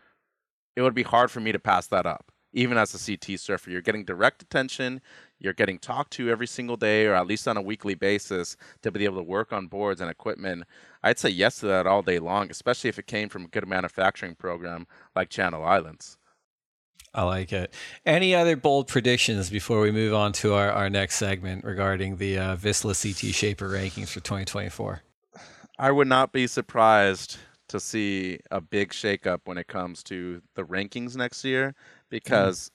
it 0.76 0.82
would 0.82 0.96
be 0.96 1.04
hard 1.04 1.32
for 1.32 1.40
me 1.40 1.52
to 1.52 1.60
pass 1.60 1.88
that 1.88 2.06
up. 2.06 2.32
Even 2.54 2.78
as 2.78 2.94
a 2.94 3.00
CT 3.04 3.40
surfer, 3.40 3.72
you're 3.72 3.82
getting 3.82 4.06
direct 4.06 4.42
attention, 4.42 5.02
you're 5.44 5.54
getting 5.54 5.78
talked 5.78 6.14
to 6.14 6.30
every 6.30 6.48
single 6.48 6.78
day 6.78 7.06
or 7.06 7.14
at 7.14 7.28
least 7.28 7.48
on 7.48 7.58
a 7.58 7.62
weekly 7.62 7.94
basis 7.94 8.58
to 8.82 8.92
be 8.92 9.06
able 9.06 9.18
to 9.18 9.24
work 9.24 9.54
on 9.54 9.68
boards 9.68 10.02
and 10.02 10.10
equipment. 10.10 10.64
I'd 11.04 11.20
say 11.20 11.30
yes 11.30 11.60
to 11.60 11.68
that 11.68 11.86
all 11.86 12.02
day 12.02 12.18
long, 12.18 12.50
especially 12.50 12.90
if 12.90 12.98
it 12.98 13.06
came 13.06 13.30
from 13.30 13.46
a 13.46 13.50
good 13.50 13.68
manufacturing 13.68 14.36
program 14.36 14.88
like 15.16 15.30
Channel 15.30 15.64
Islands. 15.64 16.18
I 17.14 17.24
like 17.24 17.54
it. 17.54 17.74
Any 18.06 18.34
other 18.34 18.56
bold 18.56 18.88
predictions 18.88 19.50
before 19.52 19.82
we 19.82 19.92
move 19.92 20.16
on 20.16 20.32
to 20.34 20.56
our, 20.56 20.72
our 20.72 20.90
next 20.90 21.18
segment 21.18 21.64
regarding 21.64 22.18
the 22.18 22.40
uh, 22.40 22.56
Vissla 22.56 23.00
CT 23.00 23.36
Shaper 23.36 23.70
rankings 23.70 24.10
for 24.10 24.20
2024? 24.22 25.04
I 25.78 25.92
would 25.92 26.08
not 26.08 26.32
be 26.32 26.48
surprised 26.48 27.38
to 27.68 27.80
see 27.80 28.40
a 28.50 28.62
big 28.62 28.92
shakeup 28.92 29.42
when 29.46 29.58
it 29.58 29.68
comes 29.68 30.04
to 30.04 30.42
the 30.56 30.64
rankings 30.64 31.16
next 31.16 31.44
year 31.44 31.76
because, 32.10 32.70
mm. 32.70 32.72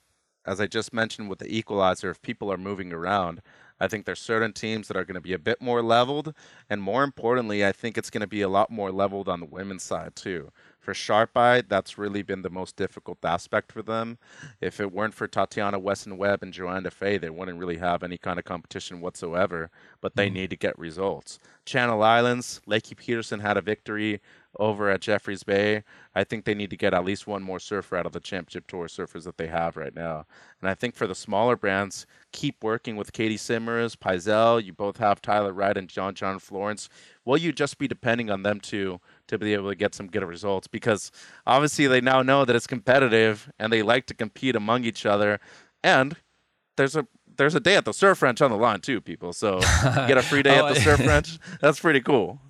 As 0.49 0.59
I 0.59 0.65
just 0.65 0.93
mentioned 0.93 1.29
with 1.29 1.37
the 1.37 1.55
equalizer, 1.55 2.09
if 2.09 2.23
people 2.23 2.51
are 2.51 2.57
moving 2.57 2.91
around, 2.91 3.43
I 3.79 3.87
think 3.87 4.05
there's 4.05 4.19
certain 4.19 4.51
teams 4.51 4.87
that 4.87 4.97
are 4.97 5.05
going 5.05 5.13
to 5.13 5.21
be 5.21 5.33
a 5.33 5.37
bit 5.37 5.61
more 5.61 5.83
leveled, 5.83 6.33
and 6.71 6.81
more 6.81 7.03
importantly, 7.03 7.63
I 7.63 7.71
think 7.71 7.99
it's 7.99 8.09
going 8.09 8.21
to 8.21 8.27
be 8.27 8.41
a 8.41 8.49
lot 8.49 8.71
more 8.71 8.91
leveled 8.91 9.29
on 9.29 9.41
the 9.41 9.45
women's 9.45 9.83
side 9.83 10.15
too. 10.15 10.51
For 10.79 10.95
Sharp 10.95 11.37
Eye, 11.37 11.61
that's 11.61 11.99
really 11.99 12.23
been 12.23 12.41
the 12.41 12.49
most 12.49 12.75
difficult 12.75 13.23
aspect 13.23 13.71
for 13.71 13.83
them. 13.83 14.17
If 14.59 14.79
it 14.79 14.91
weren't 14.91 15.13
for 15.13 15.27
Tatiana 15.27 15.77
Weston-Webb 15.77 16.41
and 16.41 16.51
Johanne 16.51 16.83
Defay, 16.83 17.21
they 17.21 17.29
wouldn't 17.29 17.59
really 17.59 17.77
have 17.77 18.01
any 18.01 18.17
kind 18.17 18.39
of 18.39 18.45
competition 18.45 19.01
whatsoever, 19.01 19.69
but 20.01 20.15
they 20.15 20.31
mm. 20.31 20.33
need 20.33 20.49
to 20.49 20.55
get 20.55 20.79
results. 20.79 21.37
Channel 21.63 22.01
Islands, 22.01 22.59
Lakey 22.67 22.97
Peterson 22.97 23.39
had 23.39 23.55
a 23.55 23.61
victory 23.61 24.19
over 24.57 24.89
at 24.89 25.01
Jeffreys 25.01 25.43
Bay. 25.43 25.83
I 26.15 26.23
think 26.23 26.45
they 26.45 26.55
need 26.55 26.69
to 26.71 26.77
get 26.77 26.93
at 26.93 27.05
least 27.05 27.27
one 27.27 27.43
more 27.43 27.59
surfer 27.59 27.97
out 27.97 28.05
of 28.05 28.13
the 28.13 28.19
championship 28.19 28.67
tour 28.67 28.87
surfers 28.87 29.23
that 29.23 29.37
they 29.37 29.47
have 29.47 29.77
right 29.77 29.93
now. 29.93 30.25
And 30.61 30.69
I 30.69 30.73
think 30.73 30.95
for 30.95 31.07
the 31.07 31.15
smaller 31.15 31.55
brands, 31.55 32.05
keep 32.31 32.63
working 32.63 32.95
with 32.95 33.13
Caity 33.13 33.37
Simmers, 33.37 33.95
Pyzel. 33.95 34.63
You 34.63 34.73
both 34.73 34.97
have 34.97 35.21
Tyler 35.21 35.53
Wright 35.53 35.77
and 35.77 35.87
John 35.87 36.15
John 36.15 36.39
Florence. 36.39 36.89
Will 37.25 37.37
you 37.37 37.51
just 37.51 37.77
be 37.77 37.87
depending 37.87 38.29
on 38.29 38.43
them 38.43 38.59
to 38.61 38.99
to 39.27 39.37
be 39.37 39.53
able 39.53 39.69
to 39.69 39.75
get 39.75 39.93
some 39.93 40.07
good 40.07 40.23
results? 40.23 40.67
Because 40.67 41.11
obviously 41.45 41.87
they 41.87 42.01
now 42.01 42.21
know 42.21 42.45
that 42.45 42.55
it's 42.55 42.67
competitive 42.67 43.51
and 43.59 43.71
they 43.71 43.81
like 43.81 44.07
to 44.07 44.13
compete 44.13 44.55
among 44.55 44.83
each 44.83 45.05
other. 45.05 45.39
And 45.83 46.15
there's 46.75 46.95
a 46.95 47.07
there's 47.37 47.55
a 47.55 47.59
day 47.59 47.77
at 47.77 47.85
the 47.85 47.93
surf 47.93 48.21
ranch 48.21 48.41
on 48.41 48.51
the 48.51 48.57
line 48.57 48.81
too, 48.81 48.99
people. 48.99 49.31
So 49.31 49.59
get 49.83 50.17
a 50.17 50.21
free 50.21 50.43
day 50.43 50.59
oh, 50.59 50.67
at 50.67 50.73
the 50.73 50.81
surf 50.81 50.99
ranch. 51.07 51.37
That's 51.61 51.79
pretty 51.79 52.01
cool 52.01 52.41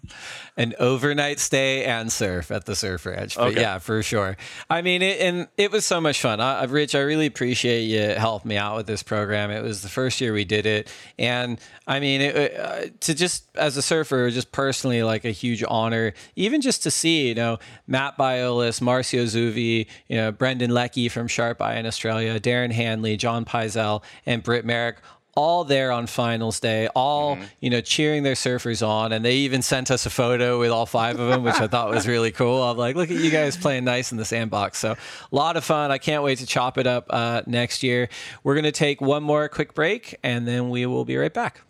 an 0.57 0.73
overnight 0.79 1.39
stay 1.39 1.85
and 1.85 2.11
surf 2.11 2.51
at 2.51 2.65
the 2.65 2.75
surf 2.75 3.05
ranch. 3.05 3.35
But 3.35 3.49
okay. 3.49 3.61
yeah, 3.61 3.79
for 3.79 4.03
sure. 4.03 4.37
I 4.69 4.81
mean, 4.81 5.01
it, 5.01 5.21
and 5.21 5.47
it 5.57 5.71
was 5.71 5.85
so 5.85 6.01
much 6.01 6.21
fun. 6.21 6.41
I, 6.41 6.63
Rich, 6.65 6.95
I 6.95 6.99
really 6.99 7.25
appreciate 7.25 7.83
you 7.83 8.15
helping 8.15 8.49
me 8.49 8.57
out 8.57 8.75
with 8.75 8.87
this 8.87 9.03
program. 9.03 9.51
It 9.51 9.63
was 9.63 9.81
the 9.81 9.89
first 9.89 10.19
year 10.19 10.33
we 10.33 10.45
did 10.45 10.65
it, 10.65 10.91
and 11.17 11.59
I 11.87 11.99
mean, 11.99 12.21
it, 12.21 12.59
uh, 12.59 12.85
to 12.99 13.13
just 13.13 13.45
as 13.55 13.77
a 13.77 13.81
surfer, 13.81 14.29
just 14.29 14.51
personally, 14.51 15.01
like 15.03 15.25
a 15.25 15.31
huge 15.31 15.63
honor, 15.67 16.13
even 16.35 16.61
just 16.61 16.83
to 16.83 16.91
see, 16.91 17.29
you 17.29 17.35
know, 17.35 17.57
Matt 17.87 18.17
Biolos, 18.17 18.81
Marcio 18.81 19.23
Zouvi, 19.23 19.87
you 20.07 20.17
know, 20.17 20.31
Brendan 20.31 20.71
Leckie 20.71 21.09
from 21.09 21.27
Sharp 21.27 21.61
Eye 21.61 21.77
in 21.77 21.85
Australia, 21.85 22.39
Darren 22.39 22.71
Handley, 22.71 23.17
Jon 23.17 23.45
Pyzel, 23.45 24.03
and 24.25 24.43
Britt 24.43 24.65
Merrick 24.65 24.97
all 25.39 25.63
there 25.63 25.89
on 25.93 26.05
finals 26.05 26.59
day, 26.59 26.89
all 26.93 27.37
mm-hmm. 27.37 27.45
you 27.61 27.69
know, 27.69 27.79
cheering 27.79 28.23
their 28.23 28.33
surfers 28.33 28.85
on, 28.85 29.13
and 29.13 29.23
they 29.23 29.35
even 29.35 29.61
sent 29.61 29.89
us 29.89 30.05
a 30.05 30.09
photo 30.09 30.59
with 30.59 30.69
all 30.69 30.85
five 30.85 31.17
of 31.17 31.29
them, 31.29 31.43
which 31.43 31.55
I 31.55 31.67
thought 31.67 31.89
was 31.89 32.05
really 32.09 32.31
cool. 32.33 32.61
I'm 32.61 32.75
like, 32.75 32.97
look 32.97 33.09
at 33.09 33.15
you 33.15 33.31
guys 33.31 33.55
playing 33.55 33.85
nice 33.85 34.11
in 34.11 34.17
the 34.17 34.25
sandbox. 34.25 34.79
So 34.79 34.91
a 34.91 34.97
lot 35.31 35.55
of 35.55 35.63
fun. 35.63 35.91
I 35.91 35.97
can't 35.97 36.23
wait 36.23 36.39
to 36.39 36.45
chop 36.45 36.77
it 36.77 36.85
up 36.85 37.05
uh, 37.09 37.43
next 37.47 37.83
year. 37.83 38.09
We're 38.43 38.55
gonna 38.55 38.73
take 38.73 38.99
one 38.99 39.23
more 39.23 39.47
quick 39.47 39.73
break, 39.73 40.19
and 40.23 40.45
then 40.45 40.69
we 40.69 40.85
will 40.85 41.05
be 41.05 41.15
right 41.15 41.33
back. 41.33 41.61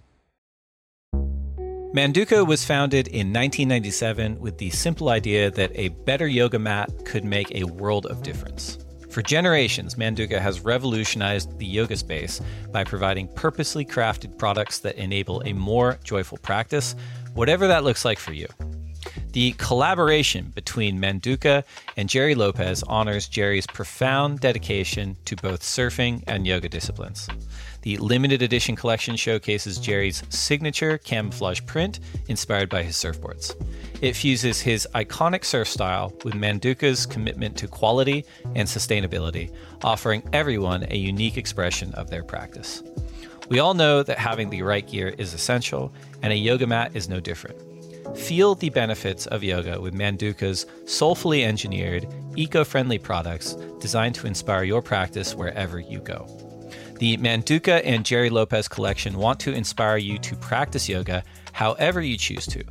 Manduka 1.93 2.47
was 2.47 2.65
founded 2.65 3.07
in 3.07 3.31
1997 3.31 4.39
with 4.39 4.57
the 4.57 4.71
simple 4.71 5.09
idea 5.09 5.51
that 5.51 5.71
a 5.75 5.89
better 5.89 6.27
yoga 6.27 6.57
mat 6.57 6.89
could 7.05 7.23
make 7.23 7.53
a 7.53 7.65
world 7.65 8.07
of 8.07 8.23
difference. 8.23 8.79
For 9.09 9.23
generations, 9.23 9.95
Manduka 9.95 10.39
has 10.39 10.61
revolutionized 10.61 11.57
the 11.57 11.65
yoga 11.65 11.97
space 11.97 12.41
by 12.71 12.83
providing 12.83 13.27
purposely 13.29 13.83
crafted 13.83 14.37
products 14.37 14.79
that 14.79 14.97
enable 14.97 15.41
a 15.45 15.53
more 15.53 15.97
joyful 16.03 16.37
practice, 16.37 16.95
whatever 17.33 17.67
that 17.67 17.83
looks 17.83 18.05
like 18.05 18.19
for 18.19 18.33
you. 18.33 18.47
The 19.31 19.53
collaboration 19.53 20.51
between 20.53 20.99
Manduka 20.99 21.63
and 21.97 22.07
Gerry 22.07 22.35
Lopez 22.35 22.83
honors 22.83 23.27
Gerry's 23.27 23.67
profound 23.67 24.41
dedication 24.41 25.17
to 25.25 25.35
both 25.35 25.61
surfing 25.61 26.23
and 26.27 26.45
yoga 26.45 26.69
disciplines. 26.69 27.27
The 27.89 27.97
limited 27.97 28.43
edition 28.43 28.75
collection 28.75 29.15
showcases 29.15 29.79
Gerry's 29.79 30.21
signature 30.29 30.99
camouflage 30.99 31.65
print 31.65 32.01
inspired 32.27 32.69
by 32.69 32.83
his 32.83 32.95
surfboards. 32.95 33.55
It 33.99 34.15
fuses 34.15 34.61
his 34.61 34.87
iconic 34.93 35.43
surf 35.43 35.67
style 35.67 36.13
with 36.23 36.35
Manduka's 36.35 37.07
commitment 37.07 37.57
to 37.57 37.67
quality 37.67 38.25
and 38.53 38.67
sustainability, 38.67 39.51
offering 39.83 40.21
everyone 40.33 40.85
a 40.91 40.97
unique 40.97 41.35
expression 41.35 41.91
of 41.95 42.11
their 42.11 42.23
practice. 42.23 42.83
We 43.49 43.57
all 43.57 43.73
know 43.73 44.03
that 44.03 44.19
having 44.19 44.51
the 44.51 44.61
right 44.61 44.87
gear 44.87 45.15
is 45.17 45.33
essential, 45.33 45.91
and 46.21 46.31
a 46.31 46.35
yoga 46.35 46.67
mat 46.67 46.91
is 46.93 47.09
no 47.09 47.19
different. 47.19 47.59
Feel 48.15 48.53
the 48.53 48.69
benefits 48.69 49.25
of 49.25 49.43
yoga 49.43 49.81
with 49.81 49.95
Manduka's 49.95 50.67
soulfully 50.85 51.43
engineered, 51.43 52.05
eco 52.35 52.63
friendly 52.63 52.99
products 52.99 53.53
designed 53.79 54.13
to 54.13 54.27
inspire 54.27 54.63
your 54.63 54.83
practice 54.83 55.33
wherever 55.33 55.79
you 55.79 56.01
go. 56.01 56.48
The 56.99 57.15
Manduka 57.15 57.81
and 57.85 58.05
Gerry 58.05 58.29
Lopez 58.29 58.67
collection 58.67 59.17
want 59.17 59.39
to 59.41 59.53
inspire 59.53 59.95
you 59.95 60.17
to 60.19 60.35
practice 60.35 60.89
yoga 60.89 61.23
however 61.53 62.01
you 62.01 62.17
choose 62.17 62.45
to. 62.47 62.61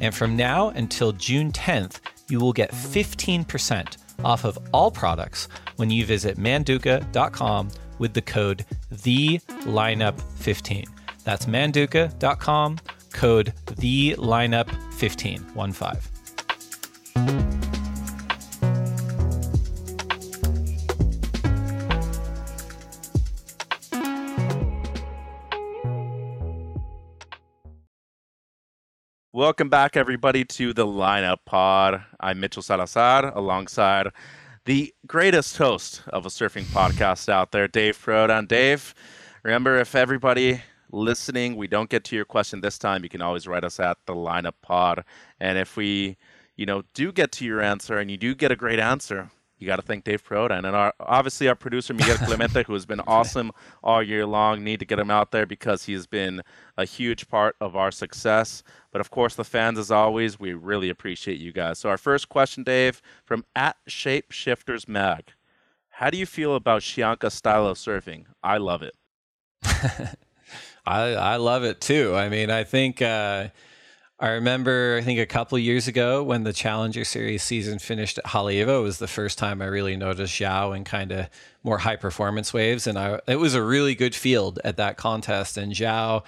And 0.00 0.12
from 0.12 0.36
now 0.36 0.70
until 0.70 1.12
June 1.12 1.52
10th, 1.52 2.00
you 2.28 2.40
will 2.40 2.52
get 2.52 2.72
15% 2.72 3.96
off 4.24 4.44
of 4.44 4.58
all 4.72 4.90
products 4.90 5.46
when 5.76 5.88
you 5.90 6.04
visit 6.04 6.36
manduka.com 6.36 7.70
with 7.98 8.12
the 8.12 8.22
code 8.22 8.64
the 8.90 9.38
THELINEUP15. 9.38 10.88
That's 11.22 11.46
manduka.com, 11.46 12.78
code 13.12 13.52
THELINEUP15, 13.66 14.94
15. 14.94 16.15
Welcome 29.46 29.68
back, 29.68 29.96
everybody, 29.96 30.44
to 30.44 30.72
the 30.72 30.84
Lineup 30.84 31.36
Pod. 31.44 32.02
I'm 32.18 32.40
Mitchell 32.40 32.64
Salazar, 32.64 33.32
alongside 33.32 34.08
the 34.64 34.92
greatest 35.06 35.56
host 35.56 36.02
of 36.08 36.26
a 36.26 36.30
surfing 36.30 36.64
podcast 36.64 37.28
out 37.28 37.52
there, 37.52 37.68
Dave 37.68 37.96
Prodan. 37.96 38.48
Dave, 38.48 38.92
remember, 39.44 39.78
if 39.78 39.94
everybody 39.94 40.60
listening, 40.90 41.54
we 41.54 41.68
don't 41.68 41.88
get 41.88 42.02
to 42.06 42.16
your 42.16 42.24
question 42.24 42.60
this 42.60 42.76
time, 42.76 43.04
you 43.04 43.08
can 43.08 43.22
always 43.22 43.46
write 43.46 43.62
us 43.62 43.78
at 43.78 43.98
the 44.06 44.16
Lineup 44.16 44.54
Pod. 44.62 45.04
And 45.38 45.58
if 45.58 45.76
we, 45.76 46.16
you 46.56 46.66
know, 46.66 46.82
do 46.92 47.12
get 47.12 47.30
to 47.32 47.44
your 47.44 47.62
answer 47.62 47.98
and 47.98 48.10
you 48.10 48.16
do 48.16 48.34
get 48.34 48.50
a 48.50 48.56
great 48.56 48.80
answer, 48.80 49.30
you 49.58 49.66
got 49.66 49.76
to 49.76 49.82
thank 49.82 50.04
Dave 50.04 50.22
Prodan 50.22 50.64
and 50.66 50.76
our 50.76 50.92
obviously 51.00 51.48
our 51.48 51.54
producer 51.54 51.94
Miguel 51.94 52.16
Clemente, 52.24 52.62
who 52.64 52.74
has 52.74 52.84
been 52.84 53.00
awesome 53.00 53.52
all 53.82 54.02
year 54.02 54.26
long. 54.26 54.62
Need 54.62 54.80
to 54.80 54.84
get 54.84 54.98
him 54.98 55.10
out 55.10 55.30
there 55.30 55.46
because 55.46 55.84
he's 55.84 56.06
been 56.06 56.42
a 56.76 56.84
huge 56.84 57.28
part 57.28 57.56
of 57.60 57.74
our 57.74 57.90
success. 57.90 58.62
But 58.92 59.00
of 59.00 59.10
course, 59.10 59.34
the 59.34 59.44
fans, 59.44 59.78
as 59.78 59.90
always, 59.90 60.38
we 60.38 60.52
really 60.52 60.90
appreciate 60.90 61.38
you 61.38 61.52
guys. 61.52 61.78
So 61.78 61.88
our 61.88 61.98
first 61.98 62.28
question, 62.28 62.64
Dave, 62.64 63.00
from 63.24 63.44
at 63.54 63.76
Shapeshifters 63.88 64.86
Mag: 64.86 65.32
How 65.88 66.10
do 66.10 66.18
you 66.18 66.26
feel 66.26 66.54
about 66.54 66.82
Chianca 66.82 67.30
style 67.30 67.66
of 67.66 67.78
surfing? 67.78 68.26
I 68.42 68.58
love 68.58 68.82
it. 68.82 68.94
I 70.86 71.14
I 71.14 71.36
love 71.36 71.64
it 71.64 71.80
too. 71.80 72.14
I 72.14 72.28
mean, 72.28 72.50
I 72.50 72.64
think. 72.64 73.00
Uh, 73.00 73.48
I 74.18 74.30
remember, 74.30 74.96
I 74.98 75.04
think 75.04 75.20
a 75.20 75.26
couple 75.26 75.58
years 75.58 75.88
ago 75.88 76.22
when 76.22 76.44
the 76.44 76.54
Challenger 76.54 77.04
Series 77.04 77.42
season 77.42 77.78
finished 77.78 78.16
at 78.16 78.24
Haleiwa 78.24 78.82
was 78.82 78.98
the 78.98 79.06
first 79.06 79.36
time 79.36 79.60
I 79.60 79.66
really 79.66 79.94
noticed 79.94 80.40
João 80.40 80.74
in 80.74 80.84
kind 80.84 81.12
of 81.12 81.28
more 81.62 81.76
high 81.78 81.96
performance 81.96 82.54
waves. 82.54 82.86
And 82.86 82.98
I, 82.98 83.20
it 83.26 83.36
was 83.36 83.52
a 83.52 83.62
really 83.62 83.94
good 83.94 84.14
field 84.14 84.58
at 84.64 84.78
that 84.78 84.96
contest. 84.96 85.58
And 85.58 85.72
João, 85.72 86.24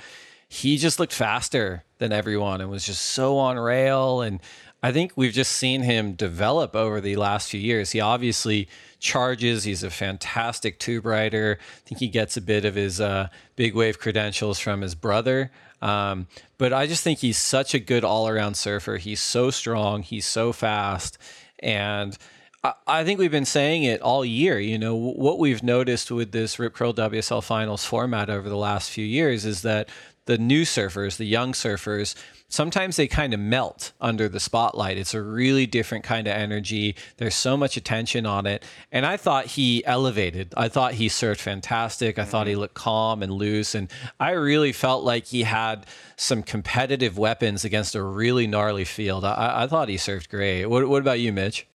he 0.49 0.77
just 0.77 1.01
looked 1.01 1.15
faster 1.15 1.85
than 1.97 2.13
everyone 2.13 2.61
and 2.61 2.71
was 2.71 2.85
just 2.85 3.01
so 3.01 3.39
on 3.39 3.59
rail. 3.59 4.21
And 4.21 4.41
I 4.83 4.93
think 4.93 5.13
we've 5.17 5.33
just 5.33 5.53
seen 5.53 5.81
him 5.81 6.13
develop 6.13 6.77
over 6.77 7.01
the 7.01 7.17
last 7.17 7.51
few 7.51 7.59
years. 7.59 7.93
He 7.93 8.01
obviously 8.01 8.69
charges. 9.01 9.65
He's 9.65 9.83
a 9.83 9.91
fantastic 9.91 10.79
tube 10.79 11.07
rider. 11.07 11.59
I 11.59 11.89
think 11.89 12.01
he 12.01 12.09
gets 12.09 12.37
a 12.37 12.43
bit 12.43 12.67
of 12.67 12.75
his 12.75 13.01
uh, 13.01 13.29
big 13.57 13.75
wave 13.75 13.99
credentials 13.99 14.59
from 14.59 14.83
his 14.83 14.95
brother. 14.95 15.51
Um, 15.81 16.27
but 16.57 16.73
I 16.73 16.87
just 16.87 17.05
think 17.05 17.21
he's 17.21 17.39
such 17.39 17.75
a 17.75 17.79
good 17.79 18.05
all 18.05 18.29
around 18.29 18.55
surfer. 18.55 18.97
He's 18.97 19.21
so 19.21 19.51
strong, 19.51 20.03
he's 20.03 20.27
so 20.27 20.53
fast. 20.53 21.19
And 21.61 22.17
I, 22.65 22.73
I 22.87 23.05
think 23.05 23.19
we've 23.19 23.31
been 23.31 23.45
saying 23.45 23.85
it 23.85 24.01
all 24.01 24.25
year. 24.25 24.59
You 24.59 24.79
know, 24.79 24.95
what 24.95 25.39
we've 25.39 25.63
noticed 25.63 26.11
with 26.11 26.33
this 26.33 26.59
Rip 26.59 26.75
Curl 26.75 26.95
WSL 26.95 27.43
Finals 27.43 27.85
format 27.85 28.31
over 28.31 28.49
the 28.49 28.57
last 28.57 28.91
few 28.91 29.05
years 29.05 29.45
is 29.45 29.63
that 29.63 29.89
the 30.27 30.39
new 30.39 30.63
surfers, 30.63 31.17
the 31.17 31.25
young 31.25 31.53
surfers, 31.53 32.15
sometimes 32.49 32.97
they 32.97 33.07
kind 33.07 33.35
of 33.35 33.41
melt 33.41 33.93
under 34.01 34.29
the 34.29 34.41
spotlight. 34.41 34.97
It's 34.97 35.15
a 35.15 35.23
really 35.23 35.67
different 35.67 36.05
kind 36.05 36.27
of 36.27 36.33
energy. 36.33 36.97
There's 37.19 37.35
so 37.35 37.57
much 37.57 37.77
attention 37.77 38.27
on 38.27 38.47
it. 38.47 38.65
And 38.91 39.05
I 39.05 39.17
thought 39.17 39.47
he 39.47 39.85
elevated. 39.85 40.55
I 40.57 40.69
thought 40.69 40.95
he 40.95 41.09
surfed 41.09 41.41
fantastic. 41.41 42.19
I 42.19 42.25
thought 42.25 42.47
he 42.47 42.57
looked 42.57 42.75
calm 42.75 43.23
and 43.23 43.33
loose. 43.33 43.75
And 43.75 43.91
I 44.19 44.31
really 44.31 44.73
felt 44.73 45.05
like 45.05 45.27
he 45.27 45.43
had 45.43 45.87
some 46.17 46.43
competitive 46.43 47.19
weapons 47.19 47.65
against 47.65 47.95
a 47.95 48.03
really 48.03 48.47
gnarly 48.47 48.85
field. 48.85 49.25
I, 49.25 49.65
I 49.65 49.67
thought 49.67 49.89
he 49.89 49.97
surfed 49.97 50.29
great. 50.29 50.67
What, 50.67 50.89
what 50.89 51.03
about 51.03 51.21
you, 51.21 51.33
Mitch? 51.33 51.67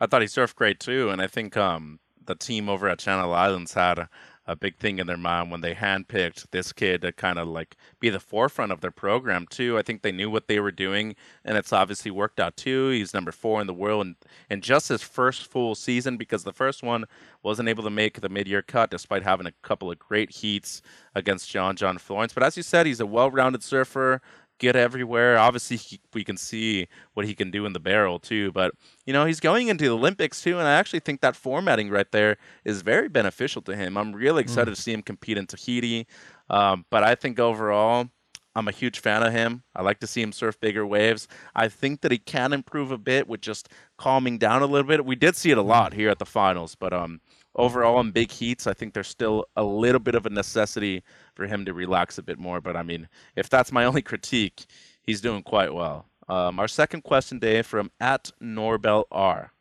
I 0.00 0.06
thought 0.06 0.22
he 0.22 0.28
surfed 0.28 0.54
great 0.54 0.80
too. 0.80 1.10
And 1.10 1.20
I 1.20 1.26
think 1.26 1.56
um, 1.56 1.98
the 2.24 2.34
team 2.34 2.68
over 2.68 2.88
at 2.88 2.98
Channel 2.98 3.34
Islands 3.34 3.74
had 3.74 4.08
a, 4.48 4.56
big 4.56 4.76
thing 4.76 4.98
in 4.98 5.06
their 5.06 5.16
mind 5.16 5.50
when 5.50 5.60
they 5.60 5.74
handpicked 5.74 6.46
this 6.50 6.72
kid 6.72 7.02
to 7.02 7.12
kind 7.12 7.38
of 7.38 7.46
like 7.46 7.76
be 8.00 8.10
the 8.10 8.18
forefront 8.18 8.72
of 8.72 8.80
their 8.80 8.90
program 8.90 9.46
too. 9.48 9.78
I 9.78 9.82
think 9.82 10.02
they 10.02 10.10
knew 10.10 10.30
what 10.30 10.48
they 10.48 10.58
were 10.58 10.72
doing, 10.72 11.14
and 11.44 11.56
it's 11.56 11.72
obviously 11.72 12.10
worked 12.10 12.40
out 12.40 12.56
too. 12.56 12.88
He's 12.88 13.14
number 13.14 13.30
four 13.30 13.60
in 13.60 13.66
the 13.66 13.74
world, 13.74 14.06
and 14.06 14.16
in 14.50 14.60
just 14.60 14.88
his 14.88 15.02
first 15.02 15.46
full 15.46 15.74
season, 15.74 16.16
because 16.16 16.44
the 16.44 16.52
first 16.52 16.82
one 16.82 17.04
wasn't 17.42 17.68
able 17.68 17.84
to 17.84 17.90
make 17.90 18.20
the 18.20 18.28
mid-year 18.28 18.62
cut 18.62 18.90
despite 18.90 19.22
having 19.22 19.46
a 19.46 19.52
couple 19.62 19.90
of 19.90 19.98
great 19.98 20.30
heats 20.30 20.82
against 21.14 21.50
John 21.50 21.76
John 21.76 21.98
Florence. 21.98 22.32
But 22.32 22.42
as 22.42 22.56
you 22.56 22.62
said, 22.62 22.86
he's 22.86 23.00
a 23.00 23.06
well-rounded 23.06 23.62
surfer, 23.62 24.20
get 24.58 24.76
everywhere. 24.76 25.38
Obviously, 25.38 25.76
he, 25.76 26.00
we 26.12 26.24
can 26.24 26.36
see 26.36 26.88
what 27.14 27.26
he 27.26 27.34
can 27.34 27.50
do 27.50 27.66
in 27.66 27.72
the 27.72 27.80
barrel 27.80 28.18
too. 28.18 28.52
But 28.52 28.72
you 29.06 29.12
know, 29.12 29.24
he's 29.24 29.40
going 29.40 29.68
into 29.68 29.84
the 29.84 29.94
Olympics 29.94 30.42
too, 30.42 30.58
and 30.58 30.68
I 30.68 30.74
actually 30.74 31.00
think 31.00 31.20
that 31.20 31.36
formatting 31.36 31.90
right 31.90 32.10
there 32.12 32.36
is 32.64 32.82
very 32.82 33.08
beneficial 33.08 33.62
to 33.62 33.76
him. 33.76 33.96
I'm 33.96 34.12
really 34.12 34.42
excited 34.42 34.70
mm. 34.72 34.76
to 34.76 34.82
see 34.82 34.92
him 34.92 35.02
compete 35.02 35.38
in 35.38 35.46
Tahiti. 35.46 36.06
Um, 36.50 36.84
but 36.90 37.02
I 37.04 37.14
think 37.14 37.38
overall, 37.38 38.08
I'm 38.54 38.66
a 38.66 38.72
huge 38.72 38.98
fan 38.98 39.22
of 39.22 39.32
him. 39.32 39.62
I 39.76 39.82
like 39.82 40.00
to 40.00 40.06
see 40.06 40.20
him 40.20 40.32
surf 40.32 40.58
bigger 40.58 40.84
waves. 40.84 41.28
I 41.54 41.68
think 41.68 42.00
that 42.00 42.10
he 42.10 42.18
can 42.18 42.52
improve 42.52 42.90
a 42.90 42.98
bit 42.98 43.28
with 43.28 43.40
just 43.40 43.68
calming 43.98 44.36
down 44.36 44.62
a 44.62 44.66
little 44.66 44.88
bit. 44.88 45.04
We 45.04 45.14
did 45.14 45.36
see 45.36 45.52
it 45.52 45.58
a 45.58 45.62
lot 45.62 45.92
here 45.92 46.10
at 46.10 46.18
the 46.18 46.26
finals, 46.26 46.74
but 46.74 46.92
um, 46.92 47.20
overall 47.58 48.00
in 48.00 48.12
big 48.12 48.30
heats, 48.30 48.66
I 48.66 48.72
think 48.72 48.94
there's 48.94 49.08
still 49.08 49.44
a 49.56 49.64
little 49.64 49.98
bit 49.98 50.14
of 50.14 50.24
a 50.24 50.30
necessity 50.30 51.02
for 51.34 51.46
him 51.46 51.64
to 51.66 51.74
relax 51.74 52.16
a 52.16 52.22
bit 52.22 52.38
more. 52.38 52.60
But 52.60 52.76
I 52.76 52.82
mean, 52.82 53.08
if 53.36 53.50
that's 53.50 53.72
my 53.72 53.84
only 53.88 54.02
critique, 54.02 54.64
he's 55.02 55.20
doing 55.20 55.42
quite 55.42 55.74
well. 55.74 56.06
Um, 56.28 56.60
our 56.60 56.68
second 56.68 57.02
question, 57.02 57.38
Dave, 57.38 57.66
from 57.66 57.90
at 58.00 58.30
Norbel 58.40 59.04
R. 59.10 59.52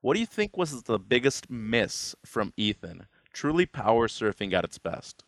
What 0.00 0.14
do 0.14 0.20
you 0.20 0.26
think 0.26 0.56
was 0.56 0.82
the 0.82 0.98
biggest 0.98 1.50
miss 1.50 2.14
from 2.24 2.52
Ethan? 2.56 3.06
Truly 3.32 3.66
power 3.66 4.08
surfing 4.08 4.52
at 4.52 4.64
its 4.64 4.78
best. 4.78 5.24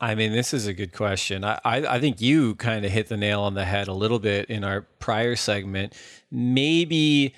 I 0.00 0.14
mean, 0.14 0.32
this 0.32 0.54
is 0.54 0.66
a 0.66 0.74
good 0.74 0.92
question. 0.92 1.44
I, 1.44 1.58
I, 1.64 1.76
I 1.96 2.00
think 2.00 2.20
you 2.20 2.54
kind 2.54 2.84
of 2.84 2.92
hit 2.92 3.08
the 3.08 3.16
nail 3.16 3.40
on 3.40 3.54
the 3.54 3.64
head 3.64 3.88
a 3.88 3.92
little 3.92 4.20
bit 4.20 4.48
in 4.48 4.62
our 4.62 4.82
prior 4.82 5.34
segment. 5.34 5.94
Maybe 6.30 7.34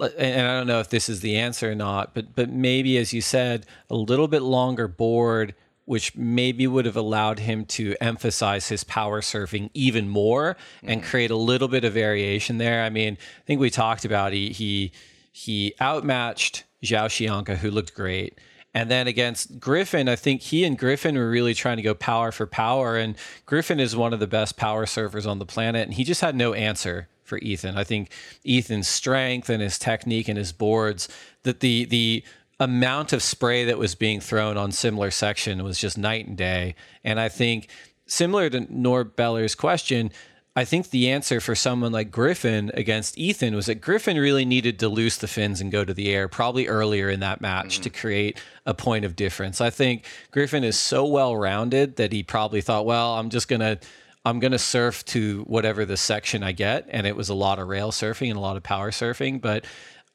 and 0.00 0.48
I 0.48 0.56
don't 0.58 0.66
know 0.66 0.80
if 0.80 0.88
this 0.88 1.08
is 1.08 1.20
the 1.20 1.36
answer 1.36 1.70
or 1.70 1.74
not, 1.74 2.14
but 2.14 2.34
but 2.34 2.50
maybe 2.50 2.98
as 2.98 3.12
you 3.12 3.20
said, 3.20 3.66
a 3.90 3.94
little 3.94 4.28
bit 4.28 4.42
longer 4.42 4.88
board, 4.88 5.54
which 5.84 6.16
maybe 6.16 6.66
would 6.66 6.86
have 6.86 6.96
allowed 6.96 7.40
him 7.40 7.64
to 7.66 7.94
emphasize 8.00 8.68
his 8.68 8.84
power 8.84 9.20
surfing 9.20 9.70
even 9.74 10.08
more 10.08 10.56
and 10.82 11.02
mm. 11.02 11.04
create 11.04 11.30
a 11.30 11.36
little 11.36 11.68
bit 11.68 11.84
of 11.84 11.92
variation 11.92 12.58
there. 12.58 12.82
I 12.84 12.90
mean, 12.90 13.18
I 13.20 13.44
think 13.46 13.60
we 13.60 13.70
talked 13.70 14.04
about 14.04 14.32
he 14.32 14.50
he 14.50 14.92
he 15.32 15.74
outmatched 15.80 16.64
João 16.82 17.08
Chianca, 17.08 17.56
who 17.56 17.70
looked 17.70 17.94
great. 17.94 18.38
And 18.74 18.90
then 18.90 19.06
against 19.06 19.60
Griffin, 19.60 20.08
I 20.08 20.16
think 20.16 20.40
he 20.40 20.64
and 20.64 20.78
Griffin 20.78 21.16
were 21.16 21.28
really 21.28 21.52
trying 21.52 21.76
to 21.76 21.82
go 21.82 21.94
power 21.94 22.32
for 22.32 22.46
power. 22.46 22.96
And 22.96 23.16
Griffin 23.44 23.78
is 23.78 23.94
one 23.94 24.14
of 24.14 24.20
the 24.20 24.26
best 24.26 24.56
power 24.56 24.86
surfers 24.86 25.28
on 25.28 25.38
the 25.38 25.44
planet. 25.44 25.86
And 25.86 25.94
he 25.94 26.04
just 26.04 26.22
had 26.22 26.34
no 26.34 26.54
answer 26.54 27.08
for 27.24 27.38
Ethan. 27.38 27.76
I 27.76 27.84
think 27.84 28.10
Ethan's 28.46 28.88
strength 28.88 29.48
and 29.48 29.62
his 29.62 29.78
technique 29.78 30.28
and 30.28 30.38
his 30.38 30.52
boards, 30.52 31.08
that 31.42 31.60
the 31.60 31.84
the 31.84 32.24
amount 32.60 33.12
of 33.12 33.22
spray 33.22 33.64
that 33.64 33.78
was 33.78 33.94
being 33.94 34.20
thrown 34.20 34.56
on 34.56 34.70
similar 34.70 35.10
section 35.10 35.64
was 35.64 35.78
just 35.78 35.98
night 35.98 36.26
and 36.26 36.36
day. 36.36 36.74
And 37.02 37.18
I 37.18 37.28
think 37.28 37.68
similar 38.06 38.48
to 38.50 38.72
Norbeller's 38.72 39.54
question, 39.54 40.12
I 40.54 40.66
think 40.66 40.90
the 40.90 41.10
answer 41.10 41.40
for 41.40 41.54
someone 41.54 41.92
like 41.92 42.10
Griffin 42.10 42.70
against 42.74 43.16
Ethan 43.16 43.56
was 43.56 43.66
that 43.66 43.76
Griffin 43.76 44.18
really 44.18 44.44
needed 44.44 44.78
to 44.80 44.88
loose 44.88 45.16
the 45.16 45.26
fins 45.26 45.62
and 45.62 45.72
go 45.72 45.82
to 45.82 45.94
the 45.94 46.10
air 46.10 46.28
probably 46.28 46.68
earlier 46.68 47.08
in 47.08 47.20
that 47.20 47.40
match 47.40 47.74
mm-hmm. 47.74 47.84
to 47.84 47.90
create 47.90 48.40
a 48.66 48.74
point 48.74 49.06
of 49.06 49.16
difference. 49.16 49.62
I 49.62 49.70
think 49.70 50.04
Griffin 50.30 50.62
is 50.62 50.78
so 50.78 51.06
well 51.06 51.34
rounded 51.36 51.96
that 51.96 52.12
he 52.12 52.22
probably 52.22 52.60
thought, 52.60 52.84
well, 52.84 53.14
I'm 53.14 53.30
just 53.30 53.48
going 53.48 53.60
to 53.60 53.78
I'm 54.24 54.38
going 54.38 54.52
to 54.52 54.58
surf 54.58 55.04
to 55.06 55.42
whatever 55.46 55.84
the 55.84 55.96
section 55.96 56.42
I 56.42 56.52
get. 56.52 56.86
And 56.88 57.06
it 57.06 57.16
was 57.16 57.28
a 57.28 57.34
lot 57.34 57.58
of 57.58 57.68
rail 57.68 57.90
surfing 57.90 58.28
and 58.28 58.36
a 58.36 58.40
lot 58.40 58.56
of 58.56 58.62
power 58.62 58.90
surfing. 58.90 59.40
But 59.40 59.64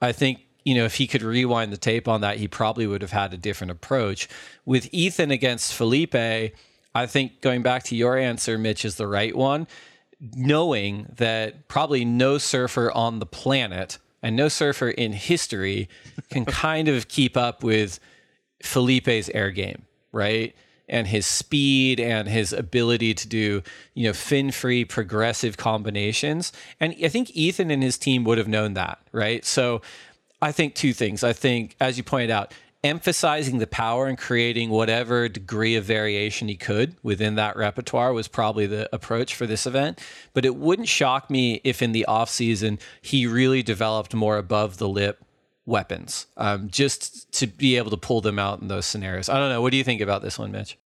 I 0.01 0.11
think, 0.11 0.39
you 0.63 0.75
know, 0.75 0.85
if 0.85 0.95
he 0.95 1.07
could 1.07 1.23
rewind 1.23 1.73
the 1.73 1.77
tape 1.77 2.07
on 2.07 2.21
that, 2.21 2.37
he 2.37 2.47
probably 2.47 2.87
would 2.87 3.01
have 3.01 3.11
had 3.11 3.33
a 3.33 3.37
different 3.37 3.71
approach. 3.71 4.29
With 4.65 4.87
Ethan 4.93 5.31
against 5.31 5.73
Filipe, 5.73 6.15
I 6.15 7.05
think 7.05 7.41
going 7.41 7.61
back 7.61 7.83
to 7.83 7.95
your 7.95 8.17
answer, 8.17 8.57
Mitch, 8.57 8.85
is 8.85 8.95
the 8.95 9.07
right 9.07 9.35
one. 9.35 9.67
Knowing 10.19 11.13
that 11.17 11.67
probably 11.67 12.03
no 12.03 12.37
surfer 12.37 12.91
on 12.91 13.19
the 13.19 13.25
planet 13.25 13.99
and 14.23 14.35
no 14.35 14.47
surfer 14.47 14.89
in 14.89 15.13
history 15.13 15.89
can 16.31 16.43
kind 16.45 16.87
of 16.87 17.07
keep 17.07 17.37
up 17.37 17.63
with 17.63 17.99
Filipe's 18.63 19.29
air 19.29 19.51
game, 19.51 19.83
right? 20.11 20.55
And 20.87 21.07
his 21.07 21.25
speed 21.25 21.99
and 21.99 22.27
his 22.27 22.53
ability 22.53 23.13
to 23.13 23.27
do, 23.27 23.61
you 23.93 24.05
know, 24.05 24.13
fin 24.13 24.51
free 24.51 24.85
progressive 24.85 25.57
combinations. 25.57 26.53
And 26.79 26.95
I 27.03 27.09
think 27.09 27.35
Ethan 27.35 27.71
and 27.71 27.83
his 27.83 27.97
team 27.97 28.23
would 28.23 28.37
have 28.37 28.47
known 28.47 28.73
that, 28.75 28.99
right? 29.11 29.43
So 29.45 29.81
I 30.41 30.51
think 30.51 30.75
two 30.75 30.93
things. 30.93 31.23
I 31.23 31.33
think, 31.33 31.75
as 31.79 31.97
you 31.97 32.03
pointed 32.03 32.31
out, 32.31 32.53
emphasizing 32.83 33.57
the 33.57 33.67
power 33.67 34.07
and 34.07 34.17
creating 34.17 34.69
whatever 34.69 35.27
degree 35.27 35.75
of 35.75 35.83
variation 35.83 36.47
he 36.47 36.55
could 36.55 36.95
within 37.03 37.35
that 37.35 37.57
repertoire 37.57 38.13
was 38.13 38.27
probably 38.27 38.67
the 38.67 38.87
approach 38.93 39.35
for 39.35 39.47
this 39.47 39.65
event. 39.65 39.99
But 40.33 40.45
it 40.45 40.55
wouldn't 40.55 40.87
shock 40.87 41.29
me 41.29 41.59
if 41.63 41.81
in 41.81 41.91
the 41.91 42.05
off 42.05 42.29
season 42.29 42.79
he 43.01 43.25
really 43.27 43.63
developed 43.63 44.13
more 44.13 44.37
above 44.37 44.77
the 44.77 44.87
lip 44.87 45.23
weapons 45.67 46.25
um, 46.37 46.69
just 46.69 47.31
to 47.33 47.45
be 47.45 47.75
able 47.77 47.91
to 47.91 47.97
pull 47.97 48.21
them 48.21 48.39
out 48.39 48.61
in 48.61 48.69
those 48.69 48.87
scenarios. 48.87 49.29
I 49.29 49.37
don't 49.37 49.49
know. 49.49 49.61
What 49.61 49.71
do 49.71 49.77
you 49.77 49.83
think 49.83 50.01
about 50.01 50.23
this 50.23 50.39
one, 50.39 50.51
Mitch? 50.51 50.79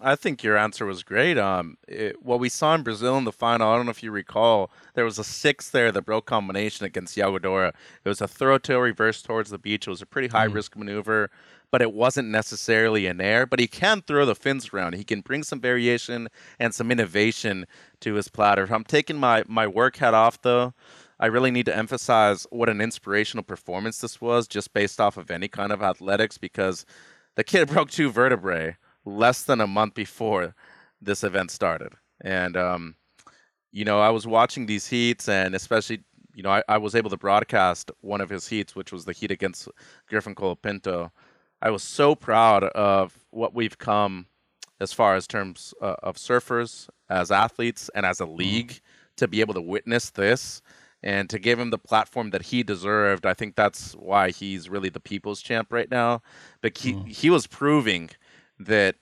I 0.00 0.14
think 0.14 0.42
your 0.42 0.58
answer 0.58 0.84
was 0.84 1.02
great. 1.02 1.38
Um, 1.38 1.78
it, 1.88 2.22
what 2.22 2.38
we 2.38 2.50
saw 2.50 2.74
in 2.74 2.82
Brazil 2.82 3.16
in 3.16 3.24
the 3.24 3.32
final, 3.32 3.70
I 3.70 3.76
don't 3.76 3.86
know 3.86 3.90
if 3.90 4.02
you 4.02 4.10
recall, 4.10 4.70
there 4.94 5.06
was 5.06 5.18
a 5.18 5.24
six 5.24 5.70
there 5.70 5.90
that 5.90 6.02
broke 6.02 6.26
combination 6.26 6.84
against 6.84 7.16
Yago 7.16 7.40
Dora. 7.40 7.72
It 8.04 8.08
was 8.08 8.20
a 8.20 8.28
throw 8.28 8.58
tail 8.58 8.80
reverse 8.80 9.22
towards 9.22 9.50
the 9.50 9.58
beach. 9.58 9.86
It 9.86 9.90
was 9.90 10.02
a 10.02 10.06
pretty 10.06 10.28
high 10.28 10.48
mm. 10.48 10.54
risk 10.54 10.76
maneuver, 10.76 11.30
but 11.70 11.80
it 11.80 11.94
wasn't 11.94 12.28
necessarily 12.28 13.06
an 13.06 13.22
air. 13.22 13.46
But 13.46 13.58
he 13.58 13.66
can 13.66 14.02
throw 14.02 14.26
the 14.26 14.34
fins 14.34 14.70
around. 14.72 14.94
He 14.96 15.04
can 15.04 15.22
bring 15.22 15.42
some 15.42 15.62
variation 15.62 16.28
and 16.60 16.74
some 16.74 16.90
innovation 16.90 17.66
to 18.00 18.14
his 18.14 18.28
platter. 18.28 18.64
If 18.64 18.72
I'm 18.72 18.84
taking 18.84 19.16
my 19.16 19.44
my 19.48 19.66
work 19.66 19.96
hat 19.96 20.14
off 20.14 20.40
though. 20.42 20.74
I 21.18 21.26
really 21.26 21.50
need 21.50 21.66
to 21.66 21.76
emphasize 21.76 22.46
what 22.50 22.68
an 22.68 22.80
inspirational 22.80 23.42
performance 23.42 23.98
this 23.98 24.20
was, 24.20 24.46
just 24.46 24.74
based 24.74 25.00
off 25.00 25.16
of 25.16 25.30
any 25.30 25.48
kind 25.48 25.72
of 25.72 25.82
athletics, 25.82 26.36
because 26.36 26.84
the 27.36 27.44
kid 27.44 27.68
broke 27.72 27.90
two 27.90 28.10
vertebrae 28.10 28.76
less 29.04 29.44
than 29.44 29.60
a 29.60 29.66
month 29.66 29.94
before 29.94 30.54
this 31.00 31.24
event 31.24 31.50
started. 31.50 31.92
And, 32.20 32.56
um, 32.56 32.96
you 33.72 33.84
know, 33.84 34.00
I 34.00 34.10
was 34.10 34.26
watching 34.26 34.66
these 34.66 34.86
heats, 34.86 35.28
and 35.28 35.54
especially, 35.54 36.00
you 36.34 36.42
know, 36.42 36.50
I, 36.50 36.62
I, 36.68 36.78
was 36.78 36.94
able 36.94 37.10
to 37.10 37.16
broadcast 37.16 37.90
one 38.00 38.20
of 38.20 38.28
his 38.28 38.48
heats, 38.48 38.74
which 38.74 38.92
was 38.92 39.04
the 39.04 39.12
heat 39.12 39.30
against 39.30 39.68
Griffin 40.08 40.34
Colapinto. 40.34 41.10
I 41.62 41.70
was 41.70 41.82
so 41.82 42.14
proud 42.14 42.64
of 42.64 43.18
what 43.30 43.54
we've 43.54 43.78
come 43.78 44.26
as 44.80 44.92
far 44.92 45.14
as 45.14 45.26
terms 45.26 45.72
uh, 45.80 45.94
of 46.02 46.16
surfers, 46.16 46.88
as 47.08 47.30
athletes, 47.30 47.90
and 47.94 48.04
as 48.04 48.20
a 48.20 48.24
mm-hmm. 48.24 48.36
league 48.36 48.80
to 49.16 49.28
be 49.28 49.40
able 49.40 49.54
to 49.54 49.62
witness 49.62 50.10
this 50.10 50.60
and 51.06 51.30
to 51.30 51.38
give 51.38 51.56
him 51.56 51.70
the 51.70 51.78
platform 51.78 52.30
that 52.30 52.42
he 52.42 52.64
deserved. 52.64 53.26
I 53.26 53.32
think 53.32 53.54
that's 53.54 53.92
why 53.92 54.32
he's 54.32 54.68
really 54.68 54.88
the 54.88 54.98
people's 54.98 55.40
champ 55.40 55.72
right 55.72 55.88
now. 55.88 56.20
But 56.62 56.76
he, 56.78 56.94
mm. 56.94 57.06
he 57.06 57.30
was 57.30 57.46
proving 57.46 58.10
that 58.58 58.96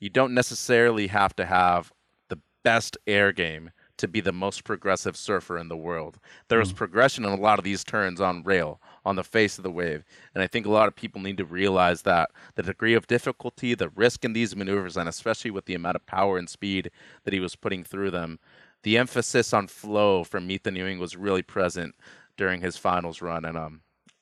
you 0.00 0.10
don't 0.10 0.34
necessarily 0.34 1.06
have 1.06 1.36
to 1.36 1.46
have 1.46 1.92
the 2.28 2.40
best 2.64 2.98
air 3.06 3.30
game 3.30 3.70
to 3.98 4.08
be 4.08 4.20
the 4.20 4.32
most 4.32 4.64
progressive 4.64 5.16
surfer 5.16 5.56
in 5.56 5.68
the 5.68 5.76
world. 5.76 6.18
There's 6.48 6.72
mm. 6.72 6.76
progression 6.76 7.24
in 7.24 7.30
a 7.30 7.40
lot 7.40 7.60
of 7.60 7.64
these 7.64 7.84
turns 7.84 8.20
on 8.20 8.42
rail, 8.42 8.80
on 9.04 9.14
the 9.14 9.22
face 9.22 9.56
of 9.56 9.62
the 9.62 9.70
wave. 9.70 10.02
And 10.34 10.42
I 10.42 10.48
think 10.48 10.66
a 10.66 10.72
lot 10.72 10.88
of 10.88 10.96
people 10.96 11.20
need 11.20 11.36
to 11.36 11.44
realize 11.44 12.02
that 12.02 12.30
the 12.56 12.64
degree 12.64 12.94
of 12.94 13.06
difficulty, 13.06 13.76
the 13.76 13.90
risk 13.90 14.24
in 14.24 14.32
these 14.32 14.56
maneuvers, 14.56 14.96
and 14.96 15.08
especially 15.08 15.52
with 15.52 15.66
the 15.66 15.76
amount 15.76 15.94
of 15.94 16.04
power 16.04 16.36
and 16.36 16.50
speed 16.50 16.90
that 17.22 17.32
he 17.32 17.38
was 17.38 17.54
putting 17.54 17.84
through 17.84 18.10
them, 18.10 18.40
the 18.84 18.98
emphasis 18.98 19.52
on 19.52 19.66
flow 19.66 20.24
from 20.24 20.50
Ethan 20.50 20.76
Ewing 20.76 20.98
was 20.98 21.16
really 21.16 21.42
present 21.42 21.94
during 22.36 22.60
his 22.60 22.76
finals 22.76 23.20
run, 23.20 23.44
and 23.44 23.56
um, 23.56 23.80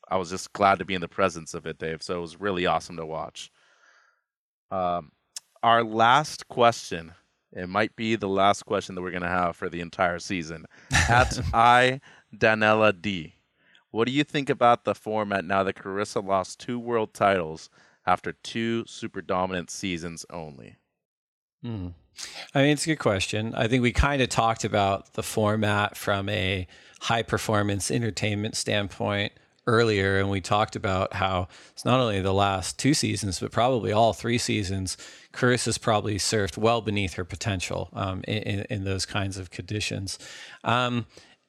I 0.08 0.16
was 0.16 0.30
just 0.30 0.52
glad 0.52 0.78
to 0.78 0.84
be 0.84 0.94
in 0.94 1.00
the 1.00 1.08
presence 1.08 1.52
of 1.52 1.66
it, 1.66 1.78
Dave. 1.78 2.02
So 2.02 2.16
it 2.16 2.20
was 2.20 2.40
really 2.40 2.64
awesome 2.66 2.96
to 2.96 3.06
watch. 3.06 3.50
Um, 4.70 5.12
our 5.62 5.84
last 5.84 6.48
question 6.48 7.12
It 7.52 7.68
might 7.68 7.94
be 7.96 8.16
the 8.16 8.28
last 8.28 8.64
question 8.64 8.94
that 8.94 9.02
we're 9.02 9.10
going 9.10 9.22
to 9.22 9.28
have 9.28 9.56
for 9.56 9.68
the 9.68 9.80
entire 9.80 10.18
season. 10.18 10.64
At 11.08 11.38
I 11.54 12.00
Danella 12.34 12.98
D. 13.00 13.34
What 13.90 14.06
do 14.06 14.12
you 14.12 14.24
think 14.24 14.48
about 14.48 14.84
the 14.84 14.94
format 14.94 15.44
now 15.44 15.62
that 15.64 15.76
Carissa 15.76 16.24
lost 16.26 16.58
two 16.58 16.78
world 16.78 17.12
titles 17.12 17.68
after 18.06 18.32
two 18.32 18.84
super 18.86 19.20
dominant 19.20 19.70
seasons 19.70 20.24
only? 20.30 20.76
Hmm. 21.62 21.88
I 22.54 22.62
mean, 22.62 22.72
it's 22.72 22.84
a 22.84 22.90
good 22.90 22.98
question. 22.98 23.54
I 23.54 23.68
think 23.68 23.82
we 23.82 23.92
kind 23.92 24.20
of 24.20 24.28
talked 24.28 24.64
about 24.64 25.14
the 25.14 25.22
format 25.22 25.96
from 25.96 26.28
a 26.28 26.66
high 27.00 27.22
performance 27.22 27.90
entertainment 27.90 28.56
standpoint 28.56 29.32
earlier, 29.66 30.18
and 30.18 30.28
we 30.28 30.40
talked 30.40 30.76
about 30.76 31.14
how 31.14 31.48
it's 31.72 31.84
not 31.84 32.00
only 32.00 32.20
the 32.20 32.34
last 32.34 32.78
two 32.78 32.94
seasons, 32.94 33.40
but 33.40 33.52
probably 33.52 33.92
all 33.92 34.12
three 34.12 34.38
seasons. 34.38 34.96
Carissa's 35.32 35.78
probably 35.78 36.16
surfed 36.16 36.58
well 36.58 36.80
beneath 36.80 37.14
her 37.14 37.24
potential 37.24 37.88
um, 37.92 38.22
in, 38.26 38.66
in, 38.68 38.84
those 38.84 39.06
kinds 39.06 39.38
of 39.38 39.50
conditions. 39.50 40.18
Um, 40.64 41.06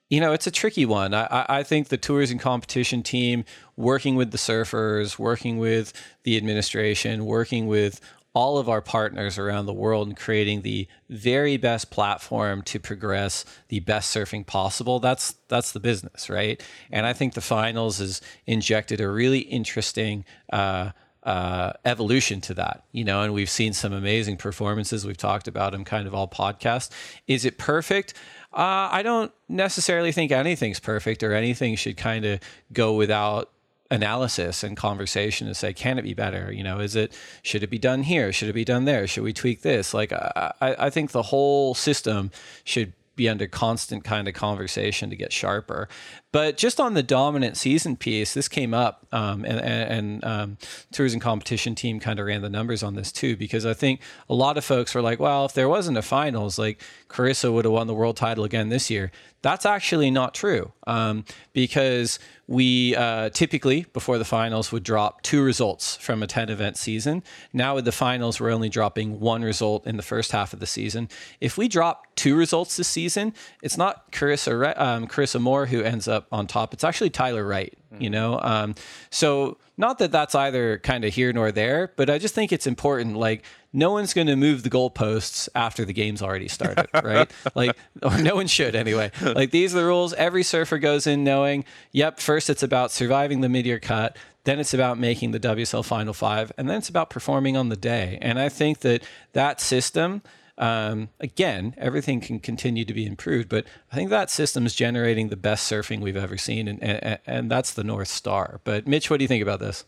you 0.09 0.21
know, 0.21 0.31
it's 0.31 0.45
a 0.45 0.51
tricky 0.51 0.85
one. 0.85 1.13
I, 1.13 1.45
I 1.49 1.63
think 1.63 1.87
the 1.87 1.97
tours 1.97 2.29
and 2.29 2.39
competition 2.39 3.01
team, 3.01 3.45
working 3.75 4.15
with 4.15 4.31
the 4.31 4.37
surfers, 4.37 5.17
working 5.17 5.57
with 5.57 5.91
the 6.23 6.37
administration, 6.37 7.25
working 7.25 7.65
with 7.65 7.99
all 8.33 8.57
of 8.57 8.67
our 8.67 8.81
partners 8.81 9.37
around 9.37 9.65
the 9.65 9.73
world 9.73 10.07
and 10.07 10.17
creating 10.17 10.61
the 10.61 10.87
very 11.09 11.57
best 11.57 11.91
platform 11.91 12.61
to 12.63 12.79
progress 12.79 13.45
the 13.67 13.79
best 13.81 14.15
surfing 14.15 14.45
possible 14.45 14.99
that's 14.99 15.35
that's 15.47 15.71
the 15.71 15.79
business 15.79 16.29
right 16.29 16.61
and 16.91 17.05
i 17.05 17.13
think 17.13 17.33
the 17.33 17.41
finals 17.41 17.99
has 17.99 18.21
injected 18.45 18.99
a 18.99 19.09
really 19.09 19.39
interesting 19.39 20.25
uh, 20.51 20.91
uh, 21.23 21.71
evolution 21.85 22.41
to 22.41 22.53
that, 22.53 22.83
you 22.91 23.03
know, 23.03 23.21
and 23.21 23.33
we've 23.33 23.49
seen 23.49 23.73
some 23.73 23.93
amazing 23.93 24.37
performances. 24.37 25.05
We've 25.05 25.17
talked 25.17 25.47
about 25.47 25.71
them 25.71 25.85
kind 25.85 26.05
of 26.05 26.13
all 26.13 26.27
podcast. 26.27 26.89
Is 27.27 27.45
it 27.45 27.57
perfect? 27.57 28.13
Uh, 28.51 28.89
I 28.91 29.03
don't 29.03 29.31
necessarily 29.47 30.11
think 30.11 30.31
anything's 30.31 30.79
perfect 30.79 31.23
or 31.23 31.33
anything 31.33 31.75
should 31.75 31.97
kind 31.97 32.25
of 32.25 32.39
go 32.73 32.93
without 32.93 33.52
analysis 33.93 34.63
and 34.63 34.75
conversation 34.75 35.47
to 35.47 35.53
say, 35.53 35.71
can 35.71 35.99
it 35.99 36.01
be 36.01 36.15
better? 36.15 36.51
You 36.51 36.63
know, 36.63 36.79
is 36.79 36.95
it 36.95 37.13
should 37.43 37.63
it 37.63 37.69
be 37.69 37.77
done 37.77 38.03
here? 38.03 38.33
Should 38.33 38.49
it 38.49 38.53
be 38.53 38.65
done 38.65 38.85
there? 38.85 39.07
Should 39.07 39.23
we 39.23 39.33
tweak 39.33 39.61
this? 39.61 39.93
Like, 39.93 40.11
I, 40.11 40.53
I 40.59 40.89
think 40.89 41.11
the 41.11 41.21
whole 41.21 41.75
system 41.75 42.31
should 42.63 42.93
be 43.15 43.29
under 43.29 43.45
constant 43.45 44.03
kind 44.03 44.27
of 44.27 44.33
conversation 44.33 45.11
to 45.11 45.15
get 45.15 45.31
sharper. 45.31 45.87
But 46.31 46.57
just 46.57 46.79
on 46.79 46.95
the 46.95 47.03
dominant 47.03 47.57
season 47.57 47.95
piece, 47.95 48.33
this 48.33 48.47
came 48.47 48.73
up, 48.73 49.05
um, 49.11 49.45
and, 49.45 49.59
and 49.59 50.25
um, 50.25 50.57
tours 50.91 51.13
and 51.13 51.21
competition 51.21 51.75
team 51.75 51.99
kind 51.99 52.19
of 52.19 52.25
ran 52.25 52.41
the 52.41 52.49
numbers 52.49 52.81
on 52.81 52.95
this 52.95 53.11
too, 53.11 53.37
because 53.37 53.67
I 53.67 53.75
think 53.75 54.01
a 54.27 54.33
lot 54.33 54.57
of 54.57 54.65
folks 54.65 54.95
were 54.95 55.01
like, 55.03 55.19
well, 55.19 55.45
if 55.45 55.53
there 55.53 55.69
wasn't 55.69 55.99
a 55.99 56.01
finals, 56.01 56.57
like 56.57 56.81
Carissa 57.07 57.53
would 57.53 57.65
have 57.65 57.71
won 57.71 57.85
the 57.85 57.93
world 57.93 58.17
title 58.17 58.45
again 58.45 58.69
this 58.69 58.89
year. 58.89 59.11
That's 59.43 59.65
actually 59.65 60.09
not 60.09 60.33
true 60.33 60.71
um, 60.87 61.25
because 61.51 62.17
we 62.47 62.95
uh, 62.95 63.29
typically, 63.29 63.85
before 63.91 64.17
the 64.17 64.25
finals, 64.25 64.71
would 64.71 64.83
drop 64.83 65.21
two 65.21 65.43
results 65.43 65.97
from 65.97 66.23
a 66.23 66.27
10 66.27 66.49
event 66.49 66.77
season. 66.77 67.23
Now, 67.51 67.75
with 67.75 67.83
the 67.83 67.91
finals, 67.91 68.39
we're 68.39 68.51
only 68.51 68.69
dropping 68.69 69.19
one 69.19 69.41
result 69.43 69.85
in 69.85 69.97
the 69.97 70.03
first 70.03 70.31
half 70.31 70.53
of 70.53 70.61
the 70.61 70.65
season. 70.65 71.09
If 71.41 71.57
we 71.57 71.67
drop 71.67 72.07
two 72.15 72.37
results 72.37 72.77
this 72.77 72.87
season, 72.87 73.33
it's 73.61 73.77
not 73.77 74.13
Carissa, 74.13 74.79
um, 74.79 75.07
Carissa 75.07 75.41
Moore 75.41 75.65
who 75.65 75.81
ends 75.81 76.07
up 76.07 76.25
on 76.31 76.47
top. 76.47 76.73
It's 76.73 76.85
actually 76.85 77.09
Tyler 77.09 77.45
Wright, 77.45 77.77
you 77.99 78.09
know? 78.09 78.39
Um, 78.41 78.75
so, 79.09 79.57
not 79.75 79.97
that 79.99 80.11
that's 80.11 80.35
either 80.35 80.77
kind 80.79 81.03
of 81.03 81.13
here 81.13 81.33
nor 81.33 81.51
there, 81.51 81.91
but 81.95 82.09
I 82.09 82.19
just 82.19 82.35
think 82.35 82.51
it's 82.51 82.67
important. 82.67 83.17
Like, 83.17 83.43
no 83.73 83.91
one's 83.91 84.13
going 84.13 84.27
to 84.27 84.35
move 84.35 84.61
the 84.61 84.69
goalposts 84.69 85.49
after 85.55 85.83
the 85.83 85.93
game's 85.93 86.21
already 86.21 86.47
started, 86.47 86.87
right? 87.03 87.29
like, 87.55 87.75
or 88.03 88.17
no 88.19 88.35
one 88.35 88.47
should 88.47 88.75
anyway. 88.75 89.11
Like, 89.21 89.49
these 89.51 89.73
are 89.73 89.79
the 89.79 89.85
rules. 89.85 90.13
Every 90.13 90.43
surfer 90.43 90.77
goes 90.77 91.07
in 91.07 91.23
knowing, 91.23 91.65
yep, 91.91 92.19
first 92.19 92.49
it's 92.49 92.61
about 92.61 92.91
surviving 92.91 93.41
the 93.41 93.49
mid 93.49 93.65
year 93.65 93.79
cut. 93.79 94.15
Then 94.43 94.59
it's 94.59 94.73
about 94.73 94.99
making 94.99 95.31
the 95.31 95.39
WSL 95.39 95.85
Final 95.85 96.13
Five, 96.13 96.51
and 96.57 96.69
then 96.69 96.77
it's 96.77 96.89
about 96.89 97.09
performing 97.09 97.55
on 97.55 97.69
the 97.69 97.77
day. 97.77 98.19
And 98.21 98.37
I 98.37 98.49
think 98.49 98.79
that 98.79 99.01
that 99.31 99.61
system, 99.61 100.21
um, 100.57 101.09
again, 101.19 101.73
everything 101.77 102.21
can 102.21 102.39
continue 102.39 102.85
to 102.85 102.93
be 102.93 103.05
improved, 103.05 103.49
but 103.49 103.65
I 103.91 103.95
think 103.95 104.09
that 104.09 104.29
system 104.29 104.65
is 104.65 104.75
generating 104.75 105.29
the 105.29 105.35
best 105.35 105.71
surfing 105.71 106.01
we've 106.01 106.17
ever 106.17 106.37
seen, 106.37 106.67
and, 106.67 106.81
and, 106.83 107.19
and 107.25 107.51
that's 107.51 107.73
the 107.73 107.83
North 107.83 108.09
Star. 108.09 108.61
But 108.63 108.87
Mitch, 108.87 109.09
what 109.09 109.17
do 109.17 109.23
you 109.23 109.27
think 109.27 109.41
about 109.41 109.59
this? 109.59 109.85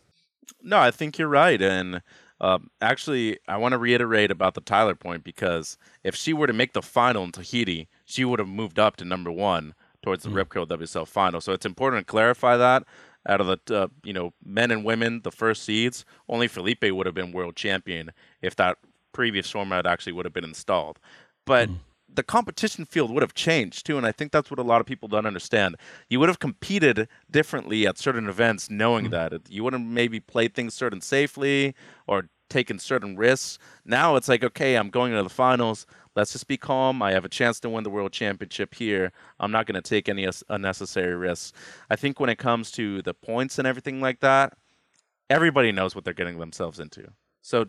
No, 0.61 0.79
I 0.79 0.91
think 0.91 1.17
you're 1.17 1.27
right. 1.27 1.61
And 1.61 2.01
um, 2.41 2.69
actually, 2.81 3.39
I 3.47 3.57
want 3.57 3.73
to 3.73 3.77
reiterate 3.77 4.31
about 4.31 4.55
the 4.55 4.61
Tyler 4.61 4.95
point 4.95 5.23
because 5.23 5.77
if 6.03 6.15
she 6.15 6.33
were 6.33 6.47
to 6.47 6.53
make 6.53 6.73
the 6.73 6.81
final 6.81 7.23
in 7.23 7.31
Tahiti, 7.31 7.87
she 8.03 8.25
would 8.25 8.39
have 8.39 8.47
moved 8.47 8.79
up 8.79 8.97
to 8.97 9.05
number 9.05 9.31
one 9.31 9.75
towards 10.01 10.23
the 10.23 10.29
mm. 10.29 10.35
Rip 10.35 10.49
Curl 10.49 10.65
WSL 10.65 11.07
final. 11.07 11.41
So 11.41 11.53
it's 11.53 11.65
important 11.65 12.05
to 12.05 12.11
clarify 12.11 12.57
that. 12.57 12.83
Out 13.27 13.41
of 13.41 13.47
the 13.47 13.75
uh, 13.75 13.87
you 14.03 14.13
know 14.13 14.33
men 14.43 14.69
and 14.69 14.85
women, 14.85 15.21
the 15.23 15.31
first 15.31 15.63
seeds, 15.63 16.05
only 16.29 16.47
Filipe 16.47 16.83
would 16.83 17.07
have 17.07 17.15
been 17.15 17.31
world 17.31 17.55
champion 17.55 18.11
if 18.41 18.55
that 18.57 18.77
previous 19.15 19.49
format 19.49 19.87
actually 19.87 20.11
would 20.11 20.25
have 20.25 20.33
been 20.33 20.43
installed. 20.43 20.99
But 21.45 21.69
mm. 21.69 21.77
the 22.13 22.21
competition 22.21 22.85
field 22.85 23.11
would 23.11 23.23
have 23.23 23.33
changed 23.33 23.85
too, 23.85 23.97
and 23.97 24.05
I 24.05 24.11
think 24.11 24.33
that's 24.33 24.51
what 24.51 24.59
a 24.59 24.63
lot 24.63 24.81
of 24.81 24.85
people 24.85 25.07
don't 25.07 25.25
understand. 25.25 25.77
You 26.09 26.19
would 26.19 26.27
have 26.27 26.39
competed 26.39 27.07
differently 27.31 27.87
at 27.87 27.97
certain 27.97 28.27
events, 28.27 28.69
knowing 28.69 29.07
mm. 29.07 29.11
that 29.11 29.49
you 29.49 29.63
would 29.63 29.71
have 29.71 29.81
maybe 29.81 30.19
played 30.19 30.53
things 30.53 30.73
certain 30.73 30.99
safely 30.99 31.73
or 32.07 32.27
taken 32.49 32.77
certain 32.77 33.15
risks. 33.15 33.57
Now 33.85 34.17
it's 34.17 34.27
like, 34.27 34.43
okay, 34.43 34.75
I'm 34.75 34.89
going 34.89 35.13
to 35.13 35.23
the 35.23 35.29
finals. 35.29 35.87
Let's 36.13 36.33
just 36.33 36.47
be 36.47 36.57
calm. 36.57 37.01
I 37.01 37.11
have 37.13 37.25
a 37.25 37.29
chance 37.29 37.59
to 37.61 37.69
win 37.69 37.85
the 37.85 37.89
world 37.89 38.11
championship 38.11 38.75
here. 38.75 39.13
I'm 39.39 39.51
not 39.51 39.65
going 39.65 39.81
to 39.81 39.89
take 39.89 40.09
any 40.09 40.27
unnecessary 40.49 41.15
risks. 41.15 41.53
I 41.89 41.95
think 41.95 42.19
when 42.19 42.29
it 42.29 42.37
comes 42.37 42.69
to 42.71 43.01
the 43.01 43.13
points 43.13 43.59
and 43.59 43.67
everything 43.67 44.01
like 44.01 44.19
that, 44.19 44.57
everybody 45.29 45.71
knows 45.71 45.95
what 45.95 46.03
they're 46.03 46.13
getting 46.13 46.37
themselves 46.37 46.79
into. 46.79 47.07
So 47.45 47.67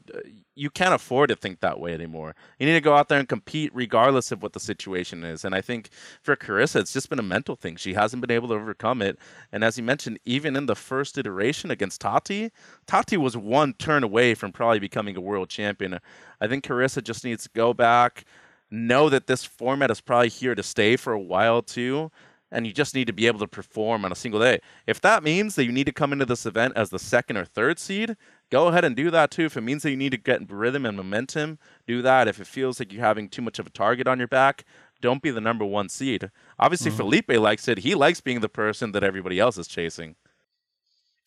you 0.54 0.70
can't 0.70 0.94
afford 0.94 1.28
to 1.28 1.36
think 1.36 1.60
that 1.60 1.78
way 1.78 1.92
anymore. 1.92 2.34
You 2.58 2.64
need 2.64 2.72
to 2.72 2.80
go 2.80 2.96
out 2.96 3.10
there 3.10 3.18
and 3.18 3.28
compete 3.28 3.70
regardless 3.74 4.32
of 4.32 4.42
what 4.42 4.54
the 4.54 4.58
situation 4.58 5.22
is. 5.22 5.44
And 5.44 5.54
I 5.54 5.60
think 5.60 5.90
for 6.22 6.34
Carissa, 6.34 6.80
it's 6.80 6.94
just 6.94 7.10
been 7.10 7.18
a 7.18 7.22
mental 7.22 7.56
thing. 7.56 7.76
She 7.76 7.92
hasn't 7.92 8.22
been 8.22 8.34
able 8.34 8.48
to 8.48 8.54
overcome 8.54 9.02
it. 9.02 9.18
And 9.52 9.62
as 9.62 9.76
you 9.76 9.84
mentioned, 9.84 10.18
even 10.24 10.56
in 10.56 10.64
the 10.64 10.74
first 10.74 11.18
iteration 11.18 11.70
against 11.70 12.00
Tati, 12.00 12.52
Tati 12.86 13.18
was 13.18 13.36
one 13.36 13.74
turn 13.74 14.02
away 14.02 14.32
from 14.32 14.50
probably 14.50 14.78
becoming 14.78 15.14
a 15.14 15.20
world 15.20 15.50
champion. 15.50 15.98
I 16.40 16.46
think 16.46 16.64
Carissa 16.64 17.04
just 17.04 17.22
needs 17.22 17.42
to 17.42 17.50
go 17.50 17.74
back, 17.74 18.24
know 18.70 19.10
that 19.10 19.26
this 19.26 19.44
format 19.44 19.90
is 19.90 20.00
probably 20.00 20.30
here 20.30 20.54
to 20.54 20.62
stay 20.62 20.96
for 20.96 21.12
a 21.12 21.20
while 21.20 21.60
too, 21.60 22.10
and 22.50 22.66
you 22.66 22.72
just 22.72 22.94
need 22.94 23.08
to 23.08 23.12
be 23.12 23.26
able 23.26 23.40
to 23.40 23.46
perform 23.46 24.06
on 24.06 24.12
a 24.12 24.16
single 24.16 24.40
day. 24.40 24.60
If 24.86 25.02
that 25.02 25.22
means 25.22 25.54
that 25.56 25.64
you 25.64 25.72
need 25.72 25.84
to 25.84 25.92
come 25.92 26.14
into 26.14 26.24
this 26.24 26.46
event 26.46 26.74
as 26.76 26.88
the 26.88 26.98
second 26.98 27.36
or 27.36 27.44
third 27.44 27.78
seed, 27.78 28.16
go 28.51 28.68
ahead 28.68 28.84
and 28.84 28.97
do 28.97 29.11
that 29.11 29.30
too. 29.30 29.47
If 29.47 29.57
it 29.57 29.62
means 29.62 29.82
that 29.82 29.90
you 29.90 29.97
need 29.97 30.11
to 30.11 30.16
get 30.16 30.51
rhythm 30.51 30.86
and 30.86 30.97
momentum, 30.97 31.59
do 31.86 32.03
that. 32.03 32.28
If 32.28 32.40
it 32.40 32.47
feels 32.47 32.78
like 32.78 32.92
you're 32.92 33.05
having 33.05 33.28
too 33.28 33.42
much 33.42 33.59
of 33.59 33.66
a 33.66 33.70
target 33.70 34.07
on 34.07 34.18
your 34.18 34.28
back, 34.28 34.64
don't 35.01 35.22
be 35.22 35.30
the 35.30 35.40
number 35.40 35.64
one 35.64 35.88
seed. 35.88 36.30
Obviously, 36.59 36.90
mm-hmm. 36.90 36.97
Filipe 36.97 37.30
likes 37.30 37.68
it. 37.68 37.78
He 37.78 37.94
likes 37.94 38.20
being 38.20 38.40
the 38.40 38.49
person 38.49 38.92
that 38.92 39.05
everybody 39.05 39.38
else 39.38 39.59
is 39.59 39.68
chasing. 39.68 40.16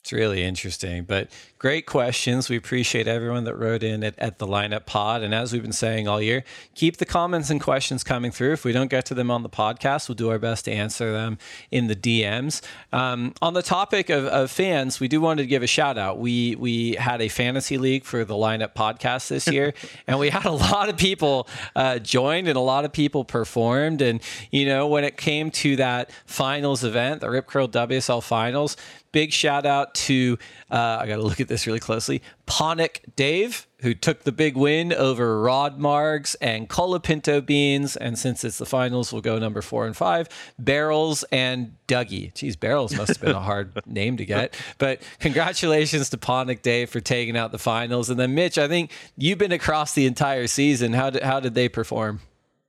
It's 0.01 0.13
really 0.13 0.43
interesting, 0.43 1.03
but 1.03 1.29
great 1.59 1.85
questions. 1.85 2.47
We 2.47 2.55
appreciate 2.55 3.05
everyone 3.05 3.43
that 3.43 3.55
wrote 3.55 3.83
in 3.83 4.01
at, 4.01 4.17
at, 4.17 4.39
the 4.39 4.47
lineup 4.47 4.85
pod. 4.85 5.21
And 5.23 5.35
as 5.35 5.51
we've 5.51 5.61
been 5.61 5.73
saying 5.73 6.07
all 6.07 6.21
year, 6.21 6.45
keep 6.73 6.97
the 6.97 7.05
comments 7.05 7.49
and 7.49 7.59
questions 7.59 8.01
coming 8.01 8.31
through. 8.31 8.53
If 8.53 8.63
we 8.63 8.71
don't 8.71 8.89
get 8.89 9.05
to 9.07 9.13
them 9.13 9.29
on 9.29 9.43
the 9.43 9.49
podcast, 9.49 10.07
we'll 10.07 10.15
do 10.15 10.29
our 10.29 10.39
best 10.39 10.65
to 10.65 10.71
answer 10.71 11.11
them 11.11 11.37
in 11.69 11.87
the 11.87 11.97
DMs. 11.97 12.61
Um, 12.93 13.33
on 13.41 13.53
the 13.55 13.61
topic 13.61 14.09
of, 14.09 14.25
of, 14.27 14.49
fans, 14.49 15.01
we 15.01 15.09
do 15.09 15.19
want 15.19 15.39
to 15.39 15.45
give 15.45 15.61
a 15.61 15.67
shout 15.67 15.97
out. 15.97 16.17
We 16.17 16.55
we 16.55 16.93
had 16.93 17.21
a 17.21 17.27
fantasy 17.27 17.77
league 17.77 18.05
for 18.05 18.23
the 18.23 18.35
lineup 18.35 18.73
podcast 18.73 19.27
this 19.27 19.47
year, 19.47 19.73
and 20.07 20.17
we 20.17 20.29
had 20.29 20.45
a 20.45 20.51
lot 20.51 20.87
of 20.87 20.95
people 20.95 21.45
uh, 21.75 21.99
joined 21.99 22.47
and 22.47 22.55
a 22.55 22.61
lot 22.61 22.85
of 22.85 22.93
people 22.93 23.25
performed. 23.25 24.01
And 24.01 24.21
you 24.49 24.65
know, 24.65 24.87
when 24.87 25.03
it 25.03 25.17
came 25.17 25.51
to 25.51 25.75
that 25.75 26.09
finals 26.25 26.85
event, 26.85 27.19
the 27.19 27.29
Rip 27.29 27.47
Curl 27.47 27.67
WSL 27.67 28.23
finals, 28.23 28.77
Big 29.11 29.31
shout 29.33 29.65
out 29.65 29.95
to, 29.95 30.37
uh, 30.69 30.99
I 31.01 31.07
got 31.07 31.15
to 31.15 31.23
look 31.23 31.39
at 31.39 31.47
this 31.47 31.65
really 31.65 31.79
closely, 31.79 32.21
Ponic 32.45 33.03
Dave, 33.15 33.67
who 33.81 33.93
took 33.93 34.23
the 34.23 34.31
big 34.31 34.55
win 34.57 34.93
over 34.93 35.41
Rod 35.41 35.79
Margs 35.79 36.35
and 36.41 36.69
Colapinto 36.69 37.45
Beans. 37.45 37.95
And 37.95 38.19
since 38.19 38.43
it's 38.43 38.57
the 38.57 38.65
finals, 38.65 39.11
we'll 39.11 39.21
go 39.21 39.39
number 39.39 39.61
four 39.61 39.85
and 39.85 39.95
five 39.95 40.27
Barrels 40.59 41.23
and 41.31 41.75
Dougie. 41.87 42.33
Geez, 42.33 42.55
Barrels 42.55 42.95
must 42.95 43.09
have 43.09 43.21
been 43.21 43.35
a 43.35 43.39
hard 43.39 43.71
name 43.85 44.17
to 44.17 44.25
get. 44.25 44.55
But 44.77 45.01
congratulations 45.19 46.09
to 46.09 46.17
Ponic 46.17 46.61
Dave 46.61 46.89
for 46.89 46.99
taking 46.99 47.37
out 47.37 47.51
the 47.51 47.57
finals. 47.57 48.09
And 48.09 48.19
then, 48.19 48.35
Mitch, 48.35 48.57
I 48.57 48.67
think 48.67 48.91
you've 49.17 49.37
been 49.37 49.51
across 49.51 49.93
the 49.93 50.05
entire 50.05 50.47
season. 50.47 50.93
How 50.93 51.09
did, 51.09 51.23
how 51.23 51.39
did 51.39 51.55
they 51.55 51.69
perform? 51.69 52.19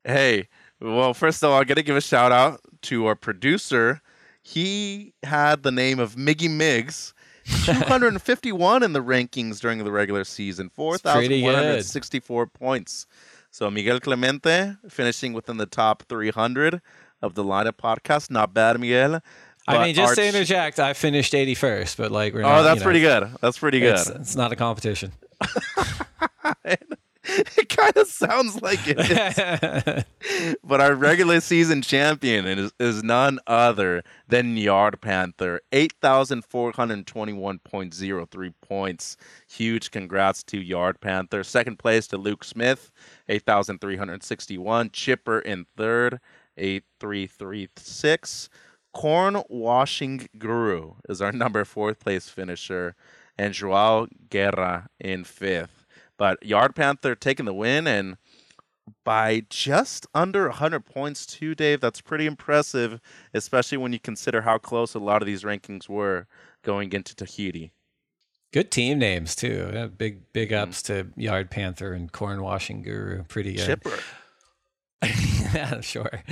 Hey, 0.05 0.49
well, 0.81 1.13
first 1.13 1.43
of 1.43 1.51
all, 1.51 1.61
I 1.61 1.65
got 1.65 1.75
to 1.75 1.83
give 1.83 1.97
a 1.97 2.01
shout 2.01 2.33
out 2.33 2.61
to 2.83 3.07
our 3.07 3.15
producer 3.15 4.01
he 4.43 5.15
had 5.23 5.63
the 5.63 5.73
name 5.73 5.99
of 5.99 6.15
Miggy 6.17 6.51
Miggs. 6.51 7.15
251 7.65 8.83
in 8.83 8.93
the 8.93 9.03
rankings 9.03 9.61
during 9.61 9.83
the 9.83 9.91
regular 9.91 10.23
season, 10.25 10.69
4,164 10.71 12.47
points. 12.47 13.07
So 13.51 13.69
Miguel 13.71 13.99
Clemente 13.99 14.75
finishing 14.89 15.33
within 15.33 15.57
the 15.57 15.67
top 15.67 16.05
300 16.09 16.81
of 17.23 17.35
the 17.35 17.43
lineup 17.43 17.73
podcast. 17.73 18.31
Not 18.31 18.55
bad, 18.55 18.79
Miguel. 18.79 19.21
I 19.67 19.85
mean, 19.85 19.95
just 19.95 20.15
to 20.15 20.21
Arch- 20.23 20.35
interject, 20.35 20.79
I 20.79 20.93
finished 20.93 21.33
81st, 21.33 21.97
but 21.97 22.13
like 22.13 22.35
we're 22.35 22.45
Oh, 22.45 22.63
that's 22.63 22.77
you 22.77 22.81
know, 22.81 22.85
pretty 22.85 23.01
good. 23.01 23.31
That's 23.41 23.59
pretty 23.59 23.81
good. 23.81 23.99
It's, 23.99 24.09
it's 24.09 24.37
not 24.37 24.53
a 24.53 24.57
competition. 24.57 25.13
it 27.57 27.69
kind 27.69 27.97
of 27.97 28.09
sounds 28.09 28.61
like 28.61 28.81
it 28.85 30.05
but 30.65 30.81
our 30.81 30.95
regular 30.95 31.41
season 31.41 31.83
champion 31.83 32.45
is, 32.47 32.73
is 32.81 33.05
none 33.05 33.39
other 33.47 34.03
than 34.29 34.57
Yard 34.57 35.01
Panther. 35.01 35.61
8,421.03 35.73 38.55
points. 38.61 39.17
Huge 39.49 39.93
congrats 39.93 40.43
to 40.45 40.59
Yard 40.59 41.01
Panther. 41.01 41.45
Second 41.45 41.79
place 41.79 42.07
to 42.09 42.17
Luke 42.17 42.43
Smith, 42.43 42.91
8,361. 43.29 44.91
Chipper 44.91 45.39
in 45.39 45.67
third, 45.77 46.19
8,336. 46.57 48.49
Corn 48.93 49.41
Washing 49.49 50.29
Guru 50.37 50.95
is 51.09 51.23
our 51.23 51.31
number 51.33 51.65
fourth 51.65 52.01
place 52.01 52.29
finisher. 52.29 52.97
And 53.39 53.55
Joao 53.55 54.09
Guerra 54.29 54.89
in 54.99 55.23
fifth. 55.25 55.80
But 56.21 56.45
Yard 56.45 56.75
Panther 56.77 57.15
taking 57.15 57.47
the 57.47 57.55
win 57.55 57.87
and 57.87 58.19
by 59.05 59.45
just 59.49 60.07
under 60.15 60.49
100 60.49 60.85
points 60.85 61.25
too, 61.25 61.55
Dave. 61.55 61.81
That's 61.81 62.03
pretty 62.03 62.27
impressive, 62.27 63.01
especially 63.33 63.79
when 63.79 63.95
you 63.95 63.99
consider 63.99 64.43
how 64.43 64.59
close 64.59 64.93
a 64.95 64.99
lot 64.99 65.23
of 65.23 65.27
these 65.27 65.45
rankings 65.45 65.89
were 65.89 66.27
going 66.63 66.93
into 66.93 67.15
Tahiti. 67.17 67.73
Good 68.53 68.71
team 68.71 68.99
names 68.99 69.35
too. 69.35 69.71
Yeah, 69.73 69.87
big 69.87 70.31
big 70.35 70.51
Mm. 70.51 70.59
ups 70.59 70.83
to 70.83 71.07
Yard 71.17 71.51
Panther 71.51 71.95
and 71.95 72.13
Corn 72.13 72.43
Washing 72.43 72.83
Guru. 72.83 73.23
Pretty 73.25 73.55
good. 73.55 73.65
Chipper. 73.65 73.99
Yeah, 75.03 75.81
sure. 75.81 76.23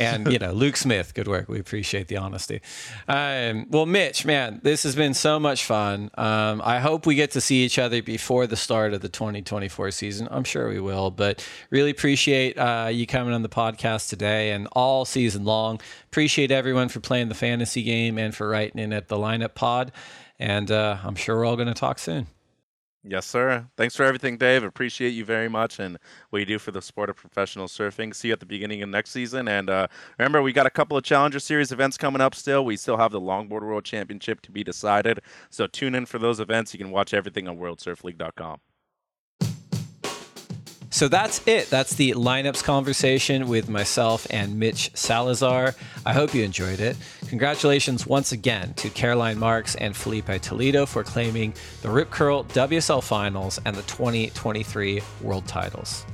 And 0.00 0.32
you 0.32 0.38
know, 0.38 0.52
Luke 0.52 0.76
Smith, 0.76 1.14
good 1.14 1.28
work. 1.28 1.48
We 1.48 1.60
appreciate 1.60 2.08
the 2.08 2.16
honesty. 2.16 2.60
Um, 3.06 3.66
well, 3.70 3.86
Mitch, 3.86 4.24
man, 4.24 4.60
this 4.64 4.82
has 4.82 4.96
been 4.96 5.14
so 5.14 5.38
much 5.38 5.64
fun. 5.64 6.10
Um, 6.16 6.60
I 6.64 6.80
hope 6.80 7.06
we 7.06 7.14
get 7.14 7.30
to 7.32 7.40
see 7.40 7.64
each 7.64 7.78
other 7.78 8.02
before 8.02 8.46
the 8.46 8.56
start 8.56 8.94
of 8.94 9.00
the 9.00 9.08
2024 9.08 9.92
season. 9.92 10.26
I'm 10.30 10.44
sure 10.44 10.68
we 10.68 10.80
will, 10.80 11.10
but 11.10 11.46
really 11.70 11.90
appreciate 11.90 12.58
uh, 12.58 12.88
you 12.90 13.06
coming 13.06 13.32
on 13.32 13.42
the 13.42 13.48
podcast 13.48 14.08
today 14.08 14.50
and 14.50 14.66
all 14.72 15.04
season 15.04 15.44
long. 15.44 15.80
Appreciate 16.06 16.50
everyone 16.50 16.88
for 16.88 17.00
playing 17.00 17.28
the 17.28 17.34
fantasy 17.34 17.82
game 17.82 18.18
and 18.18 18.34
for 18.34 18.48
writing 18.48 18.80
in 18.80 18.92
at 18.92 19.08
the 19.08 19.16
lineup 19.16 19.54
pod. 19.54 19.92
And 20.38 20.70
uh, 20.70 20.98
I'm 21.02 21.14
sure 21.14 21.36
we're 21.36 21.46
all 21.46 21.56
going 21.56 21.68
to 21.68 21.74
talk 21.74 21.98
soon. 21.98 22.26
Yes, 23.08 23.24
sir. 23.24 23.68
Thanks 23.76 23.94
for 23.94 24.02
everything, 24.02 24.36
Dave. 24.36 24.64
Appreciate 24.64 25.10
you 25.10 25.24
very 25.24 25.48
much 25.48 25.78
and 25.78 25.96
what 26.30 26.40
you 26.40 26.44
do 26.44 26.58
for 26.58 26.72
the 26.72 26.82
sport 26.82 27.08
of 27.08 27.14
professional 27.14 27.68
surfing. 27.68 28.12
See 28.12 28.28
you 28.28 28.32
at 28.32 28.40
the 28.40 28.46
beginning 28.46 28.82
of 28.82 28.88
next 28.88 29.10
season. 29.10 29.46
And 29.46 29.70
uh, 29.70 29.86
remember, 30.18 30.42
we 30.42 30.52
got 30.52 30.66
a 30.66 30.70
couple 30.70 30.96
of 30.96 31.04
Challenger 31.04 31.38
Series 31.38 31.70
events 31.70 31.96
coming 31.96 32.20
up 32.20 32.34
still. 32.34 32.64
We 32.64 32.76
still 32.76 32.96
have 32.96 33.12
the 33.12 33.20
Longboard 33.20 33.62
World 33.62 33.84
Championship 33.84 34.40
to 34.42 34.50
be 34.50 34.64
decided. 34.64 35.20
So 35.50 35.68
tune 35.68 35.94
in 35.94 36.06
for 36.06 36.18
those 36.18 36.40
events. 36.40 36.74
You 36.74 36.78
can 36.78 36.90
watch 36.90 37.14
everything 37.14 37.46
on 37.46 37.58
WorldSurfLeague.com. 37.58 38.58
So 40.96 41.08
that's 41.08 41.46
it. 41.46 41.68
That's 41.68 41.94
the 41.94 42.12
lineups 42.12 42.64
conversation 42.64 43.48
with 43.48 43.68
myself 43.68 44.26
and 44.30 44.58
Mitch 44.58 44.90
Salazar. 44.94 45.74
I 46.06 46.14
hope 46.14 46.32
you 46.32 46.42
enjoyed 46.42 46.80
it. 46.80 46.96
Congratulations 47.28 48.06
once 48.06 48.32
again 48.32 48.72
to 48.76 48.88
Caroline 48.88 49.38
Marks 49.38 49.74
and 49.74 49.94
Filipe 49.94 50.40
Toledo 50.40 50.86
for 50.86 51.04
claiming 51.04 51.52
the 51.82 51.90
Rip 51.90 52.10
Curl 52.10 52.44
WSL 52.44 53.02
Finals 53.02 53.60
and 53.66 53.76
the 53.76 53.82
2023 53.82 55.02
World 55.20 55.46
Titles. 55.46 56.06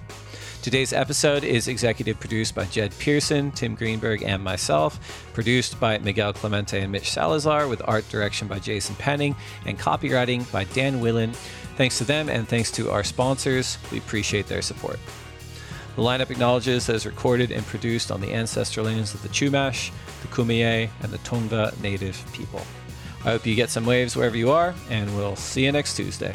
Today's 0.62 0.92
episode 0.92 1.42
is 1.42 1.66
executive 1.66 2.20
produced 2.20 2.54
by 2.54 2.64
Jed 2.66 2.92
Pearson, 2.98 3.50
Tim 3.50 3.74
Greenberg, 3.74 4.22
and 4.22 4.42
myself. 4.42 5.26
Produced 5.32 5.78
by 5.80 5.98
Miguel 5.98 6.32
Clemente 6.32 6.80
and 6.80 6.92
Mitch 6.92 7.10
Salazar, 7.10 7.66
with 7.66 7.82
art 7.84 8.08
direction 8.10 8.46
by 8.46 8.60
Jason 8.60 8.94
Penning 8.94 9.34
and 9.66 9.76
copywriting 9.78 10.50
by 10.52 10.62
Dan 10.64 11.00
Willen. 11.00 11.32
Thanks 11.76 11.98
to 11.98 12.04
them 12.04 12.28
and 12.28 12.46
thanks 12.46 12.70
to 12.72 12.90
our 12.90 13.02
sponsors. 13.02 13.78
We 13.90 13.98
appreciate 13.98 14.46
their 14.46 14.62
support. 14.62 14.98
The 15.96 16.02
lineup 16.02 16.30
acknowledges 16.30 16.86
that 16.86 16.96
it's 16.96 17.06
recorded 17.06 17.50
and 17.50 17.64
produced 17.66 18.10
on 18.10 18.20
the 18.20 18.32
ancestral 18.32 18.86
lands 18.86 19.14
of 19.14 19.22
the 19.22 19.28
Chumash, 19.28 19.90
the 20.22 20.28
Kumeyaay, 20.28 20.88
and 21.02 21.12
the 21.12 21.18
Tongva 21.18 21.78
native 21.82 22.22
people. 22.32 22.62
I 23.20 23.30
hope 23.30 23.46
you 23.46 23.54
get 23.54 23.70
some 23.70 23.86
waves 23.86 24.16
wherever 24.16 24.36
you 24.36 24.50
are, 24.50 24.74
and 24.88 25.14
we'll 25.16 25.36
see 25.36 25.64
you 25.64 25.72
next 25.72 25.96
Tuesday. 25.96 26.34